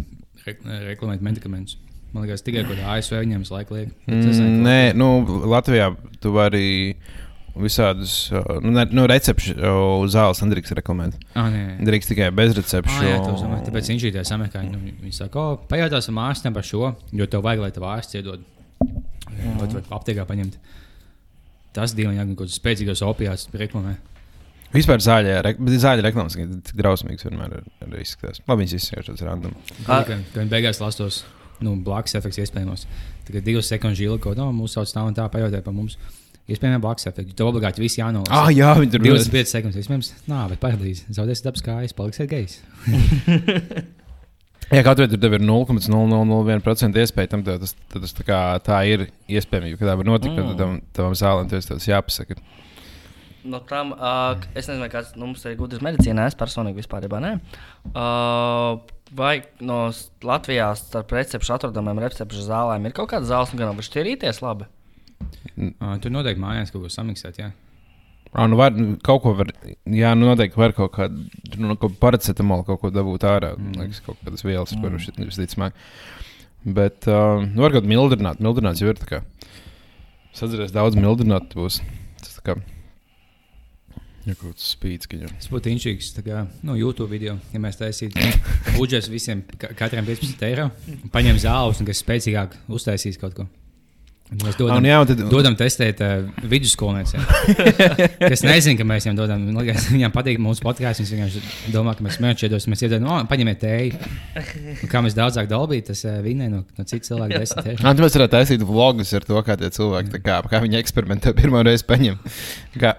re 0.45 0.57
reklamēt 0.91 1.23
medikamentus. 1.25 1.77
Man 2.13 2.25
liekas, 2.25 2.43
tikai 2.45 2.63
kaut 2.65 2.73
kādā 2.73 2.97
ASV 2.97 3.19
viņiem 3.21 3.45
visu 3.45 3.53
laiku 3.53 3.77
liek. 3.77 3.95
Mm, 4.09 4.61
nē, 4.65 4.77
nu, 4.97 5.09
Latvijā 5.49 5.91
tu 6.23 6.33
vari 6.33 6.95
visādus 7.59 8.15
uh, 8.31 8.57
nu, 8.63 8.71
ne, 8.73 8.85
nu, 8.95 9.05
recepšu 9.09 9.55
zāles 10.09 10.41
nedrīkst 10.41 10.73
reklamēt. 10.79 11.17
Ah, 11.35 11.49
nē, 11.51 11.63
nē. 11.67 11.87
Drīkst 11.89 12.13
tikai 12.13 12.29
bez 12.35 12.55
recepšu. 12.57 12.97
Ah, 12.97 13.07
jā, 13.11 13.21
tos 13.25 13.43
domāju. 13.43 13.65
Tāpēc 13.67 13.91
viņš 13.93 14.07
ir 14.09 14.15
tāds 14.17 14.33
amerikāņu. 14.35 14.73
Nu, 14.73 14.97
viņi 15.03 15.17
saka, 15.19 15.43
o, 15.43 15.59
pajautāsim 15.69 16.21
ārstam 16.23 16.55
par 16.55 16.65
šo, 16.65 16.93
jo 17.13 17.29
tev 17.29 17.45
vajag, 17.45 17.65
lai 17.65 17.71
tev 17.75 17.87
ārsts 17.89 18.17
iedod. 18.17 18.45
Vai 18.79 19.67
tu 19.67 19.77
vari 19.77 19.97
aptiekā 19.99 20.25
paņemt. 20.29 20.57
Tas 21.75 21.93
divi 21.93 22.15
ir 22.15 22.31
kaut 22.31 22.47
kāds 22.47 22.57
spēcīgos 22.57 23.03
opiāts 23.05 23.49
reklamē. 23.53 23.97
Vispār 24.73 25.01
zāļā, 25.01 25.39
re, 25.45 25.55
bet 25.57 25.81
zāļa 25.81 26.05
reklāmas 26.05 26.35
ir 26.37 26.49
tik 26.65 26.77
drausmīgas 26.77 27.25
vienmēr 27.25 27.57
ir, 27.57 27.67
ir 27.87 27.95
izskatās. 28.03 28.41
Labi, 28.45 28.65
viņas 28.65 28.75
izskatās 28.77 29.23
random. 29.25 29.55
Ah. 29.87 30.03
Kad 30.05 30.37
viņi 30.37 30.51
beigās 30.51 30.81
lastos 30.83 31.23
nu, 31.65 31.73
blakus 31.85 32.13
efekts 32.19 32.41
iespējamos. 32.45 32.85
Tagad 33.27 33.47
divas 33.47 33.69
sekundes 33.71 34.01
ilgi 34.05 34.21
kaut 34.27 34.37
kā, 34.37 34.47
mūsu 34.53 34.77
sauc 34.77 34.93
tā 34.93 35.05
un 35.07 35.17
tā 35.17 35.25
pajautāja 35.33 35.65
par 35.65 35.75
mums. 35.75 35.97
Iespējams, 36.49 36.81
blakus 36.81 37.05
efekts. 37.09 37.35
Tev 37.37 37.51
obligāti 37.51 37.81
viss 37.83 37.99
jānolasa. 37.99 38.33
Ah, 38.33 38.49
jā, 38.53 38.71
viņi 38.77 38.95
tur 38.95 39.03
25 39.05 39.51
sekundes. 39.51 39.77
Iespējams, 39.83 40.11
nā, 40.29 40.47
bet 40.49 40.61
paradīze. 40.63 41.05
Zaudēsiet 41.13 41.45
dabas 41.49 41.65
kājas, 41.65 41.93
paliksiet 41.97 42.29
gejs. 42.31 42.57
Jā, 44.69 44.83
kaut 44.85 44.99
vai 45.01 45.07
tur 45.09 45.33
ir 45.33 45.41
0,0001% 45.41 46.99
iespēja 47.01 47.31
tam, 47.31 47.41
tas, 47.41 47.71
tas 47.89 48.11
tā, 48.13 48.25
kā, 48.27 48.39
tā 48.61 48.81
ir 48.85 49.07
iespējams. 49.25 49.79
Kad 49.79 49.89
tā 49.89 49.95
var 49.97 50.05
notikt, 50.05 50.35
Mm. 50.37 50.51
tad 50.51 50.59
tam, 50.61 50.75
tam 50.93 51.15
zālēm 51.17 51.49
tas 51.49 51.87
jāpasaka. 51.89 52.37
No 53.47 53.61
tam, 53.63 53.93
uh, 53.95 54.35
es 54.57 54.67
nezinu, 54.67 54.89
kāds 54.91 55.13
nu, 55.15 55.29
mums 55.29 55.45
ir 55.47 55.55
gudrs 55.59 55.83
medicīnā, 55.85 56.25
es 56.27 56.35
personīgi 56.39 56.81
vispār 56.81 57.07
ne. 57.23 57.37
Uh, 57.93 58.81
vai 59.15 59.43
no 59.63 59.85
Latvijas 60.23 60.83
starp 60.89 61.13
recepšu 61.15 61.55
atrodamiem 61.55 62.01
recepšu 62.03 62.43
zālēm 62.49 62.85
ir 62.85 62.95
kaut 62.97 63.13
kāda 63.13 63.29
zāles, 63.29 63.55
gan 63.55 63.71
jau 63.71 63.87
šķirīties 63.87 64.43
labi? 64.43 64.67
Uh, 65.55 65.95
tur 66.03 66.11
noteikti 66.11 66.43
mājās 66.43 66.73
kaut 66.73 66.83
ko 66.83 66.91
samiksēt. 66.91 67.39
Jā. 67.39 67.51
Ah, 68.31 68.45
nu 68.45 68.59
var, 68.59 68.75
nu, 68.77 68.93
kaut 69.01 69.23
ko 69.23 69.33
var, 69.39 69.49
jā, 69.89 70.11
nu 70.17 70.27
noteikti 70.29 70.59
var 70.59 70.75
kaut 70.77 70.91
kādu, 70.93 71.23
nu, 71.57 71.73
kaut 71.81 71.95
paracetamolu 72.01 72.67
kaut 72.67 72.83
ko 72.83 72.91
dabūt 72.93 73.25
ārā. 73.25 73.55
Mm. 73.57 73.79
Liekas, 73.81 74.03
kaut 74.05 74.19
kādas 74.21 74.45
vielas, 74.45 74.75
mm. 74.75 74.83
kuras 74.83 75.07
ir 75.09 75.31
visticamāk. 75.31 75.79
Bet, 76.67 77.07
uh, 77.09 77.39
nu, 77.41 77.63
var 77.63 77.73
kaut 77.73 77.87
kā 77.87 77.89
mildrināt, 77.89 78.43
mildrināts 78.43 78.83
jau 78.83 78.91
ir 78.91 78.99
tā 78.99 79.07
kā. 79.09 79.21
Sadzirēs 80.37 80.75
daudz 80.75 80.99
mildrināt 80.99 81.55
būs. 81.57 81.79
Tas 82.21 82.37
tā 82.37 82.45
kā, 82.45 82.57
ja 84.29 84.37
kaut 84.39 84.53
kāds 84.55 84.67
spīts, 84.75 85.09
ka 85.09 85.17
jau. 85.19 85.29
Tas 85.35 85.49
būtu 85.51 85.71
inčīgs, 85.73 86.11
tā 86.15 86.23
kā, 86.25 86.43
nu, 86.65 86.75
YouTube 86.79 87.09
video, 87.11 87.37
ja 87.53 87.59
mēs 87.63 87.79
taisītu 87.81 88.21
budžets 88.77 89.09
visiem, 89.11 89.43
ka- 89.59 89.73
katram 89.77 90.05
15 90.07 90.45
eiro, 90.49 90.69
un 90.93 91.11
paņem 91.13 91.41
zāles, 91.41 91.81
un 91.81 91.89
kas 91.89 92.01
spēcīgāk 92.05 92.55
uztaisīs 92.69 93.19
kaut 93.21 93.35
ko. 93.37 93.47
Un 94.29 94.43
Mēs 94.45 94.57
dodam, 94.59 94.77
nu, 94.83 94.89
jā, 94.91 94.97
un 95.01 95.07
tad, 95.09 95.21
dodam 95.31 95.55
testēt 95.57 96.01
uh, 96.05 96.27
vidusskolniekiem. 96.51 97.23
Es 98.29 98.43
nezinu, 98.45 98.77
ka 98.77 98.85
mēs 98.85 99.07
viņiem 99.07 99.17
dodam. 99.17 99.47
Man 99.47 99.63
Liekas, 99.63 99.87
viņiem 99.95 100.13
patīk 100.13 100.37
mūsu 100.43 100.61
podkāsts. 100.61 101.01
Viņi 101.01 101.17
vienkārši 101.17 101.73
domā, 101.73 101.95
ka 101.97 102.05
mēs 102.05 102.19
smēķēdos. 102.19 102.67
Mēs 102.69 102.85
iedodam, 102.85 103.07
no, 103.07 103.17
paņemiet 103.31 103.61
tēju. 103.63 104.11
Un 104.85 104.91
kā 104.91 105.01
mēs 105.01 105.17
daudzāk 105.17 105.49
dalbītu, 105.49 105.87
tas 105.89 106.05
uh, 106.05 106.19
vinnē 106.21 106.51
no, 106.53 106.61
no 106.77 106.85
citas 106.85 107.09
cilvēka 107.09 107.41
desmit. 107.41 107.71
Ah, 107.79 107.95
tad 107.95 108.03
mēs 108.03 108.15
varētu 108.19 108.35
taisīt 108.35 108.63
vlogus 108.69 109.15
ar 109.17 109.25
to, 109.25 109.41
kā 109.47 109.55
tie 109.57 109.71
cilvēki, 109.73 110.21
kā, 110.21 110.39
kā 110.51 110.61
viņi 110.61 110.77
eksperimentē 110.77 111.33
pirmo 111.37 111.65
reizi 111.65 111.87
paņem. 111.89 112.19
Kā 112.77 112.93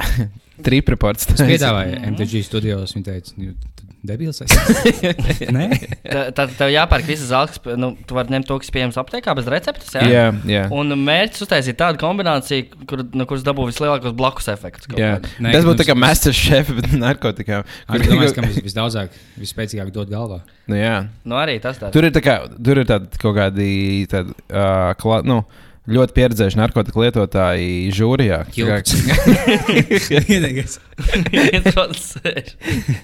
tripreports. 0.64 1.28
Es 1.34 1.42
piedāvāju 1.46 2.00
MTG 2.10 2.42
studijos. 2.46 2.94
Viņi 2.96 3.06
teica, 3.06 3.36
"Nu, 3.38 3.54
tu 3.78 3.79
debils. 4.06 4.40
esi?" 4.44 5.50
Nē, 5.54 5.66
Tad 6.36 6.52
tev 6.58 6.70
jāpērk 6.72 7.06
visas 7.08 7.28
zāles, 7.30 7.54
kas, 7.56 7.76
nu, 7.80 7.92
tu 8.06 8.16
vari 8.16 8.32
ņemt 8.34 8.48
to, 8.48 8.58
kas 8.62 8.72
pieejams 8.74 8.98
aptiekā 9.00 9.34
bez 9.38 9.48
receptes. 9.52 9.92
Jā, 9.96 10.04
Jā, 10.10 10.24
jā. 10.48 10.62
Un 10.74 10.94
mērķis 11.04 11.44
uztaisīt 11.46 11.78
tādu 11.80 12.00
kombināciju, 12.02 12.84
kur, 12.90 13.04
no 13.14 13.26
kuras 13.30 13.44
dabū 13.46 13.66
vislielākos 13.70 14.14
blakus 14.16 14.48
efektus. 14.52 14.86
kaut 14.90 15.00
Jā. 15.02 15.14
Nē, 15.38 15.52
Tas 15.54 15.64
būtu 15.64 15.74
mums- 15.76 15.82
tā 15.82 15.88
kā 15.90 15.96
Master 15.98 16.32
Chef, 16.36 16.72
bet 16.76 16.90
narkotikām. 17.06 17.64
es 17.64 18.06
domāju, 18.06 18.34
ka 18.34 18.46
mēs 18.46 18.60
visdaudzāk, 18.64 19.16
visspēcīgāk 19.40 19.92
dod 19.94 20.10
galvā. 20.12 20.40
Nu, 20.70 20.76
jā. 20.78 20.96
Nu, 21.24 21.36
arī 21.40 21.58
tas 21.62 21.78
tāds. 21.78 21.92
Tur 21.96 22.04
ir, 22.08 22.12
tā 22.14 22.22
kā, 22.24 22.38
tur 22.62 22.78
ir 22.82 22.86
tādi 22.88 23.18
kaut 23.20 23.36
kādi 23.36 23.70
tādi, 24.10 24.34
uh, 24.50 24.92
kla, 25.00 25.22
nu, 25.26 25.42
ļoti 25.88 26.12
pieredzējuši 26.16 26.58
narkotiku 26.60 27.00
lietotāji 27.02 27.88
žūrijā. 27.96 28.42
Vienīgais. 30.28 30.74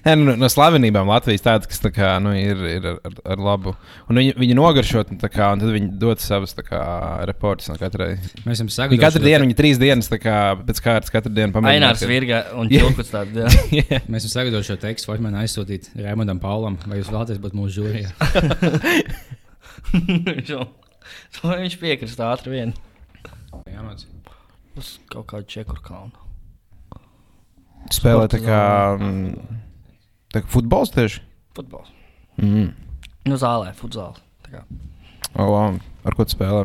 Nē, 0.04 0.12
nu, 0.20 0.34
no 0.36 0.48
slavenībām 0.52 1.08
Latvijas 1.08 1.44
tādas, 1.46 1.70
kas 1.70 1.80
tā 1.80 1.90
kā, 1.94 2.10
nu, 2.22 2.34
ir, 2.36 2.60
ir 2.68 2.88
ar, 2.92 3.16
ar, 3.32 3.40
labu. 3.48 3.72
Un 4.10 4.20
viņi, 4.20 4.34
viņi 4.42 4.58
nogaršot, 4.58 5.14
kā, 5.32 5.48
un 5.56 5.64
tad 5.64 5.72
viņi 5.72 5.88
dod 6.02 6.20
savus 6.22 6.52
tā 6.58 6.62
kā, 6.66 6.82
reportus 7.30 7.70
no 7.72 7.78
katrai. 7.80 8.12
Mēs 8.44 8.58
esam 8.60 8.68
Viņi 8.68 8.76
sagaidījuši. 8.76 9.04
katru 9.06 9.24
dienu, 9.24 9.42
viņi 9.48 9.58
trīs 9.62 9.80
dienas 9.80 10.12
tā 10.12 10.18
kā, 10.22 10.36
pēc 10.68 10.82
kārtas, 10.84 11.14
katru 11.14 11.32
dienu 11.36 11.56
Ainārs 11.72 12.04
ka- 12.04 12.10
Virga 12.12 12.42
un. 12.60 12.68
Čilkuts 12.70 13.12
tāds. 13.14 13.32
jā. 13.80 14.02
Mēs 14.06 14.28
esam 14.28 14.34
sagaidījuši 14.36 14.74
šo 14.74 14.78
tekstu, 14.84 15.10
vai 15.14 15.18
man 15.24 15.40
aizsūtīt 15.42 15.82
Raimondam 15.96 16.38
Paulam, 16.44 16.76
vai 16.86 17.00
jūs 17.00 17.08
vēlaties 17.12 17.40
būt 17.40 17.56
mūsu 17.56 17.80
žūrijā. 17.80 18.08
To 21.40 21.52
viņš 21.52 21.76
piekrist 21.80 22.20
ātri 22.24 22.54
vien. 22.54 22.72
Jāmāc. 23.68 24.06
Uz 24.76 24.96
kaut 25.12 25.26
kādu 25.30 25.48
čekuru 25.50 25.82
kalnu. 25.84 26.24
Spēlē 27.92 28.26
tā 28.32 28.40
kā, 28.42 28.60
mm, 28.98 29.60
tā 30.34 30.42
kā 30.42 30.50
futbols 30.50 30.90
tieši. 30.94 31.20
Futbols. 31.56 31.92
Mm. 32.40 32.72
Nu, 33.28 33.36
zālē, 33.40 33.74
kā. 33.76 34.62
Oh, 35.36 35.50
wow. 35.52 35.76
Ar 36.06 36.16
ko 36.16 36.24
tu 36.24 36.36
spēlē? 36.36 36.64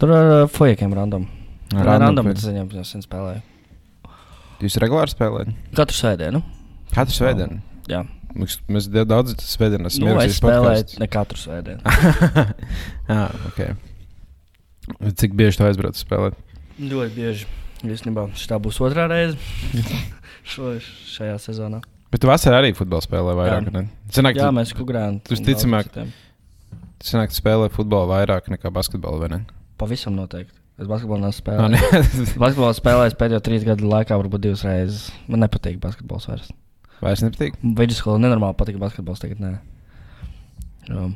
Tur 0.00 0.14
ar 0.14 0.30
uh, 0.32 0.48
fojekiem 0.50 0.94
random. 0.96 1.26
Ar 1.74 1.84
Random 1.86 2.06
random, 2.06 2.30
bet 2.30 2.40
es 2.40 2.46
viņam 2.48 2.70
sen 2.86 3.04
spēlēju. 3.04 3.42
Jūs 4.60 4.76
regulāri 4.82 5.12
spēlējat? 5.12 5.52
Katru 5.76 5.96
sēdienu. 5.96 6.42
Katru 6.92 7.14
svētdienu. 7.16 7.60
Jā. 7.90 8.04
Mēs, 8.38 8.58
daudz 8.88 9.34
svētdienas 9.42 9.96
Nu, 9.98 10.12
es 10.22 10.38
spēlēju 10.38 11.00
ne 11.02 11.08
katru 11.10 11.38
sēdienu. 11.40 11.80
Jā, 13.10 13.24
ok. 13.50 13.62
Cik 15.18 15.34
bieži 15.38 15.60
tu 15.60 15.66
aizbrauc 15.66 15.98
spēlēt? 15.98 16.38
Ļoti 16.80 17.16
bieži. 17.16 17.48
Īstenībā 17.86 18.26
šī 18.36 18.58
būs 18.60 18.78
otrā 18.84 19.06
reize 19.08 19.38
Šo, 20.50 20.74
šajā 21.14 21.36
sezonā. 21.40 21.80
Bet 22.10 22.22
tu 22.22 22.28
vasarā 22.30 22.58
arī 22.62 22.72
futbolu 22.76 23.04
spēlē 23.04 23.34
vairāk. 23.38 23.68
Jā. 23.68 23.74
ne? 23.76 23.82
Sanāk, 24.12 24.38
Jā, 24.40 24.48
mēs 24.54 24.72
kukurējām. 24.74 25.20
tu 25.26 25.36
sanāk, 25.38 25.90
tu 27.30 27.38
spēlē 27.38 27.68
futbolu 27.72 28.10
vairāk 28.10 28.50
nekā 28.52 28.72
basketbolu, 28.74 29.20
vai 29.22 29.28
ne? 29.34 29.38
Pavisam 29.80 30.16
noteikti. 30.18 30.56
Es 30.80 30.88
basketbolu 30.90 31.22
Nā, 31.22 31.30
nespēlēju. 31.30 31.70
ne. 31.76 32.24
Basketbolu 32.40 32.72
spēlēju 32.76 33.18
pēdējo 33.20 33.44
trīs 33.46 33.66
gadu 33.68 33.88
laikā, 33.92 34.16
varbūt 34.16 34.46
divas 34.48 34.64
reizes. 34.66 35.06
Man 35.28 35.44
nepatīk 35.44 35.78
basketbols 35.82 36.26
vairs. 36.30 36.50
Vairs 37.00 37.22
nepatīk. 37.24 37.56
Vidusskolā 37.62 38.20
nenormāli 38.20 38.56
patika 38.60 38.80
basketbols, 38.82 39.22
tagad 39.22 39.40
nē. 39.40 39.54
Um, 40.90 41.14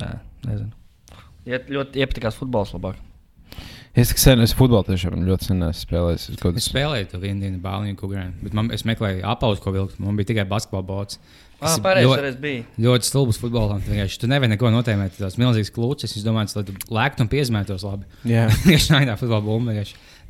nē, 0.00 0.12
nezinu. 0.46 0.70
Iet, 1.48 1.70
ļoti 1.72 2.02
iepatikās 2.04 2.36
futbols 2.38 2.74
labāk. 2.76 2.98
Es 3.98 4.12
tik 4.12 4.20
sen 4.20 4.38
esmu 4.44 4.60
futbolu 4.60 4.84
tiešām 4.86 5.24
ļoti 5.26 5.48
sen 5.48 5.64
esmu 5.66 5.86
spēlējis. 5.88 6.26
Es 6.34 6.38
kaut 6.42 6.58
Es 6.60 6.68
spēlēju 6.68 7.08
to 7.10 7.18
vienu 7.22 7.42
dienu 7.42 7.58
bāliņu 7.64 7.96
kukurēnu, 7.98 8.36
bet 8.44 8.54
man, 8.54 8.68
es 8.74 8.84
meklēju 8.86 9.24
apausu, 9.26 9.62
ko 9.64 9.72
vilkt. 9.74 9.96
Man 10.02 10.18
bija 10.18 10.28
tikai 10.30 10.44
basketbola 10.50 10.86
bots. 10.86 11.18
Ah, 11.58 11.72
Es 11.72 11.80
pareizi, 11.82 12.06
ļoti- 12.06 12.38
bija. 12.38 12.64
Ļoti 12.78 13.08
stulbs 13.08 13.40
futbolam. 13.42 13.80
Tu 13.82 14.28
nevari 14.30 14.52
neko 14.52 14.70
notēmēt. 14.70 15.16
Tas 15.18 15.34
milzīgs 15.40 15.72
klūcis. 15.74 16.14
Es 16.16 16.22
domāju, 16.22 16.54
lai 16.54 16.62
tu 16.68 16.72
lēktu 16.94 17.24
un 17.24 17.28
piezmētos 17.32 17.82
labi. 17.82 18.04
Jā. 18.24 18.46
Nav 18.92 19.08
tā 19.08 19.16
futbola 19.18 19.42
bumba. 19.42 19.74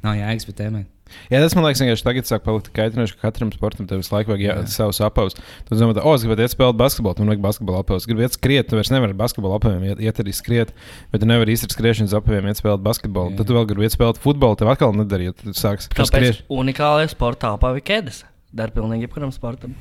Nav 0.02 0.14
jēgas 0.16 0.46
pat 0.48 0.56
tēmēt. 0.62 0.86
Jā, 1.32 1.40
tas 1.42 1.54
man 1.56 1.66
liekas, 1.66 1.82
vienkārši 1.84 2.04
tagad 2.06 2.28
sāk 2.28 2.44
palikt 2.46 2.70
kaitinoši, 2.76 3.16
ka 3.18 3.28
katram 3.28 3.50
sportam 3.54 3.88
tev 3.90 4.00
visu 4.02 4.14
laiku 4.14 4.32
vajag 4.34 4.44
jā, 4.44 4.56
Jā. 4.58 4.64
savus 4.72 5.00
apavus. 5.04 5.36
Tu 5.68 5.78
domā, 5.78 5.94
o, 6.00 6.14
es 6.14 6.24
gribētu 6.24 6.44
iet 6.46 6.54
spēlēt 6.54 6.78
basketbolu, 6.80 7.18
tu 7.18 7.24
man 7.24 7.32
vajag 7.34 7.44
basketbola 7.44 7.82
apavus. 7.84 8.08
Gribu 8.08 8.24
iet 8.26 8.36
skriet, 8.38 8.68
tu 8.70 8.78
vairs 8.78 8.92
nevari 8.94 9.14
ar 9.14 9.20
basketbola 9.20 9.60
apaviem 9.60 9.86
iet, 9.90 10.02
iet 10.08 10.22
arī 10.24 10.34
skriet, 10.36 10.74
bet 11.12 11.24
tu 11.24 11.28
nevari 11.30 11.56
ar 11.58 11.72
skriešanas 11.76 12.16
apaviem 12.18 12.50
iet 12.50 12.60
spēlēt 12.62 12.84
basketbolu. 12.86 13.34
Jā. 13.34 13.40
Tad 13.42 13.50
tu 13.50 13.56
vēl 13.58 13.70
gribi 13.70 13.88
iet 13.88 13.96
spēlēt 13.96 14.20
futbolu, 14.24 14.58
tev 14.60 14.72
atkal 14.74 14.96
nedarīt. 14.96 15.40
Tad 15.44 15.78
Tāpēc 15.94 16.10
skriet. 16.12 16.42
unikālajā 16.52 17.14
sportā 17.14 17.54
pavi 17.60 17.84
kēdes. 17.84 18.24
Dar 18.54 18.72
pilnīgi 18.72 19.04
jebkuram 19.08 19.32
sportam. 19.34 19.74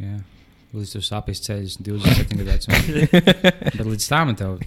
Jā. 0.00 0.18
Līdz 0.76 0.90
tu 0.92 1.00
sāpēs 1.00 1.40
ceļš 1.46 1.76
27 1.86 2.36
gadu 2.36 2.50
vecumā. 2.50 2.80
Bet 3.78 3.86
līdz 3.86 4.08
tam 4.10 4.32
tev 4.36 4.58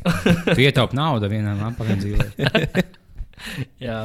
tu 0.47 0.63
ietaupi 0.63 0.97
naudu 0.97 1.30
vienam 1.30 1.60
apakšam 1.67 1.99
dzīvē. 2.02 2.86
Jā, 3.86 3.99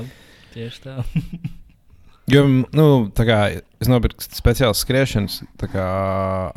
tieši 0.52 0.82
tā. 0.84 0.98
Jo, 2.30 2.44
nu, 2.48 2.84
tā 3.12 3.26
kā 3.28 3.38
es 3.52 3.88
nopirku 3.90 4.24
speciālas 4.24 4.80
skriešanas 4.80 5.42
tā 5.60 5.68
kā, 5.68 5.84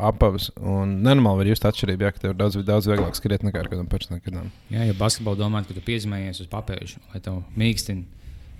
apavus, 0.08 0.48
un 0.56 0.94
nenormāli 1.04 1.42
var 1.42 1.50
just 1.50 1.66
atšķirību, 1.68 2.06
ja 2.06 2.12
ka 2.14 2.22
tev 2.22 2.32
ir 2.32 2.38
daudz, 2.38 2.56
daudz 2.64 2.88
vieglāk 2.88 3.18
skriet 3.18 3.44
nekā 3.44 3.60
ar 3.60 3.68
kādam 3.68 3.90
personam. 3.90 4.48
Jā, 4.72 4.86
ja 4.88 4.96
basketbolā 4.96 5.42
domā, 5.42 5.60
ka 5.68 5.76
tu 5.76 5.84
piezīmējies 5.84 6.40
uz 6.46 6.48
papēžu, 6.52 7.02
lai 7.12 7.20
tev 7.24 7.42
mīkstina 7.60 8.06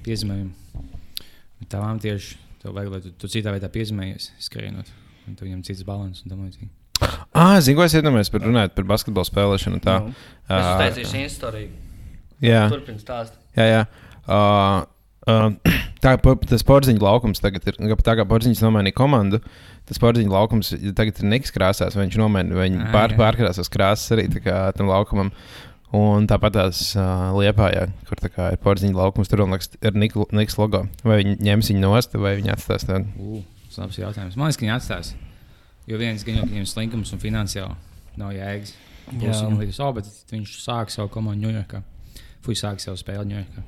piezīmējumu. 0.05 0.85
Bet 1.63 1.73
tavām 1.73 2.03
tieši 2.03 2.37
tev 2.63 2.77
vajag, 2.77 2.93
lai 2.93 3.01
tu, 3.07 3.15
tu 3.25 3.33
citā 3.33 3.57
veidā 3.57 3.73
piezīmējies, 3.73 4.33
skrienot. 4.45 4.93
Un 5.29 5.37
tu 5.37 5.49
viņam 5.49 5.65
cits 5.65 5.85
balans 5.89 6.23
un 6.25 6.37
līdzīgi. 6.45 6.71
Ah, 7.37 7.59
zinu, 7.63 7.79
ko 7.79 7.85
es 7.87 7.95
iedomājos 7.95 8.31
par 8.33 8.45
runāt 8.45 8.73
par 8.77 8.87
basketbolu 8.89 9.29
spēlēšanu. 9.29 9.81
Tā. 9.85 10.01
Nu, 10.05 10.15
Es 10.49 10.55
Ā, 10.57 10.63
uztaisīšu 10.73 11.21
istoriju. 11.27 11.69
Jā. 12.43 12.63
Turpiniet 12.73 13.03
stāstīt. 13.05 13.37
Jā, 13.59 13.67
jā. 13.69 13.83
Uh, 14.25 14.87
uh, 15.29 15.88
tā 16.05 16.15
kā 16.17 16.35
tas 16.49 16.63
porziņš 16.67 17.01
laukums 17.03 17.41
tagad 17.43 17.67
ir. 17.69 17.79
nu, 17.83 17.95
Tā 17.97 18.15
kā 18.19 18.25
porziņš 18.29 18.61
nomainīja 18.65 18.97
komandu, 18.99 19.41
tas 19.89 19.99
porziņš 20.03 20.31
laukums 20.33 20.73
tagad 20.97 21.19
ir 21.23 21.31
Niks 21.33 21.51
krāsās. 21.55 21.97
vai 21.97 22.07
Viņš 22.07 22.19
nomainīja, 22.21 22.55
vai 22.59 22.69
viņi 22.69 22.85
Ā, 22.87 22.93
pār, 22.93 23.17
pārkrāsās 23.19 23.71
krāsas 23.73 24.13
arī 24.17 24.29
kā 24.45 24.61
tam 24.77 24.89
laukumam. 24.91 25.33
Un 25.89 26.27
tāpat 26.29 26.53
tās 26.53 26.83
uh, 27.01 27.31
liepā, 27.33 27.71
jā, 27.73 27.87
kur 28.05 28.19
tā 28.21 28.29
kā 28.29 28.51
ir 28.53 28.59
porziņš 28.61 28.93
laukums, 28.93 29.29
tur 29.33 29.41
liekas, 29.47 29.71
ir 29.81 29.95
Nik- 29.97 30.19
Niks 30.37 30.59
logo. 30.61 30.83
Vai 31.03 31.23
viņi 31.23 31.39
ņems 31.41 31.71
viņu 31.73 31.81
nost, 31.81 32.13
vai 32.21 32.35
viņi 32.37 32.53
atstās 32.53 32.85
tādu. 32.85 33.41
Tas 33.71 33.79
labs 33.81 33.97
jautājums. 33.97 34.37
Man 34.37 34.51
liekas, 34.51 34.59
ka 34.61 34.67
viņi 34.67 34.75
atstās. 34.77 35.15
Jo 35.89 35.97
viens 35.97 36.25
gan 36.29 36.37
jau 36.37 36.45
ka 36.45 36.53
viņam 36.53 36.69
slinkums 36.69 37.15
un 37.17 37.23
finansiāli 37.23 37.73
nav 38.21 38.35
jēgas. 38.37 38.75
Būs 39.09 39.25
Jā. 39.33 39.41
viņam 39.47 39.63
līdz 39.63 39.81
oh, 39.81 39.93
bet 39.97 40.13
viņš 40.35 40.53
sāk 40.61 40.93
savu 40.93 41.09
komandu 41.09 41.49
Ņujorkā. 41.49 41.81
Fuj, 42.45 42.59
sāk 42.61 42.85
savu 42.85 43.01
spēli 43.01 43.25
Ņujorkā. 43.33 43.65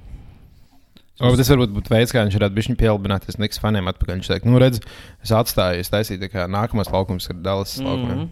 O, 1.21 1.29
bet 1.29 1.37
tas 1.43 1.51
varbūt 1.53 1.73
būtu 1.77 1.93
veids, 1.93 2.13
kā 2.17 2.23
viņš 2.25 2.37
varētu 2.39 2.55
būt 2.57 2.79
pielāgoties 2.81 3.37
Niks 3.39 3.59
faniem 3.61 3.89
atpakaļ. 3.93 4.15
Viņš 4.21 4.31
teikt, 4.33 4.47
nu, 4.49 4.57
redz, 4.59 4.81
es 5.23 5.31
atstāju, 5.37 5.81
es 5.85 5.91
taisīju 5.93 6.31
kā 6.33 6.47
nākamos 6.49 6.89
laukumus 6.91 7.29
ar 7.29 7.37
Dallas 7.45 7.77
Mhm. 7.79 7.87
laukumiem. 7.87 8.31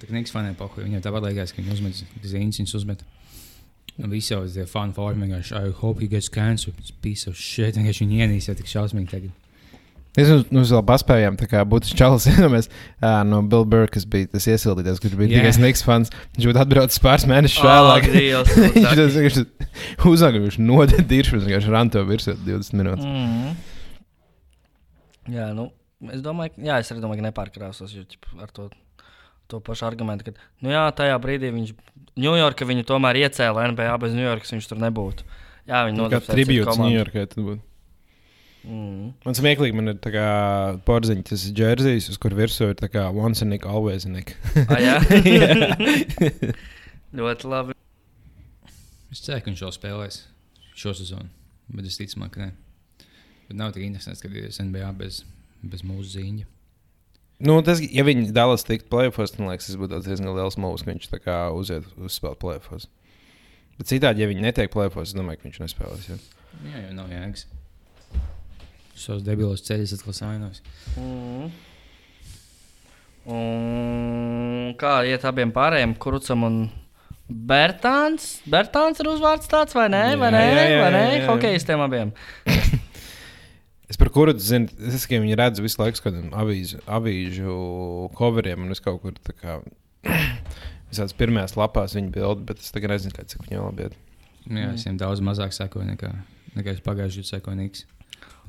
Tā 0.00 0.06
kā 0.06 0.12
Niks 0.12 0.30
faniem 0.30 0.54
pahuj. 0.54 0.84
Viņam 0.84 1.00
tāpat 1.00 1.22
liekas, 1.30 1.52
ka 1.54 1.62
viņi 1.62 1.72
uzmet 1.72 2.04
zīmes, 2.22 2.60
viņas 2.60 2.74
uzmet. 2.76 3.00
Un 3.98 4.10
visi 4.10 4.32
jau 4.34 4.46
tie 4.46 4.64
fani 4.66 4.92
formi 4.92 5.26
vienkārši, 5.26 5.56
I 5.68 5.70
hope 5.72 6.00
he 6.00 6.06
gets 6.06 6.28
cancer. 6.28 6.72
It's 6.78 6.90
piece 6.90 7.26
of 7.26 7.36
shit. 7.36 7.74
Vienkārši 7.74 8.06
viņi 8.06 8.20
ienīs 8.20 8.46
jau 8.48 8.54
tik 8.54 8.66
šausmīgi 8.66 9.10
tagad. 9.10 9.30
Mēs 10.18 10.26
nu, 10.32 10.38
nu, 10.50 10.62
vēl 10.66 10.82
paspējām, 10.88 11.36
tā 11.38 11.46
kā 11.46 11.60
būtu 11.70 11.94
čalis, 11.94 12.26
iedomājamies, 12.32 12.66
uh, 12.98 13.20
no 13.28 13.42
Bill 13.46 13.66
Burr, 13.70 13.86
kas 13.92 14.06
bija 14.10 14.26
tas 14.32 14.48
iesildītājs, 14.50 14.98
kurš 15.02 15.14
bija 15.20 15.30
Jā. 15.30 15.42
tikai 15.44 15.52
Snigs 15.54 15.84
fans. 15.86 16.10
Viņš 16.34 16.48
būtu 16.50 16.62
atbraucis 16.64 17.02
pāris 17.04 17.26
mēnešus 17.30 17.62
vēlāk. 17.62 18.08
Dievs, 18.10 18.56
Viņš 18.74 18.88
tas 18.90 19.18
vienkārši 19.20 19.44
uzauga, 20.10 20.42
viņš 20.42 20.58
nodeva 20.64 21.04
diršu, 21.12 21.36
viņš 21.36 21.46
vienkārši 21.46 21.74
ranto 21.76 22.02
virsū 22.08 22.34
20 22.42 22.80
minūtes. 22.80 23.06
Mhm. 23.06 23.54
Jā, 25.30 25.46
nu, 25.54 25.68
es 26.10 26.24
domāju, 26.24 26.56
jā, 26.66 26.80
es 26.82 26.90
arī 26.90 27.04
domāju, 27.04 27.22
ka 27.22 27.28
nepārkrāsos 27.28 27.94
jo, 27.94 28.02
ķip, 28.10 28.32
ar 28.42 28.50
to, 28.56 28.66
to 29.52 29.62
pašu 29.62 29.86
argumentu. 29.92 30.26
Ka, 30.26 30.50
nu, 30.64 30.74
jā, 30.74 30.88
tajā 30.96 31.22
brīdī 31.22 31.54
viņš 31.54 31.76
Ņujorka 32.20 32.66
viņu 32.66 32.82
tomēr 32.88 33.20
iecēla 33.22 33.70
NBA, 33.70 33.92
bez 34.02 34.18
Ņujorkas 34.18 34.56
viņš 34.56 34.66
tur 34.72 34.80
nebūtu. 34.82 35.26
Jā, 35.70 35.84
viņi 35.86 35.94
Kā 35.94 36.02
nodarbs 36.02 36.30
tribūts 36.32 36.80
Ņujorkai. 36.82 37.28
tad 37.30 37.44
būtu. 37.46 37.62
Mm. 38.60 39.12
Man 39.24 39.36
smieklīgi, 39.36 39.76
man 39.76 39.94
ir 39.94 40.00
tā 40.04 40.12
kā 40.12 40.26
porziņš, 40.84 41.24
tas 41.30 41.44
ir 41.48 41.54
džersijs, 41.56 42.10
uz 42.12 42.18
kur 42.20 42.34
virsū 42.36 42.70
ir 42.70 42.76
tā 42.76 42.90
kā 42.92 43.06
once 43.08 43.44
a 43.44 43.48
nick, 43.48 43.64
always 43.64 44.04
a 44.04 44.12
nick. 44.12 44.34
Ah, 44.66 44.80
jā, 44.86 44.96
ļoti 47.16 47.50
labi. 47.50 47.76
Es 49.10 49.24
ceru, 49.24 49.40
ka 49.40 49.50
viņš 49.50 49.64
vēl 49.64 49.74
spēlēs 49.74 50.20
šo 50.78 50.92
sezonu, 50.96 51.30
bet 51.72 51.88
es 51.88 51.96
ticamāk, 51.98 52.34
ka 52.36 52.44
nē. 52.44 52.50
Bet 53.48 53.58
nav 53.58 53.72
tik 53.74 53.86
interesanti 53.86 54.20
skatīties 54.20 54.60
NBA 54.62 54.92
bez, 55.00 55.22
bez 55.64 55.82
mūsu 55.86 56.12
ziņa. 56.18 56.46
Nu, 57.48 57.56
tas, 57.64 57.80
ja 57.80 58.04
viņi 58.04 58.34
dalās 58.36 58.66
tikt 58.68 58.90
plēfos, 58.92 59.32
tad, 59.32 59.46
liekas, 59.48 59.70
tas 59.70 59.80
būtu 59.80 60.02
diezgan 60.04 60.34
liels 60.36 60.60
mūžs, 60.60 60.84
ka 60.84 60.92
viņš 60.92 61.08
tā 61.08 61.22
kā 61.24 61.38
uziet 61.56 61.88
uz 61.96 62.18
spēles 62.20 62.38
plēfos. 62.42 62.90
Bet 63.80 63.88
citādi, 63.88 64.20
ja 64.20 64.28
viņi 64.28 64.44
netiek 64.44 64.68
plēfos, 64.74 65.08
es 65.08 65.16
domāju, 65.16 65.40
ka 65.40 65.48
viņš 65.48 65.62
nespēlēs. 65.64 66.10
Ja. 66.12 66.20
Jā, 66.68 66.84
jau 66.84 66.92
nav 66.98 67.08
jēgas. 67.08 67.46
Šos 69.00 69.24
debilos 69.24 69.64
ceļus 69.64 69.96
atkal 69.96 70.16
sainos. 70.16 70.60
Mm. 71.00 71.48
Un 73.30 74.74
kā 74.80 75.00
iet 75.08 75.24
abiem 75.28 75.52
pārējiem, 75.54 75.96
Kurucam 76.00 76.46
un 76.48 76.60
Bertāns? 77.30 78.40
Bertāns 78.50 79.00
ir 79.00 79.10
uzvārds 79.12 79.48
tāds 79.50 79.76
vai 79.76 79.86
nē, 79.92 80.04
vai 80.18 80.32
nē, 80.34 80.44
Jā, 80.44 80.54
jā, 80.56 80.68
jā, 80.70 80.78
vai 80.82 80.92
nē, 80.96 81.04
hokejistiem 81.30 81.84
abiem. 81.86 82.14
Es 83.90 83.98
par 83.98 84.06
kuru 84.14 84.30
zinu, 84.38 84.70
es 84.86 85.02
tikai 85.02 85.18
viņu 85.18 85.34
redzu 85.34 85.64
visu 85.64 85.80
laiku, 85.80 85.98
kad 86.04 86.18
avīžu, 86.38 86.78
avīžu 86.86 87.54
coveriem 88.14 88.62
un 88.62 88.70
es 88.70 88.78
kaut 88.84 89.00
kur 89.02 89.16
tā 89.18 89.34
kā 89.34 89.56
visās 90.92 91.14
pirmajās 91.18 91.56
lapās 91.58 91.96
viņa 91.98 92.12
bildi, 92.14 92.46
bet 92.52 92.62
es 92.62 92.70
tagad 92.70 92.94
nezinu, 92.94 93.16
kā, 93.16 93.24
cik 93.26 93.48
viņa 93.48 93.64
labi 93.64 93.88
iet. 93.88 93.96
Jā, 94.46 94.68
es 94.76 94.86
viņam 94.86 95.00
daudz 95.02 95.24
mazāk 95.26 95.56
sekoju 95.56 95.88
nekā, 95.88 96.12
nekā 96.54 96.76
es 96.76 96.84
pagājušajā 96.86 97.32
sekoju 97.32 97.58
Niks. 97.58 97.82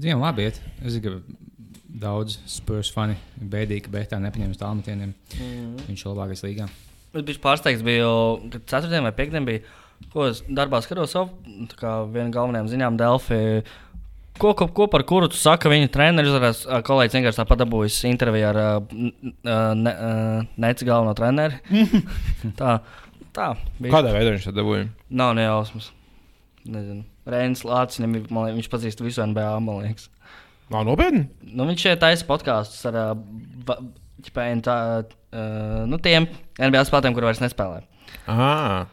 Viņam 0.02 0.24
labi 0.24 0.48
iet. 0.48 0.62
Es 0.82 0.96
zinu, 0.96 1.20
ka 1.20 1.42
daudz 2.02 2.40
spurs 2.50 2.90
fani 2.94 3.18
bēdīgi, 3.38 3.86
ka 3.86 3.94
Bētā 3.94 4.20
nepaņēma 4.22 4.58
tālmetieniem. 4.60 5.14
Mm. 5.38 5.76
Viņš 5.90 6.06
ir 6.06 6.12
labākais 6.14 6.44
līgā. 6.46 6.68
Es 7.12 7.26
biju 7.28 7.44
pārsteigts, 7.44 7.84
bija 7.86 8.06
jau 8.06 8.18
kad 8.54 8.66
ceturtdien 8.72 9.06
vai 9.06 9.14
piekdien, 9.16 9.48
bija, 9.48 9.62
ko 10.14 10.30
es 10.30 10.42
darbā 10.48 10.80
skatos 10.84 11.14
kā 11.78 11.96
viena 12.08 12.30
no 12.30 12.36
galvenajām 12.38 12.72
ziņām 12.72 13.00
Delfi. 13.02 13.42
Ko, 14.42 14.54
ko, 14.58 14.70
ko 14.72 14.88
par 14.90 15.04
kuru 15.06 15.28
tu 15.30 15.38
saki, 15.38 15.70
viņa 15.70 15.92
treneris, 15.92 16.64
kolēģis 16.88 17.18
vienkārši 17.18 17.42
tāpat 17.42 17.62
dabūjis 17.66 18.00
interviju 18.10 18.48
ar 18.48 18.62
ne, 19.78 19.96
Neci 20.64 20.88
galveno 20.88 21.14
treneri. 21.20 21.60
tā, 22.60 22.80
tā 23.36 23.54
bija. 23.76 23.92
Kādā 23.92 24.16
veidā 24.16 24.32
viņš 24.38 24.48
to 24.48 24.56
dabūja? 24.56 24.88
Nav 25.12 25.36
nejausmas. 25.38 25.92
Nezinu. 26.64 27.04
Man 28.34 28.48
liekas, 28.48 28.62
viņš 28.62 28.70
pazīst 28.72 29.04
visu 29.06 29.24
NBA, 29.26 29.50
man 29.64 29.84
liekas. 29.86 30.08
Nav 30.72 30.86
nopietni. 30.88 31.26
Nu, 31.52 31.66
viņš 31.68 31.84
šeit 31.86 32.00
taisa 32.02 32.26
podkāstus 32.30 32.86
ar 32.90 32.98
ba- 33.68 33.82
ķipēm 34.24 34.62
tā, 34.66 34.78
uh, 35.04 35.84
nu, 35.90 36.00
tiem 36.02 36.28
NBA 36.58 36.86
spēlētājiem, 36.88 37.18
kuriem 37.18 37.32
vairs 37.32 37.44
nespēlē. 37.44 37.84
Ah, 38.30 38.88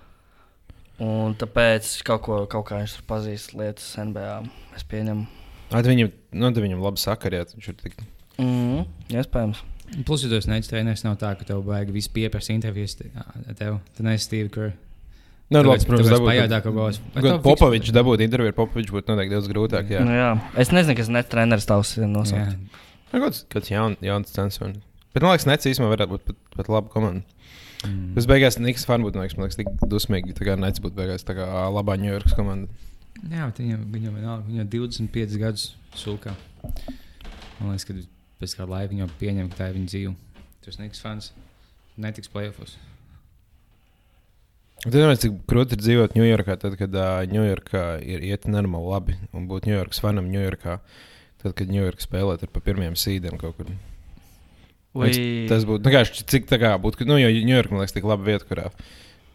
Un 0.99 1.37
tāpēc 1.39 1.89
kaut, 2.07 2.23
ko, 2.27 2.37
kaut 2.51 2.65
kā 2.67 2.81
viņš 2.81 2.97
tur 2.97 3.05
pazīst 3.07 3.53
lietas 3.55 3.87
NBA. 4.03 4.33
Es 4.75 4.83
pieņemu. 4.91 5.27
viņam, 5.87 6.09
nu, 6.43 6.51
viņam 6.65 6.81
labi 6.83 6.99
sakariet. 6.99 7.53
Viņš 7.55 7.69
ir 7.71 7.77
tik. 7.79 7.95
Mm, 8.43 8.83
iespējams. 9.15 9.61
Plus, 10.09 10.25
ja 10.25 10.31
tu 10.33 10.37
esi 10.41 10.51
treneris, 10.69 11.05
nav 11.07 11.15
tā, 11.21 11.31
ka 11.39 11.47
tev 11.47 11.63
vajag 11.69 11.93
visu 11.95 12.11
pieprasīt 12.17 12.57
intervijas 12.59 12.99
tev. 12.99 13.79
Tad 13.95 14.03
neesi 14.05 14.27
Steve 14.27 14.51
Kerr. 14.53 14.75
Nu, 15.49 15.63
labi, 15.65 15.85
protams, 15.89 16.11
dabūt. 16.13 16.29
pajautā 16.29 16.59
ko. 16.61 16.73
Vai 16.77 17.23
Gan 17.25 17.39
Popovičs 17.45 17.93
dabūt 17.97 18.21
interviju 18.21 18.53
ar 18.53 18.57
Popoviču 18.59 18.93
būtu 18.99 19.15
noteikti 19.15 19.33
daudz 19.33 19.49
grūtāk. 19.49 19.89
Jā, 19.95 20.03
Nu, 20.05 20.13
jā. 20.13 20.29
Es 20.61 20.69
nezinu, 20.75 20.97
kas 20.99 21.09
ir 21.09 21.31
treneris 21.33 21.65
tavs 21.69 21.95
nosaukt. 22.05 22.59
Nu, 23.15 23.23
kāds, 23.23 23.47
kāds 23.49 23.71
jaun, 23.73 23.97
jauns 24.05 24.35
censors. 24.35 24.77
Bet 25.17 25.25
man 25.25 25.33
liekas, 25.33 25.47
Nets 25.49 25.71
īstenībā 25.71 25.95
varētu 25.95 26.13
būt 26.13 26.27
pat, 26.29 26.37
pat 26.59 26.69
laba 26.69 26.93
komanda. 26.93 27.25
Mm. 27.87 28.13
Es 28.21 28.27
beigās 28.29 28.59
Niks 28.61 28.85
fanu 28.85 29.09
būtu, 29.09 29.17
man 29.17 29.25
liekas, 29.25 29.39
man 29.39 29.49
liekas, 29.49 29.57
tik 29.63 29.89
dusmīgi. 29.89 30.37
Tā 30.37 30.45
kā 30.51 30.59
Nets 30.61 30.83
būtu 30.85 30.99
beigās 30.99 31.25
tā 31.25 31.39
kā 31.39 31.47
labā 31.73 31.97
Ņujorkas 32.03 32.37
komanda. 32.37 32.69
Jā, 33.25 33.49
bet 33.49 33.63
viņam, 33.63 33.87
viņam, 33.95 34.19
vienalga, 34.21 34.45
viņam 34.51 34.69
25 34.75 35.41
gadus 35.41 35.65
sulkā. 35.97 36.37
Man 37.59 37.73
liekas, 37.73 37.89
ka 37.89 37.97
pēc 38.43 38.55
kāda 38.59 38.71
laika 38.75 38.93
viņam 38.93 39.17
pieņem, 39.19 39.49
ka 39.49 39.63
tā 39.63 39.71
ir 39.73 39.79
viņa 39.81 39.91
dzīve. 39.95 40.15
Tas 40.67 40.79
Niks 40.83 41.01
fans 41.03 41.33
netiks 41.97 42.29
playoffs. 42.31 42.77
Tad, 44.79 44.95
domāju, 44.95 45.19
cik 45.25 45.39
grūti 45.51 45.75
ir 45.75 45.81
dzīvot 45.83 46.13
Ņujorkā, 46.15 46.55
tad, 46.63 46.77
kad 46.79 46.93
uh, 46.95 47.25
Ņujorkā 47.27 47.85
ir 48.07 48.23
iet 48.29 48.47
normāli 48.47 48.93
labi 48.93 49.17
un 49.35 49.49
būt 49.51 49.67
Ņujorkas 49.67 50.03
fanam 50.05 50.29
Ņujorkā. 50.31 50.77
Tad, 51.43 51.55
kad 51.59 51.71
Ņujorka 51.73 52.05
spēlē 52.05 52.37
pa 52.47 52.63
pirmiem 52.63 52.95
sīdiem 52.99 53.39
kaut 53.41 53.59
kur. 53.59 53.73
Ui, 54.99 55.11
Tas 55.51 55.67
būtu, 55.69 55.83
nu, 55.87 55.93
kā, 55.95 56.05
cik 56.07 56.47
tā 56.51 56.59
kā 56.63 56.71
būtu, 56.83 57.07
nu, 57.11 57.19
jo 57.19 57.29
Ņujorka, 57.31 57.75
man 57.75 57.83
liekas, 57.83 57.97
tik 57.97 58.07
laba 58.09 58.27
vieta, 58.27 58.47
kurā 58.49 58.69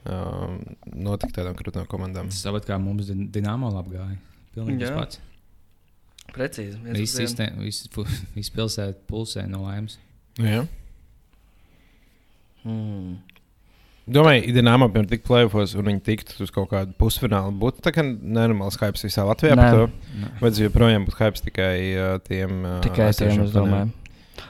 um, 0.08 0.58
notikt 0.96 1.36
tādām 1.38 1.60
krūtām 1.60 1.88
komandām. 1.92 2.32
Tas 2.32 2.44
tāpat 2.48 2.68
kā 2.72 2.80
mums 2.82 3.12
Din- 3.12 3.28
Dinamo 3.36 3.72
labi 3.76 3.98
gāja. 3.98 4.18
Pilnīgi 4.56 4.86
tas 4.86 4.96
pats. 4.96 5.22
Precīzi. 6.34 6.80
viss 8.34 8.50
pilsēta 8.56 8.96
pulsē 9.12 9.44
no 9.52 9.66
laimes. 9.68 10.00
Nu, 10.40 10.48
Jā. 10.48 10.64
Mm. 12.64 13.18
Domāju, 14.04 14.42
ja 14.50 14.58
Dienāmā 14.58 14.90
piemēram 14.92 15.08
tik 15.08 15.22
plēvos 15.24 15.74
un 15.80 15.88
viņi 15.88 16.02
tiktu 16.04 16.42
uz 16.44 16.50
kaut 16.52 16.68
kādu 16.74 16.92
pusfinālu, 17.00 17.54
būtu 17.56 17.80
tā 17.86 17.94
kā 17.96 18.04
nenormāls 18.04 18.76
hype 18.82 19.00
visā 19.00 19.24
Latvijā 19.24 19.56
Nē. 19.56 19.64
par 19.64 19.78
to. 19.78 20.16
Nu, 20.20 20.32
Vai 20.42 20.50
tas 20.52 20.60
joprojām 20.60 21.06
būtu 21.08 21.20
hype 21.22 21.44
tikai 21.46 21.76
uh, 21.96 22.16
tiem? 22.28 22.58
Uh, 22.68 22.82
Tikai 22.84 23.06
tiem, 23.06 23.14
esošiem 23.14 23.46
es 23.46 23.54
domāju. 23.56 23.94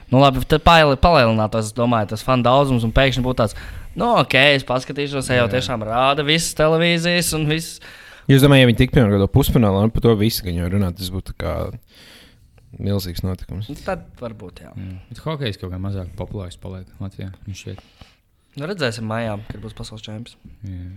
Nu, 0.09 0.21
labi, 0.21 0.41
tad 0.49 0.63
palielinātos, 0.65 1.69
es 1.69 1.77
domāju, 1.77 2.09
tas 2.15 2.25
fanu 2.25 2.45
daudzums 2.47 2.85
un 2.87 2.93
pēkšņi 2.95 3.21
būtu 3.25 3.39
tāds, 3.43 3.53
nu, 3.93 4.07
ok, 4.23 4.33
es 4.57 4.65
paskatīšos, 4.65 5.29
ja 5.29 5.43
jau 5.43 5.51
tiešām 5.53 5.85
rāda 5.85 6.25
visas 6.25 6.57
televīzijas 6.57 7.29
un 7.37 7.45
viss. 7.49 7.77
Jūs 8.29 8.41
domājat, 8.45 8.63
ja 8.63 8.69
viņi 8.71 8.79
tiktu 8.79 8.97
piemēram 8.97 9.17
kādā 9.17 9.29
pusfinālā, 9.33 9.83
un 9.85 9.93
par 9.93 10.05
to 10.05 10.15
visu 10.17 10.45
gan 10.47 10.57
jau 10.57 10.69
runāt, 10.73 10.97
tas 10.97 11.13
būtu 11.13 11.33
tā 11.33 11.37
kā 11.43 11.55
milzīgs 12.81 13.21
notikums. 13.25 13.69
Nu, 13.69 13.77
Tad 13.85 14.05
varbūt, 14.21 14.63
jā. 14.65 14.73
jā. 14.73 14.95
Bet 15.11 15.21
hokejs 15.25 15.61
kaut 15.61 15.73
kā 15.73 15.81
mazāk 15.81 16.13
populārs 16.17 16.57
paliek 16.61 16.89
Latvijā. 17.03 17.29
Viņš 17.45 17.65
šeit. 17.67 17.83
Nu, 18.59 18.69
redzēsim, 18.69 19.07
maijā, 19.09 19.39
kad 19.49 19.63
būs 19.63 19.75
pasaules 19.77 20.05
čempions. 20.05 20.37
Jā. 20.67 20.93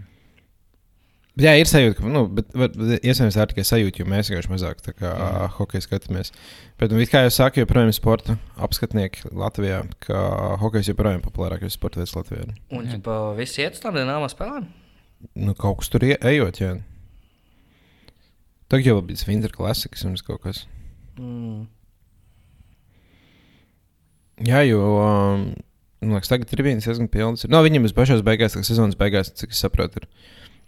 Bet, 1.37 1.45
jā, 1.45 1.53
ir 1.61 1.69
sajūta, 1.69 1.99
ka, 1.99 2.09
nu, 2.09 2.23
bet, 2.33 2.49
bet, 2.57 2.77
bet 2.81 3.05
iespējams, 3.05 3.37
tā 3.37 3.45
ir 3.45 3.51
tikai 3.51 3.65
sajūta, 3.69 4.01
jo 4.01 4.07
mēs 4.09 4.31
vienkārši 4.31 4.53
mazāk 4.55 4.79
tā 4.81 4.95
kā 4.97 5.11
Jā. 5.13 5.49
hokeju 5.59 5.85
skatāmies. 5.85 6.33
Bet, 6.81 6.95
nu, 6.95 7.03
it 7.05 7.13
kā 7.13 7.27
jau 7.27 7.35
saka, 7.35 7.61
joprojām 7.61 7.93
ir 7.93 7.97
sporta 7.97 8.39
apskatnieki 8.65 9.35
Latvijā, 9.37 9.83
ka 10.07 10.23
hokejs 10.63 10.89
joprojām 10.95 11.21
ir 11.21 11.27
populārākais 11.27 11.77
sporta 11.77 12.01
veids 12.01 12.17
Latvijā. 12.17 12.49
Un, 12.73 12.89
ja 12.89 13.19
visi 13.37 13.67
iet 13.67 13.77
uz 13.77 13.85
tām 13.85 13.99
dienām 13.99 14.25
spēlēm, 14.33 14.71
Nu, 15.37 15.55
kaut 15.57 15.81
kas 15.81 15.91
tur 15.93 16.05
ejot, 16.05 16.61
jā. 16.61 16.75
Tagad 18.71 18.89
jau 18.89 18.99
bija 19.07 19.29
Winter 19.29 19.53
Classics 19.55 20.05
un 20.09 20.17
kaut 20.27 20.43
kas. 20.45 20.65
mm. 21.17 21.65
Jā, 24.47 24.61
jo 24.69 24.81
um, 25.01 25.47
man 26.07 26.19
liekas, 26.19 26.31
tagad 26.33 26.65
viens 26.65 26.87
diezgan 26.87 27.11
pilns. 27.13 27.47
No, 27.51 27.61
viņam 27.67 27.89
ir 27.89 27.95
pašās 27.97 28.25
beigās, 28.27 28.57
tā 28.57 28.63
sezonas 28.67 28.99
beigās, 28.99 29.33
cik 29.37 29.55
es 29.55 29.63
saprotu, 29.65 30.03
ir. 30.03 30.09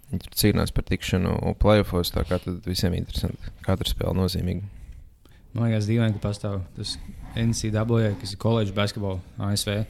Viņi 0.09 0.25
tur 0.25 0.37
cīnās 0.41 0.73
par 0.73 0.87
tikšanu 0.89 1.55
playoffs. 1.61 2.13
Tā 2.15 2.25
kā 2.25 2.39
tad 2.41 2.65
visiem 2.65 2.95
ir 2.97 3.03
interesanti. 3.03 3.51
Katra 3.65 3.91
spēle 3.91 4.15
nozīmīga. 4.17 4.65
Man 5.53 5.69
liekas, 5.69 5.89
dīvaini, 5.89 6.17
ka 6.17 6.23
pastāv 6.23 6.63
tas 6.77 6.95
NCAA, 7.37 8.15
kas 8.21 8.33
ir 8.33 8.41
koledžas 8.41 8.77
basketbols 8.77 9.21
ASV. 9.51 9.83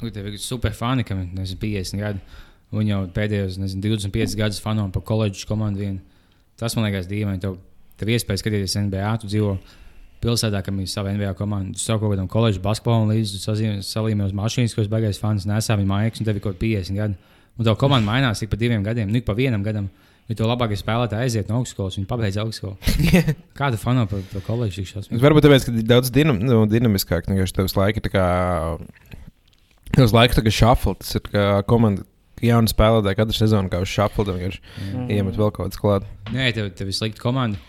Tur 0.00 0.26
ir 0.26 0.40
super 0.42 0.74
fani, 0.74 1.04
kam 1.06 1.22
ir 1.22 1.38
nezinu, 1.38 1.60
50 1.62 2.02
gadi. 2.02 2.42
Viņi 2.74 2.90
jau 2.90 3.00
pēdējos 3.14 3.60
nezinu, 3.62 3.84
25 3.86 4.34
gadus 4.40 4.58
fano 4.62 4.88
par 4.94 5.04
koledžas 5.06 5.46
komandu. 5.46 5.84
Vienu. 5.84 6.02
Tas 6.58 6.74
man 6.74 6.88
liekas 6.88 7.06
dīvaini. 7.10 7.42
Tev, 7.42 7.60
tev 8.00 8.10
iespēja 8.10 8.42
skatīties 8.42 8.74
NBA, 8.80 9.12
tu 9.22 9.30
dzīvo 9.30 9.54
pilsētā, 10.24 10.62
kam 10.66 10.80
ir 10.82 10.88
sava 10.90 11.12
NBA 11.14 11.34
komanda. 11.38 11.76
Tu 11.78 11.84
kaut 11.92 12.08
kādam 12.14 12.28
koledžas 12.32 12.62
basketbolam 12.64 13.10
līdzi, 13.12 13.42
tu 13.44 13.54
salīmē 13.86 14.26
uz 14.30 14.34
mašīnas, 14.36 14.74
ko 14.74 14.82
es 14.84 14.88
beigās 14.92 15.20
fans 15.22 15.44
nesā 15.48 15.76
viņa 15.78 15.90
mājas, 15.92 16.20
un 16.20 16.26
tev 16.30 16.40
ir 16.40 16.44
kaut 16.44 16.56
kādi 16.58 16.72
50 16.80 16.98
gadi. 16.98 17.20
Un 17.58 17.68
tev 17.68 17.76
komanda 17.78 18.08
mainās 18.08 18.42
ik 18.42 18.50
pa 18.50 18.56
diviem 18.58 18.82
gadiem, 18.82 19.12
nu 19.12 19.20
ik 19.20 19.28
pa 19.28 19.36
vienam 19.38 19.62
gadam. 19.62 19.86
Ja 20.26 20.34
tev 20.38 20.48
labākie 20.48 20.78
spēlētāji 20.80 21.20
aiziet 21.28 21.50
no 21.52 21.58
augstskolas, 21.60 21.98
viņi 21.98 22.06
pabeidz 22.08 22.38
augstskolu. 22.40 22.78
Kāda 23.60 23.76
fana 23.76 24.06
par, 24.08 24.22
par 24.32 24.40
koledžu 24.46 24.80
tikšanos? 24.80 25.10
Varbūt 25.20 25.44
tāpēc, 25.44 25.66
ka 25.68 25.74
ir 25.76 25.84
daudz 25.90 26.08
dinam, 26.10 26.38
nu, 26.40 26.62
dinamiskāk. 26.66 27.28
Uz 27.28 27.76
laiku 27.76 28.00
ir 28.00 28.06
tā 28.08 28.12
kā. 28.14 28.24
Tev 29.94 30.06
uz 30.08 30.14
laiku 30.16 30.38
tā 30.38 30.44
kā 30.46 30.52
shuffle. 30.54 30.96
Tas 31.02 31.14
ir 31.18 31.24
kā 31.28 31.44
komanda. 31.68 32.06
Jauna 32.44 32.68
spēlētāja 32.68 33.16
katru 33.20 33.36
sezonu 33.36 33.70
kā 33.72 33.78
uz 33.84 33.88
shuffle. 33.92 34.24
Vienkārši 34.32 34.58
Mhm. 34.80 35.04
iemet 35.14 35.36
vēl 35.38 35.52
kaut 35.54 35.68
kādas 35.68 35.80
klāt. 35.80 36.08
Nē, 36.32 36.48
tev, 36.56 36.72
tev 36.74 36.88
ir 36.90 36.96
slikta 36.96 37.20
komanda. 37.22 37.60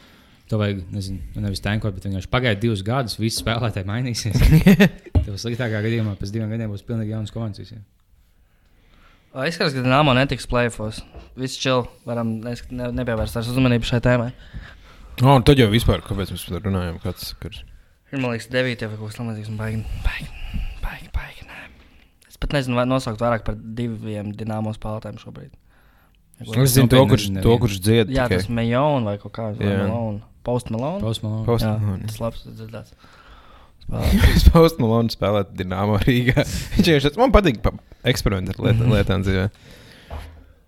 To 0.51 0.59
vajag, 0.61 0.83
nezinu, 0.93 1.23
nu, 1.33 1.41
nevis 1.41 1.63
tankot, 1.65 1.95
bet 1.95 2.05
vienkārši 2.05 2.29
pagaidiet 2.29 2.61
divus 2.61 2.83
gadus, 2.85 3.15
visi 3.17 3.41
spēlētāji 3.41 3.87
mainīsies. 3.89 4.35
Tev 5.25 5.39
sliktākā 5.41 5.79
gadījumā 5.81 6.13
pēc 6.19 6.33
diviem 6.35 6.51
gadiem 6.53 6.69
būs 6.69 6.85
pilnīgi 6.85 7.15
jauns 7.15 7.33
komandas. 7.33 7.63
visiem. 7.63 7.81
Ā, 9.33 9.47
Izskatās, 9.49 9.73
ka 9.73 9.81
Dānamā 9.81 10.13
netiks 10.19 10.45
plēfos. 10.47 11.01
Viss 11.35 11.57
čil, 11.59 11.87
varam 12.05 12.37
ne, 12.45 12.53
nepievērst 12.69 13.39
vairs 13.39 13.49
uzmanību 13.51 13.89
šai 13.89 14.03
tēmai. 14.05 14.29
Oh, 15.23 15.33
un 15.33 15.47
tad 15.47 15.59
jau 15.59 15.67
vispār, 15.71 16.03
kāpēc 16.05 16.35
mēs 16.35 16.45
par 16.45 16.59
to 16.59 16.69
runājam? 16.69 17.01
Kāds 17.01 17.31
sakars? 17.31 17.63
Ir, 18.11 18.21
man 18.21 18.35
liekas, 18.35 18.47
9. 18.53 18.85
vai 18.91 18.99
kaut 18.99 19.09
kas 19.09 19.17
tamlīdzīgs. 19.17 19.49
un 19.49 19.57
Baigi, 19.59 19.81
baigi, 20.05 20.29
baigi, 20.83 21.09
baigi. 21.15 21.49
Nē. 21.49 21.65
Es 22.29 22.37
pat 22.37 22.53
nezinu, 22.53 22.77
vai 22.77 22.85
nosaukt 22.87 23.23
vairāk 23.23 23.47
par 23.47 23.57
diviem 23.57 24.29
dīnāmo 24.37 24.75
spēlētājiem 24.77 25.19
šobrīd. 25.25 25.51
Es 26.45 26.75
zinu 26.75 26.91
to, 26.91 27.01
kurš, 27.09 27.29
to, 27.41 27.57
kurš 27.63 27.81
dzied. 27.81 28.11
Jā, 28.11 28.27
tikai. 28.27 28.41
tas 28.43 28.49
ir 28.49 28.55
Mejons 28.59 29.07
vai 29.07 29.17
kaut 29.19 29.33
kāds 29.39 29.59
Jā. 30.45 30.71
Malone. 30.71 30.71
Post 30.71 30.71
Malone. 30.71 31.01
Post 31.03 31.23
Malone. 31.25 31.45
Post 31.49 31.65
Jā, 31.65 31.75
Malone. 31.81 32.07
tas 32.09 32.19
labs 32.21 32.45
dzirdēts. 32.47 32.93
Es 34.35 34.45
Post 34.53 34.79
Malone 34.81 35.09
spēlētu 35.13 35.57
Dienāmo 35.59 35.97
Rīgā. 36.05 36.41
Viņš 36.77 36.85
vienkārši 36.91 37.17
man 37.21 37.33
patīk 37.35 37.59
pa- 37.65 37.75
eksperimentēt 38.05 38.57
liet, 38.61 38.77
Mhm. 38.79 38.93
lietām 38.93 39.25
dzīvē. 39.25 39.49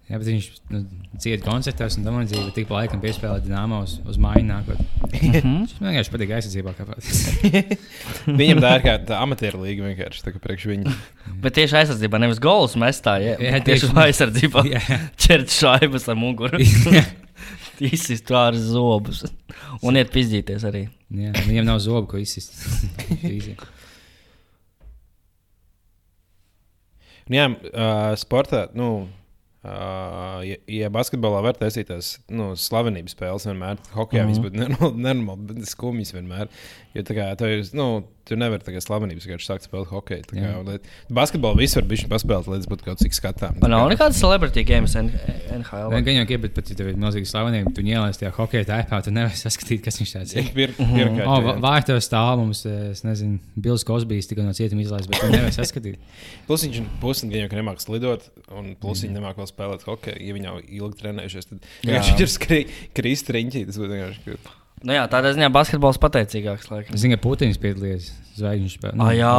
Jā, 0.07 0.15
bet 0.21 0.27
viņš 0.29 0.45
nu, 0.71 0.79
dzied 1.19 1.41
koncertos 1.43 1.97
un 1.99 2.05
tam 2.05 2.15
līdzīgi, 2.21 2.45
bet 2.47 2.53
tik 2.55 2.67
pa 2.69 2.77
laikam 2.77 3.01
piespēlē 3.03 3.41
dīnāmo 3.43 3.81
uz, 3.83 3.97
uz 4.07 4.15
māju 4.23 4.45
nākot. 4.47 4.79
Mhm. 5.11 5.57
Viņš 5.65 5.73
man 5.81 5.89
vienkārši 5.91 6.13
patīk 6.13 6.31
aizsardzībā. 6.37 6.71
Viņam 8.39 8.61
tā 8.63 8.71
ir 8.77 8.85
kā 8.85 8.93
tā 9.09 9.17
amatieru 9.19 9.59
līga 9.65 9.83
vienkārši. 9.89 10.23
Tā 10.23 10.31
kā 10.31 10.39
priekš 10.43 10.67
viņa. 10.71 10.93
Bet 11.43 11.57
tieši 11.59 11.75
aizsardzībā 11.81 12.21
nevis 12.23 12.39
gols 12.39 12.77
mestā, 12.79 13.17
ja 13.19 13.35
Jā, 13.35 13.59
tieši 13.67 13.89
tieši. 13.89 13.99
aizsardzībā. 14.05 14.63
Jā. 14.71 14.81
Čert 15.19 15.51
šaibas 15.51 16.07
ar 16.07 16.15
muguru. 16.19 16.61
Izsist 17.83 18.31
ar 18.33 18.55
zobus. 18.57 19.23
Un 19.85 19.99
iet 19.99 20.09
pizdīties 20.13 20.65
arī. 20.67 20.87
Jā, 21.13 21.33
viņam 21.47 21.67
nav 21.69 21.81
zobu, 21.83 22.07
ko 22.11 22.21
izsist. 22.21 22.57
Nu, 27.27 27.35
jā, 27.35 27.47
uh, 27.51 28.13
sportā, 28.19 28.65
nu, 28.77 28.89
uh, 29.67 30.37
ja, 30.47 30.57
ja 30.71 30.91
basketbolā 30.93 31.41
var 31.43 31.57
taisīt 31.59 31.89
tās 31.91 32.13
nu, 32.31 32.53
slavenības 32.55 33.17
spēles, 33.17 33.47
vienmēr 33.49 33.81
hokeja 33.97 34.23
mm. 34.23 34.29
-hmm. 34.31 34.53
vispār 34.71 34.93
nenormāli, 34.95 35.47
bet 35.49 35.67
skumjas 35.67 36.13
vienmēr. 36.15 36.47
Jo 36.95 37.03
tā 37.07 37.17
kā 37.17 37.25
tu, 37.39 37.49
ir, 37.51 37.65
nu, 37.75 37.89
tu 38.27 38.37
nevari 38.39 38.63
tagad 38.65 38.83
slavenības 38.83 39.27
vienkārši 39.27 39.47
sākt 39.47 39.67
spēlēt 39.67 39.91
hokeju. 39.91 40.27
kā, 40.33 40.77
Basketbolā 41.13 41.57
viss 41.61 41.77
var 41.77 41.87
būt 41.87 42.07
paspēlēt, 42.11 42.49
līdz 42.51 42.69
būtu 42.71 42.87
kaut 42.87 43.01
cik 43.01 43.15
skatām. 43.15 43.57
Man 43.61 43.73
nav 43.73 43.87
nekādas 43.91 44.19
celebrity 44.21 44.65
games 44.67 44.95
NHL. 44.97 45.93
Gan 45.95 46.19
jau 46.19 46.25
ir, 46.27 46.41
bet 46.43 46.55
pat 46.57 46.71
ja 46.71 46.77
tev 46.79 46.91
ir 46.91 46.99
milzīgi 46.99 47.29
slavenība, 47.29 47.73
tu 47.75 47.85
ielaisti 47.85 48.25
tajā 48.25 48.33
hokeja 48.37 48.67
tāpā, 48.67 48.99
tu 49.05 49.13
nevari 49.15 49.39
saskatīt, 49.39 49.83
kas 49.85 49.99
viņš 50.01 50.13
tāds 50.17 50.35
ir. 50.37 50.51
Ir. 50.67 50.75
Oh, 51.23 51.51
Vārtos 51.63 52.07
stāv 52.09 52.35
mums, 52.41 52.63
eh, 52.67 52.91
es 52.91 53.03
nezinu, 53.07 53.39
Bills 53.55 53.85
Kosbijs 53.87 54.29
tikai 54.29 54.45
no 54.47 54.55
cietuma 54.57 54.83
izlaists, 54.83 55.09
bet 55.11 55.23
tu 55.23 55.31
nevari 55.31 55.55
saskatīt. 55.55 55.99
Plus 56.47 56.67
viņš 56.67 56.83
plus 57.01 57.23
viņa 57.23 57.43
jau 57.45 57.49
nemāks 57.59 57.89
lidot, 57.91 58.27
un 58.53 58.71
plus 58.79 59.03
viņa 59.05 59.17
nemāks 59.17 59.41
vēl 59.41 59.51
spēlēt 59.51 59.87
hokeju. 59.87 60.21
Ja 60.27 60.37
viņa 60.37 60.51
jau 60.51 60.61
ilgi 60.81 61.01
trenējušies, 61.03 61.51
tad 61.51 61.67
viņš 61.87 62.13
ir 62.15 62.77
krīst 62.97 63.33
riņķī. 63.33 63.67
Tas 63.69 63.81
būtu 63.81 63.93
vienkārši. 63.95 64.65
Nu 64.85 64.93
jā, 64.93 65.07
tādā 65.09 65.31
ziņā 65.33 65.49
basketbols 65.53 65.97
pateicīgāks. 66.01 66.69
Laikam. 66.69 66.97
Zinu, 67.01 67.17
ka 67.17 67.23
Putins 67.23 67.57
piedalījās 67.61 68.11
zvaigžņu 68.37 68.69
spēlē. 68.69 68.97
Ah, 69.01 69.13
jā, 69.17 69.31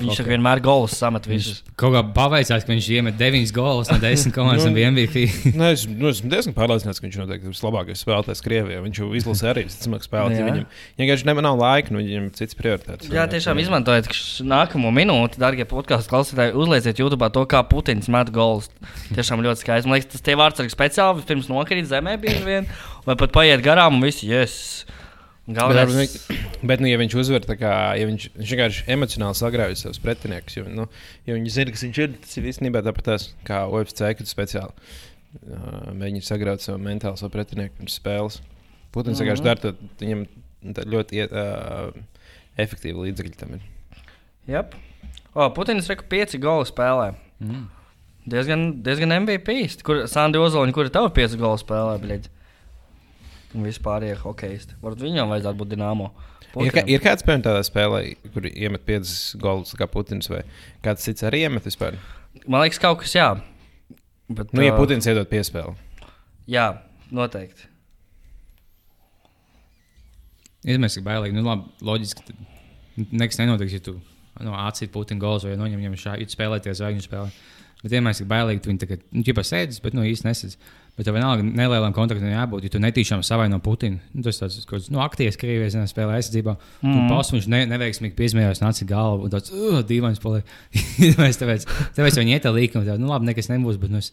viņš 0.00 0.18
kā 0.18 0.24
vienmēr 0.26 0.60
golus 0.64 0.96
samet 0.98 1.26
visus. 1.30 1.60
Kaut 1.78 1.94
kā 1.94 2.02
paveicās, 2.16 2.64
ka 2.66 2.72
viņš 2.72 2.88
iemet 2.96 3.18
9 3.20 3.52
golus 3.54 3.90
no 3.92 4.00
10 4.02 4.32
komandas 4.36 4.66
un 4.66 4.74
bija 4.74 4.90
MVP. 4.90 5.22
Nu, 5.60 5.66
es, 5.68 5.84
nu, 5.86 6.10
esmu 6.10 6.30
diezgan 6.32 6.54
pārliecināts, 6.56 7.00
ka 7.00 7.06
viņš 7.06 7.18
noteikti 7.20 7.46
ir 7.46 7.54
vislabākais 7.54 8.02
spēlētājs 8.02 8.42
Krievijā. 8.44 8.80
Viņš 8.84 9.00
jau 9.02 9.08
izlasīja 9.18 9.52
arī 9.52 9.64
visticamāk 9.66 10.06
spēlēt. 10.06 10.40
Viņam 10.40 10.66
vienkārši 10.98 11.28
ne, 11.28 11.34
nav 11.44 11.58
laika, 11.60 11.94
nu, 11.94 12.00
viņam 12.02 12.28
ir 12.28 12.36
cits 12.38 12.58
prioritātes. 12.58 13.10
Jā, 13.12 13.26
tiešām 13.30 13.60
izmantojiet 13.62 14.10
nākamo 14.46 14.92
minūti, 14.94 15.40
darbie 15.42 15.66
podkāstu 15.68 16.14
klausītāji. 16.14 16.56
Uzlieciet 16.58 17.02
YouTube 17.02 17.30
to, 17.34 17.44
kā 17.50 17.62
Putins 17.68 18.08
met 18.12 18.32
golus. 18.34 18.70
Tiešām 19.12 19.44
ļoti 19.44 19.66
skaisti. 19.66 19.90
Man 19.90 19.98
liekas, 19.98 20.14
tas 20.14 20.26
tie 20.26 20.38
vārds 20.40 20.62
arī 20.62 20.72
speciāli 20.72 21.26
pirms 21.28 21.50
nokrīt 21.52 21.90
zemē 21.90 22.16
bieži 22.22 22.46
vien, 22.46 22.70
vai 23.06 23.18
pat 23.20 23.34
paiet 23.36 23.64
garām 23.66 23.98
un 23.98 24.06
viss, 24.06 24.24
yes. 24.26 24.79
Bet, 25.50 25.56
Galvenais. 25.58 26.12
bet 26.62 26.78
nu, 26.82 26.86
ja 26.86 26.98
viņš 27.00 27.14
uzvar, 27.18 27.42
tā 27.42 27.56
kā, 27.58 27.70
ja 27.98 28.06
viņš, 28.06 28.26
viņš 28.38 28.50
vienkārši 28.54 28.84
emocionāli 28.94 29.34
sagrauj 29.38 29.74
savus 29.80 29.98
pretiniekus. 30.04 30.54
Jo, 30.60 30.66
nu, 30.70 30.84
ja 31.26 31.34
viņi 31.34 31.50
zina, 31.56 31.72
kas 31.74 31.82
viņš 31.88 31.98
ir, 32.04 32.12
tas 32.22 32.36
ir 32.38 32.46
īstenībā 32.52 32.82
tāpat 32.86 33.08
tās, 33.08 33.24
kā 33.48 33.64
UFC, 33.66 34.04
kad 34.20 34.30
speciāli 34.30 34.70
uh, 34.70 35.90
mēģini 35.90 36.22
sagraut 36.26 36.62
savu 36.62 36.78
mentālu 36.84 37.18
savu 37.18 37.32
pretinieku 37.34 37.80
pirms 37.80 37.98
spēles. 37.98 38.38
Putins 38.94 39.18
Mhm. 39.18 39.24
vienkārši 39.26 39.46
dara 39.48 39.64
to, 39.64 39.74
viņam 40.04 40.22
ļoti 40.94 41.18
iet, 41.24 41.34
uh, 41.34 41.90
efektīvi 42.60 43.08
līdzekļi 43.10 43.36
tam 43.40 43.58
ir. 43.58 43.66
Yep. 44.50 44.74
O, 45.34 45.50
Putins 45.54 45.86
reku 45.90 46.04
pieci 46.10 46.38
goli 46.42 46.66
spēlē. 46.68 47.14
Mm. 47.40 47.66
Diezgan, 48.30 48.82
diezgan 48.84 49.14
MVP. 49.22 49.54
Kur 49.86 50.04
Sandi 50.10 50.38
Ozoliņš, 50.38 50.74
kur 50.76 50.84
ir 50.86 50.90
tava 50.94 51.10
pieci 51.14 51.38
goli 51.40 51.58
spēlē, 51.62 51.96
bļaļ? 52.02 52.26
Un 53.56 53.66
vispār 53.66 54.06
ir 54.06 54.20
hokeisti. 54.22 54.76
Varbūt 54.82 55.02
viņam 55.08 55.32
vajadzētu 55.32 55.58
būt 55.58 55.72
dināmo. 55.72 56.10
Ir, 56.58 56.72
kā, 56.74 56.82
ir 56.86 57.02
kāds 57.02 57.22
piemēram 57.26 57.44
tādā 57.46 57.62
spēlē, 57.66 58.00
kur 58.34 58.46
iemet 58.50 58.82
5 58.86 59.14
golus, 59.42 59.74
kā 59.78 59.86
Putins, 59.90 60.30
vai 60.30 60.42
kāds 60.84 61.06
cits 61.06 61.26
arī 61.26 61.44
iemet 61.46 61.66
vispār? 61.66 61.98
Man 62.46 62.64
liekas, 62.64 62.80
kaut 62.82 63.02
kas 63.02 63.14
jā. 63.14 63.28
Bet, 64.30 64.54
Nu, 64.54 64.62
ja 64.62 64.74
Putins 64.78 65.06
iedod 65.10 65.26
piespēli. 65.30 65.74
Jā, 66.50 66.68
noteikti. 67.14 67.66
Iedomājieties, 70.66 70.98
ka 71.00 71.06
bailīgi. 71.06 71.36
Nu, 71.38 71.46
labi, 71.46 71.70
loģiski. 71.86 72.26
tad 72.26 73.10
Nekas 73.14 73.38
nenotiks, 73.40 73.72
ja 73.78 73.82
tu 73.84 73.94
nu, 74.44 74.52
atsīt 74.56 74.90
Putina 74.92 75.22
gols 75.22 75.46
vai 75.46 75.54
noņem 75.58 75.80
viņam 75.80 75.96
šādu 76.00 76.26
spēlēties 76.34 76.80
zvaigžņu 76.80 77.06
spēli. 77.06 77.32
Bet 77.80 77.94
iedomājieties, 77.94 78.24
ka 78.26 78.30
bailīgi 78.34 78.62
tu 78.64 78.70
viņu 78.72 78.82
tagad, 78.82 79.04
nu, 79.14 79.22
ķipa 79.24 79.44
sēdz, 79.46 79.78
bet 79.84 79.96
nu, 79.96 80.04
īsti 80.04 80.26
nesadz. 80.26 80.58
Bet 80.98 81.06
tev 81.06 81.16
vienalga 81.16 81.44
nelielam 81.46 81.94
kontaktam 81.96 82.28
jābūt, 82.28 82.66
ja 82.66 82.72
tu 82.74 82.80
netīšām 82.82 83.22
savaino 83.24 83.60
Putinu. 83.64 84.00
Nu, 84.12 84.24
tas 84.26 84.40
tāds, 84.40 84.58
kāds, 84.68 84.90
nu, 84.92 85.00
aktīvs 85.04 85.38
Krievijas 85.40 85.76
spēlē 85.92 86.18
aizsardzībā. 86.18 86.56
Mm. 86.82 86.92
-hmm. 86.92 87.08
Pasu 87.12 87.36
viņš 87.36 87.48
ne, 87.52 87.62
neveiksmīgi 87.70 88.16
piesmējās, 88.18 88.60
nāca 88.60 88.86
galvu 88.90 89.28
un 89.28 89.32
tāds 89.32 89.54
uh, 89.54 89.80
dīvains 89.86 90.20
paliek. 90.20 90.44
Iedomājieties, 90.74 91.40
tāpēc, 91.42 91.66
tāpēc 91.96 92.20
viņi 92.20 92.36
iet 92.36 92.44
tā 92.44 92.52
līkuma, 92.52 92.84
tā, 92.84 92.98
nu, 93.00 93.08
labi, 93.08 93.30
nekas 93.30 93.48
nebūs, 93.52 93.80
bet 93.80 93.94
nu, 93.94 94.02
es, 94.02 94.12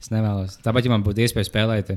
es 0.00 0.10
nevēlos. 0.10 0.58
Tāpat, 0.64 0.88
ja 0.88 0.96
man 0.96 1.06
būtu 1.06 1.22
iespēja 1.22 1.50
spēlēt 1.52 1.94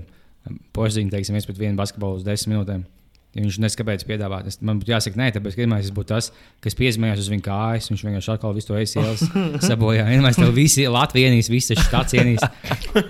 požiņu, 0.76 1.14
teiksim, 1.14 1.38
viens 1.38 1.48
pret 1.48 1.62
vienu 1.62 1.80
basketbolu 1.80 2.20
uz 2.20 2.28
desmit 2.28 2.56
minūtēm. 2.56 2.86
Ja 3.32 3.46
viņš 3.46 3.58
nezina, 3.64 3.80
kāpēc 3.80 4.02
piedāvāt. 4.10 4.48
Es, 4.52 4.58
man 4.60 4.82
būtu 4.82 4.92
jāsaka, 4.92 5.16
nē, 5.16 5.30
tāpēc, 5.38 5.54
ka 5.56 5.62
vienmēr 5.64 5.80
es 5.86 5.92
būtu 5.96 6.10
tas, 6.12 6.32
kas 6.60 6.76
piesmējās 6.76 7.22
uz 7.24 7.30
viņa 7.32 7.46
kājas. 7.46 7.88
Viņš 7.94 8.02
vienkārši 8.08 8.32
atkal 8.34 8.52
visu 8.58 8.68
to 8.74 8.76
aizsielas, 8.76 9.24
sabojā. 9.70 10.04
Vienmēr 10.10 10.36
tev 10.36 10.52
visi 10.58 10.84
Latvijas 10.92 11.48
visi 11.54 11.78
štāts 11.80 12.18
ienīs. 12.20 12.44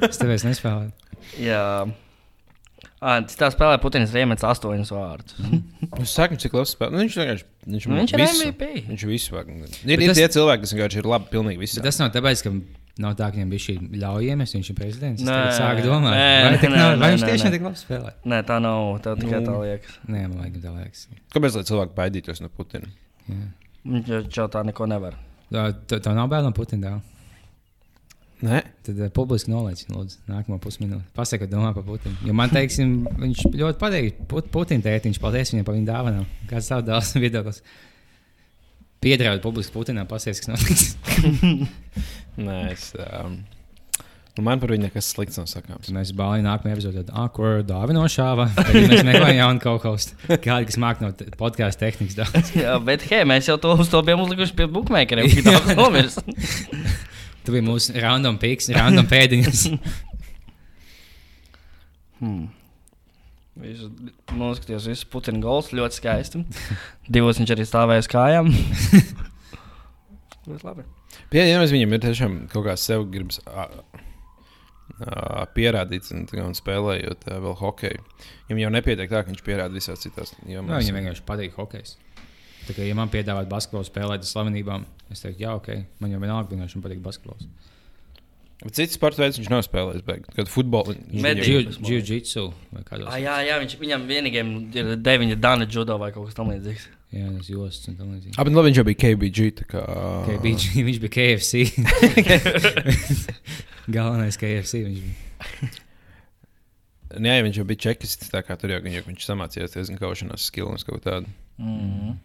Es 0.06 0.22
tāpēc 0.22 0.46
nespēlēju. 0.46 0.92
Jā. 1.42 1.64
Tā 3.02 3.48
spēlē 3.50 3.80
Putins 3.82 4.12
riemets 4.14 4.46
astoņus 4.46 4.92
vārdus. 4.94 5.34
Es 6.04 6.12
saku, 6.14 6.38
cik 6.38 6.54
labs 6.54 6.76
spēlē. 6.76 6.94
Nu, 6.94 7.02
viņš 7.02 7.16
vienkārši 7.18 7.48
viņš, 7.66 7.88
Nu, 7.90 7.98
viņš 7.98 8.14
ir 8.14 8.22
visu- 8.22 8.44
MVP. 8.52 8.70
Viņš 8.92 9.06
visu 9.10 9.34
vāk. 9.34 9.50
Ir, 9.50 9.96
ir 9.98 10.12
tas- 10.12 10.20
tie 10.22 10.28
cilvēki, 10.38 10.62
kas 10.68 10.74
vienkārši 10.78 11.02
ir 11.02 11.10
labi, 11.10 11.32
pilnīgi 11.34 11.64
visi. 11.64 11.80
Bet 11.82 11.90
tas 11.90 11.98
nav 11.98 12.12
tāpēc, 12.14 12.44
ka 12.46 12.54
nav 13.00 13.14
tā, 13.20 13.30
ka 13.32 13.38
viņam 13.40 13.52
bija 13.54 13.64
šī 13.66 13.76
ļaujamies, 14.02 14.56
viņš 14.58 14.70
ir 14.74 14.78
prezidents. 14.78 15.24
Nē, 15.24 15.38
sāku 15.56 15.86
domāt, 15.88 16.16
nē, 16.18 16.28
vai, 16.44 16.58
tik 16.60 16.70
nē, 16.74 16.76
nav, 16.78 16.92
nē, 16.92 17.00
vai 17.02 17.10
viņš 17.16 17.26
tiešām 17.30 17.56
tik 17.56 17.66
labi 17.68 17.80
spēlē. 17.80 18.12
Nē, 18.34 18.42
tā 18.50 18.58
nav. 18.64 19.00
Tev 19.06 19.16
tikai 19.22 19.40
Nu. 19.40 19.48
tā 19.48 19.56
liekas. 19.62 19.96
Nē, 20.08 20.26
man 20.28 20.44
liekas, 20.46 20.64
tā 20.66 20.74
liekas. 20.76 21.08
Kāpēc 21.36 21.56
lai 21.60 21.64
cilvēki 21.72 21.98
baidītos 22.02 22.42
no 22.44 22.50
Putina? 22.50 22.92
Jā. 23.30 23.48
Viņš 23.96 24.38
jau 24.38 24.48
tā 24.52 24.66
neko 24.68 24.86
nevar. 24.92 25.16
Tā, 25.52 25.70
tā, 25.88 26.00
tā 26.04 26.14
nav 26.18 26.28
bail 26.32 26.44
no 26.44 26.52
Putina. 26.56 27.00
Nē, 28.42 28.64
Tad 28.82 28.98
uh, 28.98 29.10
publiski 29.14 29.52
nolaiž, 29.54 29.84
lūdzu, 29.94 30.24
nākamo 30.26 30.58
pusminūti. 30.64 31.04
Pasaka, 31.14 31.46
domā 31.46 31.76
par 31.76 31.84
Putinu. 31.86 32.16
Jo 32.26 32.34
man, 32.34 32.50
teiksim, 32.50 33.04
viņš 33.22 33.44
ļoti 33.54 33.78
patīk. 33.78 34.24
Put, 34.32 34.48
Putina 34.54 34.82
tētiņš, 34.82 35.20
paldies 35.22 35.52
viņam 35.54 35.68
par 35.68 35.76
viņa 35.78 35.90
dāvanām. 35.92 36.26
Kāds 36.50 36.70
tavs 36.72 36.88
dēls 36.88 37.12
viedoklis? 37.22 37.62
Piedraud 39.02 39.42
publiski 39.42 39.74
Putinam, 39.74 40.06
pasies, 40.06 40.44
kas 40.44 40.52
notiks. 40.52 40.84
nē 42.46 42.58
es, 42.70 42.92
um, 43.02 43.40
nu, 44.38 44.44
man 44.46 44.62
par 44.62 44.70
viņu 44.76 44.86
nekas 44.86 45.08
slikts 45.16 45.40
nav 45.40 45.48
sakāms. 45.50 45.90
Mēs 45.96 46.12
bāli 46.14 46.46
nākamajā 46.46 46.78
epizodē, 46.78 47.04
ah, 47.10 47.26
kur 47.34 47.64
dāvinošāva. 47.66 48.46
Tad 48.60 48.78
mēs 48.78 49.02
meklējam 49.08 49.40
jaunu 49.40 49.64
kaut 49.64 49.82
ko 49.82 49.96
tādu, 49.98 50.70
kas 50.70 50.78
māk 50.86 51.02
no 51.02 51.10
podkāstu 51.42 51.88
tehnikas 51.88 52.20
daudz. 52.20 52.54
Jā, 52.62 52.78
bet 52.86 53.08
hei, 53.10 53.26
mēs 53.26 53.50
jau 53.50 53.58
to 53.64 53.74
uz 53.82 53.90
to 53.90 54.04
bijām 54.06 54.22
uzlikuši 54.28 54.58
pie 54.62 54.70
bookmakeriem. 54.78 55.34
Viņš 55.34 55.50
daudz 55.50 55.74
nomirst. 55.82 56.22
Tu 57.42 57.58
biji 57.58 57.66
mūsu 57.66 57.98
random 57.98 58.38
piks, 58.38 58.70
random 58.78 59.10
pēdiņas. 59.10 59.66
Hmm. 62.22 62.52
Viņš 63.62 63.82
noskatījās 64.40 64.88
visus 64.90 65.08
Putina 65.12 65.42
gols 65.44 65.68
ļoti 65.76 66.00
skaisti. 66.00 66.42
Divos 67.14 67.40
viņš 67.42 67.52
arī 67.56 67.66
stāvēja 67.70 68.04
uz 68.06 68.10
kājām. 68.12 68.50
Ļoti 70.48 70.66
labi. 70.70 70.88
Pie, 71.32 71.44
ja 71.48 71.60
mēs 71.62 71.74
viņam 71.76 71.96
ir 71.98 72.02
tiešām 72.08 72.38
kaut 72.52 72.66
kā 72.68 72.74
sev 72.80 73.06
gribas. 73.12 73.38
uh, 73.46 73.68
pierādīts 75.56 76.12
un, 76.16 76.26
un 76.46 76.56
spēlējot 76.58 77.28
uh, 77.30 77.38
vēl 77.46 77.56
hokeju. 77.62 78.02
Viņam 78.50 78.64
jau 78.66 78.72
nepietiek 78.78 79.12
tā, 79.12 79.22
ka 79.24 79.32
viņš 79.32 79.44
pierāda 79.46 79.74
visās 79.76 80.02
citās 80.04 80.34
Nu, 80.42 80.56
jomās. 80.58 80.82
viņam 80.84 81.00
vienkārši 81.02 81.28
patīk 81.28 81.58
hokejs. 81.60 81.92
Tā 82.68 82.76
kā, 82.78 82.82
ja 82.86 82.96
man 82.98 83.10
piedāvātu 83.12 83.50
basketbolu 83.50 83.88
spēlēt 83.88 84.22
ar 84.26 84.30
slavenībām, 84.30 84.84
es 85.12 85.24
teiktu, 85.24 85.42
jā, 85.46 85.52
ok, 85.58 85.70
man 86.04 86.12
jau 86.14 86.20
vienalga, 86.22 86.52
vienkārši 86.54 86.78
man 86.78 86.86
patīk 86.86 87.02
basketbols. 87.06 87.48
Bet 88.62 88.78
Cits 88.78 88.94
sporta 88.94 89.24
veids 89.24 89.40
viņš 89.40 89.50
nav 89.50 89.64
spēlējis. 89.66 90.04
Kad 90.36 90.50
futbolu 90.52 90.94
Jiu-jitsu 91.12 92.44
vai 92.70 92.84
kādos 92.86 93.10
Ah, 93.10 93.18
jā, 93.18 93.36
jā 93.48 93.56
viņš, 93.64 93.78
viņam 93.82 94.08
vienīgajam 94.10 94.52
ir 94.78 94.92
deviņi 95.02 95.38
dana 95.42 95.66
judo 95.66 95.98
vai 96.02 96.12
kaut 96.14 96.30
kas 96.30 96.38
tamlīdzīgs. 96.38 96.86
Jā, 97.12 97.28
tas 97.36 97.50
josts 97.52 97.90
un 97.92 97.98
tam 98.00 98.14
līdzīgi. 98.14 98.38
Abi 98.40 98.54
labi, 98.54 98.70
viņš 98.70 98.78
jau 98.80 98.86
bija 98.88 99.00
KBG. 99.02 99.48
tā 99.58 99.66
Kā, 99.74 99.82
Okay, 100.22 100.38
viņš, 100.46 101.02
bija 101.04 101.14
KFC. 101.18 101.66
Galvenais 103.98 104.40
KFC 104.40 104.84
viņš 104.86 105.02
bija. 105.04 105.72
Jā, 107.18 107.34
ja 107.36 107.44
viņš 107.44 107.60
jau 107.60 107.68
bija 107.68 107.84
čekists. 107.90 108.32
Tā 108.32 108.46
kā 108.48 108.56
tur 108.62 108.72
jau 108.72 108.80
viņš, 108.86 109.02
viņš 109.10 109.28
samācījās 109.28 109.76
diezgan 109.76 110.00
kaušanās 110.00 110.46
skills 110.48 110.88
kaut 110.88 111.04
tādu. 111.10 111.34
Mm. 111.60 112.16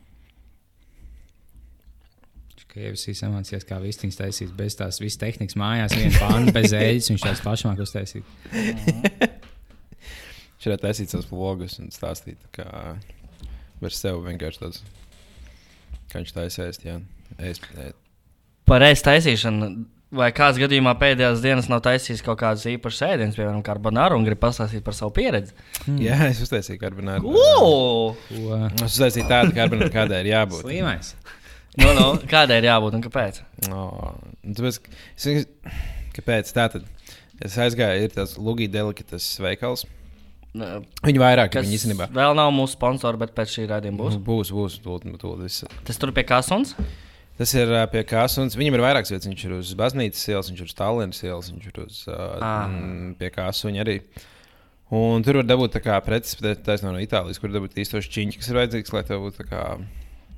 Viņš 2.76 2.84
KFC 2.92 3.16
samācījās, 3.16 3.64
kā 3.64 3.78
vistiņas 3.80 4.18
taisīt 4.18 4.50
bez 4.56 4.76
tās 4.76 4.98
visas 5.00 5.20
tehnikas 5.20 5.56
mājās. 5.56 5.94
Viena 5.96 6.18
pāna 6.20 6.52
bez 6.52 6.74
eļļas, 6.76 7.08
viņš 7.12 7.24
tās 7.24 7.40
pašmāk 7.44 7.80
uztaisīja. 7.80 8.24
Viņš 10.56 10.68
varētu 10.68 10.84
taisīt 10.84 11.12
savus 11.12 11.30
vlogus 11.30 11.78
un 11.80 11.88
stāstīt, 11.94 12.40
kā 12.52 12.68
par 13.80 13.96
sevi 13.96 14.24
vienkārši 14.28 14.62
tāds. 14.64 14.82
Kā 16.12 16.20
viņš 16.20 16.34
taisīs. 16.36 16.82
Par 18.68 18.84
ēst 18.84 19.06
taisīšanu. 19.08 19.70
Vai 20.16 20.28
kāds 20.30 20.60
gadījumā 20.60 20.92
pēdējās 21.00 21.40
dienas 21.42 21.66
nav 21.66 21.80
taisījis 21.82 22.22
kaut 22.22 22.38
kādas 22.38 22.62
īpašas 22.70 23.02
ēdienas, 23.08 23.34
piemēram, 23.36 23.64
carbonāru, 23.66 24.14
un 24.20 24.24
grib 24.28 24.38
pastāstīt 24.38 24.84
par 24.86 24.94
savu 24.94 25.10
pieredzi? 25.16 25.56
jā, 25.98 26.28
es 26.28 26.38
uztaisīju 26.44 26.78
karbonāru. 26.78 27.32
Ko? 27.34 28.14
Es 28.86 28.94
uztaisīju 28.94 29.26
tādu 29.32 29.56
karbonāru, 29.56 29.90
kādai 29.96 30.22
ir 30.22 30.30
jābūt. 30.30 30.62
Slimais. 30.62 31.10
Nu, 31.76 31.90
nu, 31.96 32.04
kādai 32.30 32.60
ir 32.62 32.68
jābūt 32.70 32.94
un 32.96 33.02
kāpēc? 33.04 33.40
Oh, 33.68 34.14
tāpēc, 34.46 34.78
es, 35.20 35.46
kāpēc 36.16 36.52
tā 36.56 36.68
tad? 36.72 36.86
Es 37.44 37.56
aizgāju, 37.60 38.06
ir 38.06 38.14
tas 38.14 38.36
Lūgija 38.40 38.72
Delikatas 38.78 39.26
veikals. 39.44 39.84
Nu, 40.56 40.78
Viņi 41.04 41.20
vairāk, 41.20 41.58
viņi 41.60 41.76
īstenībā. 41.76 42.06
vēl 42.16 42.32
nav 42.38 42.48
mūsu 42.56 42.78
sponsori, 42.78 43.20
bet 43.20 43.34
pēc 43.36 43.52
šī 43.58 43.66
raidījuma 43.68 44.00
būs. 44.00 44.16
Būs, 44.24 44.52
būs, 44.56 44.78
tūlīt, 44.80 45.18
tūlīt 45.20 45.42
viss. 45.44 45.66
Tas 45.84 46.00
tur 46.00 46.14
pie 46.16 46.24
Kasuns. 46.24 46.72
Tas 47.36 47.52
ir 47.52 47.68
pie 47.92 48.00
kāsunas. 48.08 48.54
Viņam 48.56 48.78
ir 48.78 48.80
vairākas 48.80 49.12
vietas. 49.12 49.28
Viņš 49.28 49.42
ir 49.44 49.52
uz 49.58 49.74
baznīcas 49.76 50.22
ielas, 50.32 50.48
viņš 50.48 50.62
ir 50.62 50.70
uz 50.70 50.76
Tallinas 50.78 51.18
ielas, 51.20 51.50
viņš 51.52 51.66
ir 51.68 51.80
uz 51.82 51.98
Ah. 52.08 52.64
mm, 52.64 53.10
pie 53.20 53.28
kāsuņa 53.34 53.82
arī. 53.84 53.98
Un 54.96 55.20
tur 55.26 55.42
var 55.42 55.44
dabūt 55.50 55.74
tā 55.76 55.82
kā 55.84 55.98
preces, 56.00 56.38
taisnība 56.40 56.94
no 56.94 57.02
Itālijas, 57.04 57.36
kur 57.42 57.52
dabūt 57.52 57.76
īstos 57.76 58.08
čiņķus, 58.08 58.40
kas 58.40 58.48
ir 58.48 58.56
vajadzīgs, 58.62 58.92
lai 58.96 59.02
tev 59.04 59.20
būtu 59.26 59.42
tā 59.42 59.48
kā. 59.50 59.62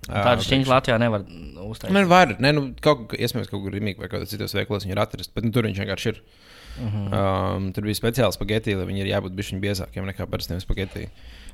Ā, 0.08 0.24
Tādu 0.24 0.42
šķiņķu 0.46 0.64
priekš- 0.64 0.74
Latvijā 0.74 0.98
nevar 0.98 1.24
uztaisīt. 1.68 1.92
Man 1.94 2.08
var, 2.10 2.36
ne, 2.40 2.52
nu, 2.56 2.66
kaut 2.80 3.06
kā, 3.12 3.18
iespējams, 3.20 3.48
kaut 3.52 3.62
kur 3.64 3.72
rīmīgi 3.76 4.00
vai 4.00 4.08
kādos 4.08 4.32
citos 4.32 4.54
veikalos 4.56 4.84
viņi 4.86 4.96
ir 4.96 5.02
atrasti, 5.04 5.32
bet 5.36 5.44
nu, 5.44 5.52
tur 5.52 5.68
viņš 5.68 5.78
vienkārši 5.84 6.12
ir. 6.14 6.22
Uh 6.78 6.84
-huh. 6.94 7.56
Um, 7.56 7.72
tur 7.74 7.82
bija 7.82 7.94
speciāli 7.98 8.32
spagetti, 8.32 8.74
lai 8.78 8.86
viņi 8.86 9.00
ir 9.02 9.06
jābūt 9.14 9.34
bišķiņ 9.34 9.60
biezākiem 9.60 10.04
nekā 10.06 10.26
parastiem 10.30 10.60
spagetti. 10.60 11.08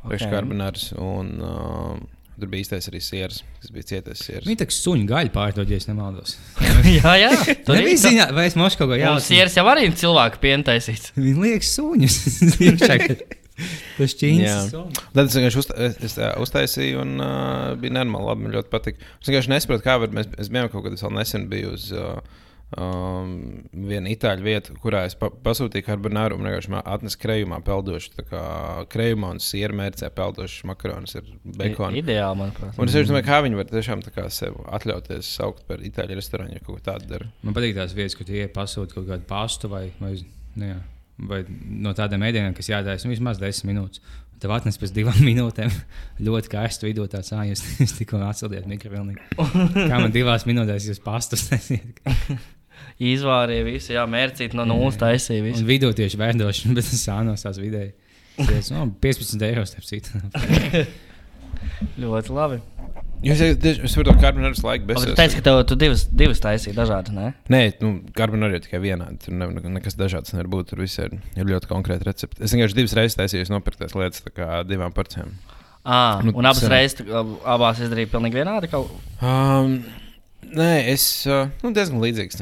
Ok. 0.04 0.10
Priekš 0.10 0.26
karbonārs. 0.30 0.92
Un 1.00 1.40
um, 1.40 2.02
tur 2.38 2.48
bija 2.48 2.60
īstais 2.64 2.88
arī 2.90 3.00
sieras, 3.00 3.42
kas 3.60 3.70
bija 3.70 3.82
cietais 3.88 4.18
sieras. 4.18 4.44
Viņa 4.44 4.58
tā 4.60 4.66
kā 4.68 4.74
suņu 4.76 5.06
gaļa 5.08 5.30
pārdod, 5.32 5.70
ja 5.70 5.76
es 5.76 5.86
nemaldos. 5.88 6.36
jā, 6.98 7.14
jā. 7.16 7.30
Tur 7.66 7.76
bija 7.76 7.96
ziņā, 7.96 8.32
vai 8.34 8.46
es 8.46 8.54
mošu 8.56 8.76
kaut 8.78 8.88
ko 8.90 8.94
Jā, 8.98 9.06
jaunu. 9.06 9.20
tas 9.22 9.28
sieras 9.30 9.56
jau 9.56 9.64
arī 9.64 9.88
cilvēku 9.94 10.38
pientaisīts. 10.44 11.12
Viņa 11.16 11.40
liekas 11.40 11.72
suņus. 11.78 12.18
Tas 13.98 14.14
Jā. 14.14 14.20
čīns. 14.20 14.72
Tad 15.14 15.26
es 15.28 15.36
vienkārši 15.38 15.60
uzta, 15.60 15.76
es, 15.86 15.98
es, 16.02 16.16
uztaisīju, 16.42 17.02
un 17.04 17.18
uh, 17.22 17.74
bija 17.80 17.94
normāli. 18.00 18.30
Labi, 18.30 18.46
man 18.46 18.56
ļoti 18.56 18.72
patika. 18.72 19.12
Es 19.20 19.30
vienkārši 19.30 19.52
nesaprotu, 19.52 19.84
kā 19.86 19.98
var. 20.02 20.14
Mēs, 20.16 20.30
es 20.42 20.50
bijām 20.52 20.70
kaut 20.72 20.86
kad 20.86 20.96
vēl 20.98 21.14
nesen 21.14 21.46
biju 21.52 21.74
uz 21.76 21.90
uh, 21.94 22.16
um, 22.80 23.34
vienu 23.86 24.10
itāļu 24.10 24.44
vietu, 24.44 24.74
kurā 24.82 25.04
es 25.08 25.14
pa, 25.18 25.28
pasūtīju 25.44 25.86
karbonāru 25.86 26.38
un 26.38 26.48
vienkārši 26.48 26.72
man 26.74 26.82
atnesa 26.96 27.20
krējumā 27.22 27.60
peldošu. 27.66 28.24
Kā 28.30 28.44
krējumā 28.92 29.34
un 29.36 29.42
sieru 29.44 29.76
mērcē 29.78 30.10
peldošu 30.14 30.70
makaronus 30.70 31.18
ar 31.20 31.28
bekonu. 31.44 32.00
Ideāli, 32.00 32.40
manuprāt. 32.40 32.78
Un 32.80 32.90
es 32.90 33.10
domāju, 33.10 33.28
kā 33.28 33.42
viņi 33.46 33.60
var 33.60 33.70
tiešām 33.70 34.02
sev 34.34 34.58
atļauties 34.80 35.30
saukt 35.38 35.62
par 35.68 35.84
itāļu 35.84 36.18
restorānu, 36.18 36.56
ja 36.58 36.64
kaut 36.64 36.80
ko 36.80 36.88
tādu 36.90 37.12
dara. 37.14 37.30
Man 37.46 37.56
patīk 37.56 37.76
tās 37.78 37.94
vietas, 37.96 38.18
kur 38.18 38.28
tie 38.28 38.48
pasūta 38.50 38.98
kaut 38.98 39.08
kādu 39.12 39.28
pastu 39.28 39.70
vai, 39.72 39.86
vai, 40.00 40.16
nu, 40.58 40.72
jā, 40.72 40.80
vai 41.18 41.44
no 41.48 41.92
tādiem 41.96 42.24
ēdieniem, 42.26 42.54
kas 42.56 42.70
jātaisa 42.72 43.06
nu, 43.06 43.14
vismaz 43.14 43.40
10 43.42 43.68
minūtes. 43.70 44.02
Un 44.34 44.42
Tev 44.42 44.52
atnes 44.56 44.78
pēc 44.80 44.90
divām 44.96 45.20
minūtēm 45.28 45.70
ļoti 46.26 46.50
karstu 46.52 46.88
vidū 46.88 47.06
tāds 47.10 47.32
ah, 47.36 47.44
jūs, 47.48 47.62
tikko 47.98 48.20
atsildījāt 48.26 48.66
mikrovilni. 48.70 49.16
Kā 49.38 50.00
man 50.00 50.12
divās 50.14 50.46
minūtēs 50.48 50.90
jūs 50.90 51.02
pastus 51.04 51.46
nesiet? 51.52 52.02
Izvārīja 53.14 53.64
visu, 53.66 53.92
jā, 53.94 54.02
mērcīt 54.10 54.54
no 54.58 54.66
nulles 54.68 54.98
taisīja 55.00 55.42
Un 55.42 55.48
visu. 55.48 55.66
vidū 55.66 55.90
tieši 55.96 56.18
vērdošana, 56.20 56.76
bet 56.76 56.86
tas 56.90 57.06
sānos 57.06 57.46
tās 57.46 57.58
vidēji. 57.62 57.94
Tas, 58.34 58.70
no, 58.74 58.88
15 59.02 59.46
eiro 59.46 59.62
starp 59.66 59.86
citu. 59.86 60.84
Ļoti 62.02 62.34
labi. 62.34 62.58
Jūs 63.24 63.40
esat 63.46 63.66
es 63.70 63.96
to 63.96 64.14
karbonāru 64.20 64.58
Bet 64.60 64.84
bez 64.90 65.06
tu 65.06 65.16
teici, 65.16 65.38
ka 65.38 65.46
tev 65.46 65.62
tu 65.70 65.78
divas, 65.80 66.04
divas 66.12 66.42
taisīja 66.44 66.76
dažādas, 66.76 67.14
ne? 67.16 67.32
Nē, 67.52 67.62
nu, 67.80 67.94
karbonāra 68.16 68.58
ir 68.58 68.64
tikai 68.66 68.82
viena. 68.84 69.08
Tur 69.22 69.36
ne, 69.38 69.48
nekas 69.78 69.96
dažāds 69.96 70.34
nevar 70.34 70.50
būt. 70.52 70.72
Tur 70.72 70.84
viss 70.84 71.00
ir, 71.00 71.16
ir 71.32 71.48
ļoti 71.48 71.70
konkrēti 71.70 72.08
recepti. 72.08 72.42
Es 72.44 72.52
vienkārši 72.52 72.78
divas 72.80 72.96
reizes 72.98 73.18
taisīju, 73.20 73.48
nopirku 73.54 73.84
tās 73.84 73.96
lietas 73.96 74.24
divām 74.68 74.92
porcijām. 74.96 75.32
À, 75.84 76.20
Nu, 76.24 76.32
un 76.40 76.48
abas 76.48 76.64
reizes 76.68 77.04
abās 77.44 77.80
izdarīja 77.84 78.12
pilnīgi 78.12 78.40
vienādi. 78.40 78.70
Kaut... 78.72 78.92
Um, 79.20 79.82
nē, 80.56 80.70
es 80.92 81.04
nu, 81.62 81.70
diezgan 81.74 82.00
līdzīgs 82.02 82.38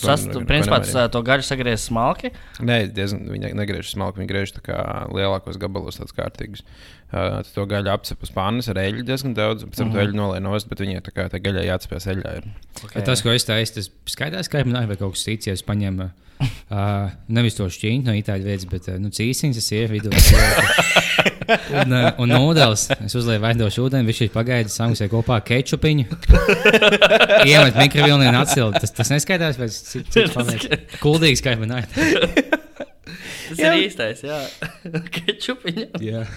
Sast, 0.00 0.28
neko 0.28 0.42
principā, 0.48 0.80
tas, 0.84 0.94
to 1.14 1.22
gaļu 1.26 1.46
sagriez 1.46 1.84
smalki. 1.88 2.32
Nē, 2.62 2.82
diezgan, 2.94 3.26
viņi 3.32 3.52
negriež 3.58 3.92
smalki, 3.94 4.22
viņi 4.22 4.30
griež 4.30 4.54
tā 4.56 4.62
kā 4.66 4.78
lielākos 5.14 5.58
gabalos, 5.60 6.00
tādus 6.00 6.16
kārtīgus. 6.16 6.64
Uh, 7.10 7.40
to 7.54 7.64
gaļu 7.66 7.90
apcep 7.90 8.20
uz 8.22 8.30
pānas 8.30 8.68
ar 8.70 8.78
eļļu 8.78 9.02
diezgan 9.08 9.34
daudz, 9.34 9.64
pēc 9.66 9.80
tam 9.80 9.88
Mhm. 9.90 9.94
to 9.96 10.02
eļļu 10.04 10.18
nolēja 10.20 10.44
nost, 10.46 10.68
bet 10.70 10.78
viņi 10.84 11.00
tā 11.02 11.10
kā 11.16 11.26
tā 11.32 11.40
gaļai 11.42 11.66
jāatspēs 11.66 12.06
eļļā. 12.12 12.34
Ir. 12.38 12.48
Okay. 12.84 13.02
Tas, 13.02 13.22
ko 13.26 13.34
es 13.34 13.48
teicu, 13.48 13.74
tas 13.80 13.90
skaidrs, 14.06 14.48
ka 14.52 14.62
man 14.64 14.86
vai 14.86 14.96
kaut 15.00 15.16
kas 15.18 15.26
cits, 15.26 15.50
ja 15.50 15.56
es 15.58 15.66
paņemu 15.66 16.06
uh, 16.06 17.10
nevis 17.36 17.58
to 17.58 17.66
šķīņu 17.66 18.06
no 18.06 18.14
itāļu 18.14 18.46
vietas, 18.46 18.70
bet 18.70 18.86
uh, 18.92 19.00
nu, 19.02 19.10
cīsiņas, 19.10 19.58
tas 19.58 19.72
ir 19.74 19.90
vidū. 19.90 20.14
Un, 21.50 21.94
uh, 21.94 22.08
un 22.22 22.30
nūdeles. 22.34 22.86
Es 23.06 23.16
uzlieku 23.18 23.44
veidošu 23.44 23.86
ūdeni, 23.86 24.08
viņš 24.10 24.22
ir 24.26 24.32
pagaidis, 24.34 24.76
samaksāja 24.78 25.12
kopā 25.12 25.40
kečupiņu. 25.46 26.06
Iemet 27.50 27.78
mikrovilnī 27.80 28.30
un 28.30 28.40
atsildi. 28.42 28.82
Tas, 28.82 28.94
tas 28.96 29.12
neskaidrs, 29.14 29.60
tas 29.60 29.80
cits 29.90 30.14
cits 30.14 30.36
paliek. 30.36 30.68
Kuldīgs, 31.02 31.42
kā 31.44 31.56
man 31.60 31.74
nāk. 31.76 31.96
Tas 33.50 33.58
jā. 33.58 33.72
ir 33.72 33.88
īstais, 33.88 34.22
jā. 34.26 34.38
Kečupiņa. 35.16 35.90
Jā. 36.04 36.26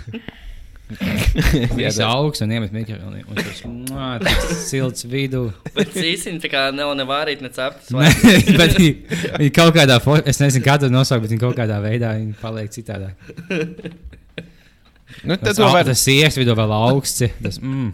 Jā, 0.94 1.68
Viņš 1.74 1.96
tas- 1.96 2.00
augsts 2.06 2.44
un 2.44 2.52
iemet. 2.54 2.74
Un 2.76 3.86
tas 4.20 4.50
ir 4.52 4.60
silts 4.60 5.06
vidū. 5.10 5.46
Bet 5.74 5.96
īsiņi 5.98 6.42
tā 6.44 6.52
kā 6.52 6.64
nav 6.76 6.92
ne 7.00 7.06
vārīt, 7.08 7.42
ne 7.42 7.50
ceptas. 7.54 7.90
Nē, 7.96 8.10
bet 8.60 8.76
viņi, 8.78 8.92
viņi 9.40 9.54
kaut 9.56 9.74
kādā 9.78 9.98
formā, 10.04 10.26
es 10.30 10.42
nezinu, 10.44 10.66
kā 10.66 10.78
to 10.82 10.92
nosaukt, 10.94 11.24
bet 11.26 11.34
viņi 11.34 11.44
kaut 11.46 11.58
kādā 11.58 11.80
veidā 11.84 12.14
viņi 12.20 12.36
paliek 12.42 12.70
citādāk. 12.76 13.32
Nu, 15.28 15.36
Tas, 15.38 15.60
au- 15.62 15.70
var, 15.74 15.84
tas 15.86 16.02
iekšā 16.10 16.42
vidū 16.44 16.56
vēl 16.58 16.72
augsts. 16.74 17.24
Tas, 17.44 17.60
mm, 17.62 17.92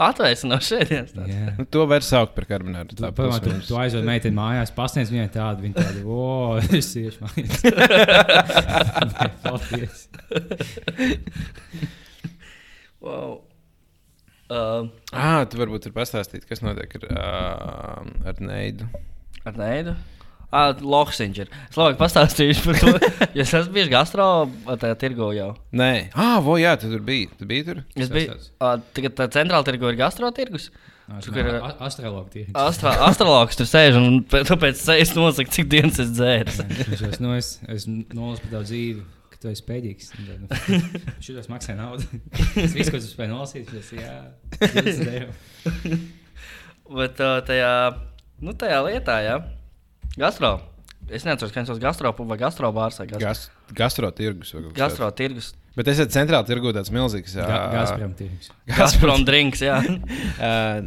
Atvaisi 0.00 0.48
no 0.48 0.56
šeit. 0.64 0.90
jā. 1.16 1.54
nu, 1.58 1.64
to 1.72 1.82
var 1.88 2.04
saukt 2.04 2.34
par 2.36 2.44
karbonāru. 2.48 2.94
Tā 2.96 3.10
padomā, 3.16 3.38
tu, 3.44 3.52
tu 3.66 3.76
aizved 3.80 4.04
meiteni 4.08 4.36
mājās, 4.36 4.72
pasniedz 4.76 5.10
viņai 5.12 5.26
tādu, 5.34 5.64
viņa 5.66 5.76
tādu, 5.82 6.04
o, 6.08 6.56
es 6.78 6.90
iešu 7.00 7.24
mājās. 7.24 7.60
Paldies. 9.44 10.06
Wow. 13.00 13.40
Uh, 14.48 14.86
Ah, 15.12 15.42
tu 15.50 15.58
varbūt 15.58 15.88
ir 15.90 15.94
pastāstīt, 15.96 16.44
kas 16.48 16.62
notiek 16.62 16.92
ar, 17.00 17.06
uh, 17.10 18.28
ar 18.30 18.40
Neidu. 18.46 18.86
ar 19.46 19.56
neidu. 19.58 19.96
Lohsiņš 20.54 21.38
ir. 21.42 21.48
Es 21.68 21.76
labāk 21.76 21.96
pastāstīšu 22.00 22.64
par 22.68 22.78
to. 22.80 22.92
Es 23.42 23.50
esmu 23.52 23.74
bijis 23.74 23.88
gastro 23.92 24.26
tirgo 25.00 25.32
jau. 25.36 25.50
Nē, 25.76 26.10
ah, 26.14 26.38
vo, 26.40 26.54
jā, 26.60 26.76
tu 26.80 26.88
tur 26.88 27.02
biji. 27.04 27.26
Tu 27.36 27.48
biji 27.50 27.64
tur. 27.66 27.80
Es 27.96 28.06
Tas 28.08 28.14
biju. 28.14 28.36
tagad 28.96 29.16
tā 29.18 29.26
centrāla 29.34 29.66
tirgo 29.66 29.90
ir 29.90 29.98
gastro 29.98 30.30
tirgus. 30.32 30.70
Tur 31.22 31.36
ir- 31.38 31.58
Astrologi 31.86 32.30
tie. 32.32 32.44
Astra, 32.58 32.94
astrologs 33.06 33.58
tur 33.58 33.68
sēž 33.70 33.98
un 34.00 34.22
pēc 34.26 34.48
tāpēc 34.48 34.80
es 34.96 35.12
nosaka, 35.14 35.52
cik 35.54 35.68
dienas 35.70 36.00
es 36.02 36.10
dzēru. 36.16 36.54
Jau, 36.96 37.10
nu, 37.22 37.34
es, 37.38 37.52
es 37.70 37.84
nolasu 37.90 38.42
par 38.46 38.56
tavu 38.56 38.66
dzīvi, 38.66 39.04
ka 39.30 39.38
tu 39.42 39.52
esi 39.52 39.62
spēcīgs. 39.62 40.10
Šis 41.26 41.46
maksā 41.52 41.76
naudu. 41.78 42.08
Es 42.58 42.74
visu, 42.74 42.90
ko 42.90 42.98
tu 42.98 43.06
spēj 43.06 43.30
nolasīt, 43.30 43.70
tas 43.70 43.92
ir, 43.94 44.02
jā, 44.02 44.16
20 44.64 45.12
eiro. 45.12 46.00
Bet 46.96 47.22
tajā, 47.46 47.70
nu, 48.42 48.56
tajā 48.58 48.82
lietā, 48.88 49.20
jā, 49.28 49.38
gastro. 50.18 50.56
Es 51.06 51.22
nezinu, 51.22 51.38
kas 51.54 51.68
tas 51.68 51.76
ir 51.76 51.82
gastropu 51.84 52.24
vai 52.26 52.36
gastrobārs 52.40 52.96
vai 52.98 53.06
gastro, 53.06 53.26
Gas, 53.28 53.42
gastro 53.78 54.08
tirgus. 54.10 54.50
vai 54.56 54.62
kaut 54.64 54.72
kas 54.74 54.80
gastro 54.80 55.06
tāds. 55.06 55.18
tirgus. 55.20 55.50
Bet 55.76 55.88
es 55.92 55.98
esmu 56.00 56.14
centrāli 56.16 56.48
tirgu 56.48 56.72
tāds 56.74 56.90
milzīgs. 56.90 57.34
jā, 57.36 57.46
Gazprom 57.74 58.14
tirgus. 58.16 58.48
Gazprom 58.78 59.26
drinks, 59.28 59.60
jā. 59.62 59.76
Uh, 60.36 60.80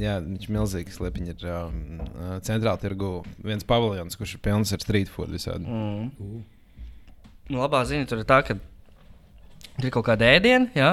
jā, 0.00 0.16
viņš 0.24 0.44
ir 0.48 0.52
milzīgs. 0.58 0.98
Lepiņš 1.02 1.30
ir 1.32 1.48
um, 1.54 1.78
uh, 2.02 2.34
centrāli 2.44 2.82
tirgu 2.82 3.12
viens 3.44 3.64
paviljons, 3.64 4.18
kurš 4.18 4.34
ir 4.36 4.42
pilns 4.44 4.74
ar 4.76 4.82
street 4.84 5.08
food 5.12 5.30
visādi. 5.32 5.64
Mm. 5.64 6.42
Nu, 7.52 7.60
labā 7.62 7.82
ziņa 7.88 8.06
tur 8.10 8.20
ir 8.22 8.28
tā, 8.28 8.40
ka 8.46 8.58
tur 8.58 9.88
ir 9.88 9.94
kaut 9.94 10.06
kāda 10.10 10.28
ēdiena, 10.36 10.68
jā. 10.76 10.92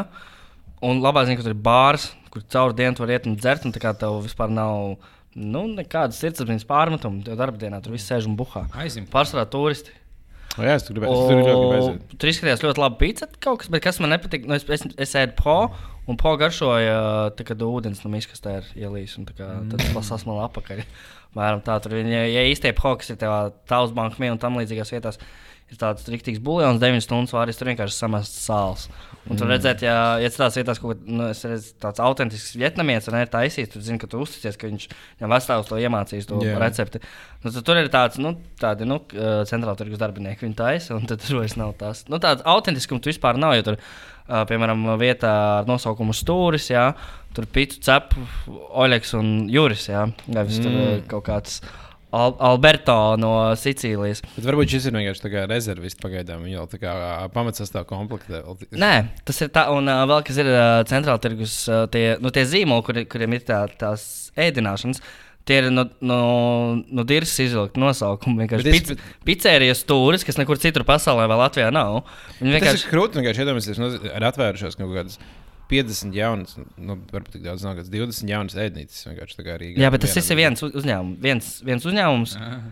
Un 0.85 1.01
labā 1.03 1.25
ziņa, 1.27 1.39
ka 1.41 1.45
tur 1.49 1.55
ir 1.57 1.61
bārs, 1.67 2.09
kur 2.31 2.45
caur 2.53 2.73
dienu 2.77 2.95
tu 2.95 3.03
vari 3.03 3.17
iet 3.17 3.27
un 3.29 3.35
dzert, 3.39 3.65
un 3.67 3.73
tā 3.75 3.81
kā 3.83 3.91
tev 3.97 4.21
vispār 4.25 4.51
nav 4.53 4.95
nu, 5.37 5.65
nekādas 5.77 6.19
sirdsapziņas 6.23 6.67
pārmetumu. 6.69 7.23
Tev 7.25 7.37
darba 7.39 7.61
dienā 7.61 7.81
tur 7.83 7.95
viss 7.95 8.09
sēž 8.09 8.29
un 8.29 8.37
buhā. 8.39 8.65
Aizim. 8.81 9.07
Pārsvarā 9.09 9.45
turisti. 9.51 9.93
O, 10.57 10.63
jā, 10.65 10.75
es 10.79 10.85
tur 10.87 10.97
gribēju. 10.97 11.13
Es 11.13 11.29
tur 11.29 11.37
ļoti 11.37 11.59
gribēju. 11.59 12.17
Tur 12.19 12.31
izskatījās 12.31 12.63
ļoti 12.65 12.81
labi 12.81 12.99
pizza, 13.03 13.29
kaut 13.43 13.61
kas, 13.61 13.69
bet 13.71 13.83
kas 13.85 14.01
man 14.03 14.13
nepatīk, 14.15 14.47
nu, 14.49 14.57
es, 14.57 14.65
es, 14.75 14.83
es 15.05 15.13
ēdu 15.19 15.37
po, 15.37 15.57
un 16.09 16.17
po 16.19 16.33
garšoja, 16.41 16.97
tā, 17.37 17.45
kad 17.47 17.61
ūdens 17.63 18.01
no 18.03 18.11
miskastē 18.11 18.57
ir 18.59 18.71
ielīs, 18.87 19.13
un 19.21 19.29
tā 19.29 19.37
kā, 19.37 19.47
mm. 19.61 19.69
tad 19.71 19.93
tas 19.95 20.09
sasmala 20.09 20.47
apakaļ. 20.49 20.81
Mēram 21.37 21.61
tā, 21.63 21.77
tur, 21.83 21.93
ja, 22.01 22.23
ja 22.25 22.43
īstie 22.49 22.73
po, 22.75 22.95
kas 22.99 23.13
ir 23.13 23.19
tevā 23.21 23.51
tavs 23.69 23.93
banka 23.95 24.17
mie 24.21 24.33
un 24.33 24.41
tam 24.41 24.57
līdzīgās 24.57 24.91
vietās, 24.95 25.21
ir 25.69 25.79
tāds 25.79 26.07
riktīgs 26.09 26.41
buļļons, 26.43 26.81
9 26.81 27.03
stundas 27.05 27.35
vārīs, 27.35 27.59
tur 27.59 27.69
vienkārši 27.69 27.95
samests 27.95 28.45
sāls. 28.47 28.87
Un 29.29 29.37
tur 29.37 29.49
redzēt, 29.51 29.83
ja, 29.85 30.17
ja 30.17 30.29
tādās 30.33 30.57
vietās 30.57 30.79
kaut 30.81 30.97
kas 30.97 31.09
nu, 31.11 31.27
redzu, 31.51 31.73
tāds 31.83 32.01
autentisks 32.01 32.55
vietnamietis 32.57 33.11
un 33.11 33.17
ir 33.19 33.29
taisīts, 33.29 33.73
tad 33.75 33.85
zini, 33.85 33.99
ka 34.01 34.09
tu 34.09 34.21
uzticies, 34.23 34.57
ka 34.57 34.69
viņš 34.69 34.87
jau 35.21 35.29
vesels 35.29 35.69
to 35.69 35.79
iemācījis, 35.83 36.29
to 36.29 36.39
yeah. 36.41 36.57
recepti. 36.61 37.01
Nu, 37.43 37.53
tur 37.53 37.77
ir 37.77 37.91
tāds, 37.93 38.17
nu, 38.21 38.33
tādi, 38.61 38.87
nu, 38.89 38.97
uh, 39.13 39.41
centrāla 39.49 39.77
tirgus 39.77 40.01
darbinieki, 40.01 40.47
viņi 40.47 40.57
taisa, 40.57 40.95
un 40.97 41.05
tad 41.09 41.21
tur 41.21 41.43
vairs 41.43 41.57
nav 41.59 41.75
tas. 41.79 42.05
Nu, 42.09 42.17
tāds 42.23 42.45
autentiskums 42.49 43.03
tu 43.05 43.11
vispār 43.11 43.37
nav, 43.41 43.53
jo 43.59 43.67
tur, 43.69 43.77
uh, 43.77 44.41
piemēram, 44.49 44.87
vietā 45.01 45.35
ar 45.59 45.69
nosaukumu 45.69 46.15
Stūris, 46.17 46.71
jā, 46.73 46.87
tur 47.37 47.45
pitu 47.53 47.83
cep, 47.85 48.17
Oļeks 48.49 49.13
un 49.19 49.35
Juris, 49.53 49.91
jā, 49.91 50.07
nevis 50.25 50.57
mm. 50.57 50.65
tur 50.65 50.73
Mm. 50.79 50.89
uh, 50.89 51.05
kaut 51.11 51.27
kāds. 51.29 51.61
Al 52.09 52.33
Alberto 52.41 52.93
no 53.21 53.31
Sicīlijas. 53.59 54.23
Bet 54.33 54.47
varbūt 54.47 54.71
šis 54.73 54.87
ir 54.89 54.95
vienkārši 54.97 55.45
rezervists 55.51 56.01
pagaidām. 56.01 56.41
Viņa 56.47 56.55
jau 56.55 56.65
tā 56.71 56.79
kā 56.81 56.93
pamatsastāv 57.35 57.85
komplektē. 57.89 58.41
Nē, 58.73 58.93
tas 59.29 59.41
ir 59.45 59.51
tā, 59.53 59.67
un 59.75 59.85
uh, 59.85 60.01
vēl 60.09 60.23
kas 60.25 60.39
ir 60.41 60.49
uh, 60.49 60.81
centrāla 60.89 61.21
tirgus, 61.21 61.59
uh, 61.69 61.83
tie, 61.93 62.15
nu, 62.23 62.31
tie 62.33 62.47
zīmoli, 62.49 62.85
kur, 62.87 63.01
kuriem 63.13 63.37
ir 63.37 63.43
tā, 63.45 63.61
tās 63.77 64.07
ēdināšanas. 64.41 65.03
Tie 65.49 65.59
ir 65.61 65.69
no, 65.73 65.85
no, 66.05 66.17
no 66.93 67.05
dirza 67.09 67.45
izvilkti 67.45 67.81
nosaukumi. 67.81 68.41
Vienkārši 68.43 68.69
es- 68.73 68.89
pic, 68.89 69.05
pizzerijas 69.29 69.83
stūris, 69.85 70.25
kas 70.25 70.37
nekur 70.41 70.57
citur 70.61 70.85
pasaulē, 70.89 71.29
vai 71.29 71.37
Latvijā 71.43 71.69
nav. 71.73 72.01
Viņi 72.41 72.57
vienkārši 72.57 72.89
krūti. 72.89 73.21
Vienkārši 73.21 73.45
iedomājieties, 73.45 73.81
nu, 73.81 73.93
ir 74.09 74.27
atvērušās 74.29 74.77
kaut 74.81 74.93
kādas 74.97 75.21
50 75.69 76.15
jaunas, 76.17 76.55
nu, 76.77 76.95
varbūt 77.13 77.35
tik 77.37 77.43
daudz, 77.45 77.63
nav 77.65 77.77
kāds 77.77 77.91
20 77.93 78.29
jaunas 78.31 78.55
ēdnīcas. 78.57 79.03
Vienkārši 79.09 79.37
tā 79.39 79.45
kā 79.47 79.57
Rīgā. 79.61 79.81
Jā, 79.83 79.91
bet 79.93 80.01
tas 80.05 80.15
viss 80.17 80.31
ir 80.33 80.39
viens 80.41 80.63
uz- 80.65 80.73
uzņēmums. 80.81 81.19
Viens, 81.21 81.49
viens 81.65 81.85
uzņēmums, 81.85 82.33
uh, 82.39 82.71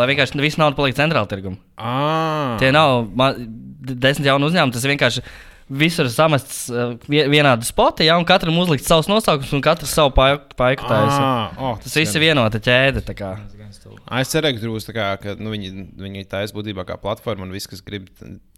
lai 0.00 0.08
vienkārši 0.12 0.40
viss 0.42 0.58
nauda 0.60 0.76
paliek 0.78 0.96
centrāla 0.98 1.28
tirgumā. 1.30 1.58
Ah, 1.78 2.56
Tie 2.60 2.72
nav 2.74 3.06
ma- 3.14 3.34
desmit 3.38 4.26
jaunu 4.26 4.50
uzņēmumu, 4.50 4.74
tas 4.74 4.84
ir 4.84 4.96
vienkārši. 4.96 5.22
Visur 5.68 6.06
samests 6.08 6.70
uh, 6.72 6.94
vie- 7.12 7.26
vienādi 7.28 7.66
spoti, 7.68 8.06
ja, 8.08 8.14
un 8.16 8.24
katram 8.24 8.56
uzlikt 8.56 8.86
savs 8.88 9.04
nosaukums, 9.06 9.50
un 9.52 9.60
katrs 9.60 9.90
savu 9.92 10.14
paiku 10.16 10.86
taisa. 10.88 11.18
Ah, 11.20 11.50
oh, 11.60 11.74
Tas 11.82 11.92
viss 11.92 12.16
ir 12.16 12.22
vienota 12.24 12.56
ķēde. 12.56 13.02
Es 14.18 14.32
cerēju, 14.32 14.56
ka 14.56 14.64
tā, 14.88 14.94
kā, 14.96 15.06
ka 15.20 15.34
nu, 15.36 15.52
viņi, 15.52 15.72
viņi 16.00 16.24
taisa 16.26 16.56
būtībā 16.56 16.86
kā 16.88 16.96
platforma 16.96 17.44
un 17.44 17.52
viss, 17.52 17.68
kas 17.68 17.82
grib. 17.84 18.08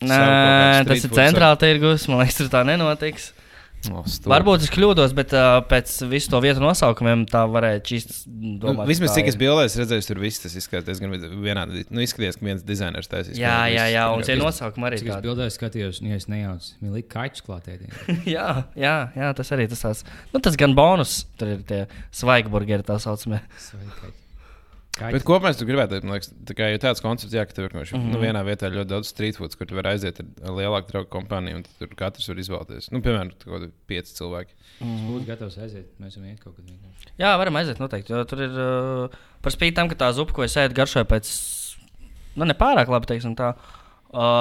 Nē, 0.01 0.87
tas 0.87 1.03
ir 1.05 1.11
centrāla 1.11 1.59
tirgus. 1.59 2.07
Man 2.07 2.23
liekas, 2.23 2.39
tur 2.39 2.47
tā 2.53 2.63
nenotiks. 2.65 3.33
Stulbi. 3.81 4.31
Varbūt 4.33 4.64
es 4.66 4.72
kļūdos, 4.74 5.14
bet 5.16 5.33
uh, 5.37 5.61
pēc 5.70 5.93
visu 6.11 6.33
to 6.33 6.41
vietu 6.45 6.62
nosaukumiem 6.62 7.24
tā 7.31 7.43
varēja 7.51 7.83
čīst. 7.87 8.12
Nu, 8.28 8.57
Domāt, 8.62 8.89
vismaz 8.91 9.11
ka 9.11 9.14
tā 9.14 9.20
cik 9.20 9.31
es 9.33 9.39
bildēs 9.41 9.76
redzēju, 9.81 10.07
tur 10.11 10.22
viss 10.22 10.45
tas 10.45 10.57
izskatās 10.59 10.87
diezgan 10.89 11.16
vienādi. 11.45 11.85
Nu, 11.89 12.05
izskatījās, 12.05 12.39
ka 12.41 12.49
viens 12.51 12.64
dizainers 12.66 13.11
taisīs. 13.11 13.41
Jā, 13.41 13.57
jā, 13.72 13.89
jā, 13.95 14.07
un 14.14 14.24
tie 14.26 14.37
no... 14.39 14.49
nosaukumi 14.49 14.91
arī 14.91 15.01
Cik 15.01 15.12
es 15.14 15.24
bildēju, 15.24 15.57
skatījos, 15.57 16.01
ja 16.05 16.20
es 16.20 16.28
nejaucu, 16.31 16.72
man 16.85 16.97
liekas, 16.99 17.12
kaķis 17.16 17.47
klātēdien. 17.49 18.01
jā, 18.37 18.49
jā, 18.78 18.97
jā, 19.16 19.35
tas 19.41 19.55
arī 19.57 19.68
tas 19.72 19.87
tāds. 19.87 20.07
Nu, 20.35 20.45
tas 20.45 20.59
gan 20.61 20.76
bonus. 20.78 21.22
Tur 21.41 21.57
ir 21.57 21.62
tie 21.68 21.85
svaigi 22.14 22.53
burgeri, 22.53 22.87
tā 22.87 23.01
saucamie. 23.03 23.41
Bet 24.99 25.22
kopumā 25.24 25.53
es 25.55 25.61
gribētu 25.62 26.01
man 26.03 26.16
liekas, 26.16 26.32
tā 26.49 26.55
kā, 26.59 26.66
ja 26.72 26.78
tāds 26.82 27.01
koncepts, 27.01 27.32
jā, 27.32 27.45
ka 27.47 27.55
tur 27.57 27.68
vienkārši 27.68 27.95
mm 27.95 28.01
Mhm. 28.01 28.09
-hmm. 28.11 28.16
nu, 28.16 28.20
vienā 28.26 28.43
vietā 28.45 28.66
ir 28.68 28.74
ļoti 28.80 28.91
daudz 28.91 29.07
street 29.09 29.36
food, 29.38 29.55
kur 29.57 29.66
tu 29.66 29.74
vari 29.78 29.88
aiziet 29.95 30.18
ar 30.20 30.51
lielāku 30.51 30.91
draugu 30.91 31.09
kompāniju, 31.09 31.57
un 31.57 31.62
tur 31.78 31.88
katrs 31.97 32.28
var 32.28 32.36
izvēlēties. 32.36 32.91
Nu, 32.93 33.01
piemēram, 33.01 33.30
kaut 33.38 33.55
kādi 33.62 33.70
pieci 33.86 34.14
cilvēki. 34.18 34.53
Es 34.80 35.01
būtu 35.07 35.26
gatavs 35.26 35.59
aiziet, 35.59 35.86
mēs 36.01 36.16
varam 36.16 36.30
iet 36.30 36.41
kaut 36.41 36.57
kad. 36.57 36.64
vienkārši. 36.64 37.12
Jā, 37.18 37.36
varam 37.38 37.57
aiziet 37.57 37.78
noteikti. 37.78 38.12
Jo 38.12 38.24
tur 38.24 38.43
ir 38.43 38.51
uh, 38.51 39.09
par 39.43 39.53
spīti 39.53 39.74
tam, 39.74 39.88
ka 39.88 39.95
tā 39.95 40.12
zupa, 40.12 40.32
ko 40.32 40.43
es 40.43 40.57
ēdu, 40.57 40.74
garšoja 40.74 41.05
pēc. 41.05 41.30
Nu, 42.36 42.45
nepārāk 42.45 42.88
labi, 42.88 43.07
teiksim 43.07 43.36
tā. 43.36 43.55
Uh, 43.55 43.80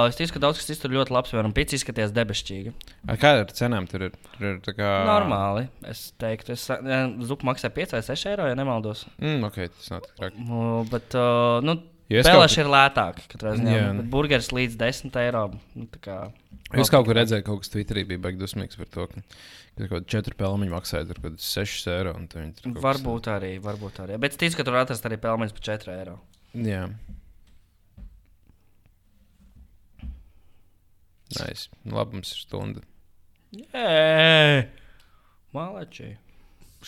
es 0.09 0.15
ticu, 0.17 0.33
ka 0.33 0.39
daudz 0.41 0.57
kas 0.57 0.65
cits 0.65 0.79
tur 0.81 0.89
ļoti 0.95 1.13
labs, 1.13 1.29
piemēram, 1.29 1.53
pits 1.53 1.75
izskaties 1.77 2.09
debesšķīgi. 2.15 2.71
Ar 3.07 3.19
kādām 3.21 3.51
cenām 3.53 3.85
tur 3.89 4.07
ir? 4.07 4.15
Tur 4.37 4.47
ir 4.55 4.57
kā... 4.65 4.89
Normāli. 5.05 5.67
Es 5.85 6.07
teiktu, 6.17 6.55
ka 6.57 6.99
zupa 7.29 7.45
maksā 7.51 7.69
5 7.75 7.93
vai 7.93 8.01
6 8.07 8.25
eiro, 8.31 8.47
ja 8.49 8.55
nemaldos. 8.57 9.05
Mm, 9.21 9.43
ok, 9.45 9.59
tas 9.77 9.91
nav 9.93 10.01
tik 10.07 10.15
traki. 10.17 10.41
Uh, 10.49 10.81
bet, 10.89 11.13
uh, 11.19 11.59
nu, 11.65 11.77
Jo 12.09 12.23
es 12.23 12.25
Pēlēši 12.25 12.55
kaut- 12.57 12.65
ir 12.65 12.69
lētāk. 12.73 13.17
katrā 13.29 13.51
ziņā, 13.59 13.81
bet 13.99 14.07
Burgeris 14.09 14.47
līdz 14.49 14.79
10 14.81 15.17
eiro. 15.21 15.43
Nu, 15.77 15.85
kā- 16.01 16.31
Es 16.73 16.89
kaut 16.89 17.05
kur 17.05 17.13
redzēju, 17.13 17.43
ka 17.45 17.51
kaut 17.51 17.61
kas 17.61 17.69
Twitterī 17.69 18.01
bija 18.09 18.17
baigi 18.23 18.39
dusmīgs 18.41 18.77
par 18.81 18.87
to, 18.89 19.05
ka, 19.11 19.21
ka 19.77 19.83
kaut 19.85 19.91
kāda 19.93 20.09
četru 20.09 20.33
pelniņu 20.39 20.73
maksāja 20.73 21.05
tur 21.05 21.21
kaut 21.21 21.35
kāds 21.37 21.45
6 21.53 21.85
eiro. 21.93 22.15
kaut 22.17 22.57
kas- 22.65 22.81
Varbūt 22.87 23.29
arī, 23.29 23.51
varbūt 23.61 24.01
arī. 24.01 24.17
Bet 24.25 24.31
es 24.33 24.41
ticu, 24.41 24.57
ka 24.57 24.63
tur 24.65 24.79
atrast 24.81 25.05
arī 25.05 25.17
pelmeņus 25.21 25.53
par 25.53 25.61
4 25.69 25.93
eiro. 25.99 26.17
Jā. 26.57 26.87
Nice. 31.37 31.67
Nu, 31.83 31.99
Labi, 31.99 32.17
mums 32.17 32.31
ir 32.33 32.39
stunda. 32.41 32.81
Jē, 33.53 34.65
Malači. 35.53 36.15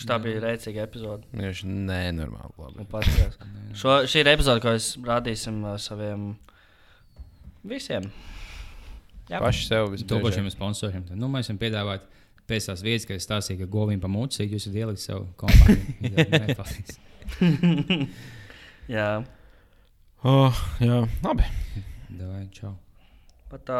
Tā 0.08 0.16
bija 0.22 0.40
rēcīga 0.40 0.86
epizode. 0.86 1.26
Viņš 1.36 1.58
nenormāli 1.68 2.54
Nu, 2.78 2.84
labi. 2.88 3.10
Šo, 3.76 3.98
šī 4.08 4.22
ir 4.22 4.30
epizode, 4.32 4.62
ko 4.64 4.72
es 4.78 4.86
rādīsim 5.04 5.58
uh, 5.66 5.74
saviem 5.82 6.30
visiem. 7.68 8.06
Jā. 9.28 9.38
Paši 9.42 9.66
sev 9.68 9.90
visbiežāk. 9.92 10.08
sponsoriem. 10.54 11.04
Tad, 11.10 11.20
nu, 11.20 11.28
mēs 11.32 11.50
varam 11.50 11.60
piedāvāt 11.60 12.02
pēc 12.48 12.62
tās 12.70 12.80
vietas, 12.84 13.04
kad 13.08 13.20
es 13.20 13.28
stāstīju, 13.28 13.58
ka 13.62 13.66
govīm 13.76 14.00
pa 14.02 14.08
muci, 14.10 14.46
jūs 14.48 14.64
esat 14.64 14.80
ielikt 14.80 15.00
savu 15.04 15.24
kompāniju. 15.40 15.84
Jā, 18.96 19.10
Oh, 20.22 20.54
jā, 20.78 21.00
labi. 21.24 21.42
Davai, 22.14 22.44
čau. 22.54 22.76
pat 23.50 23.64
tā. 23.66 23.78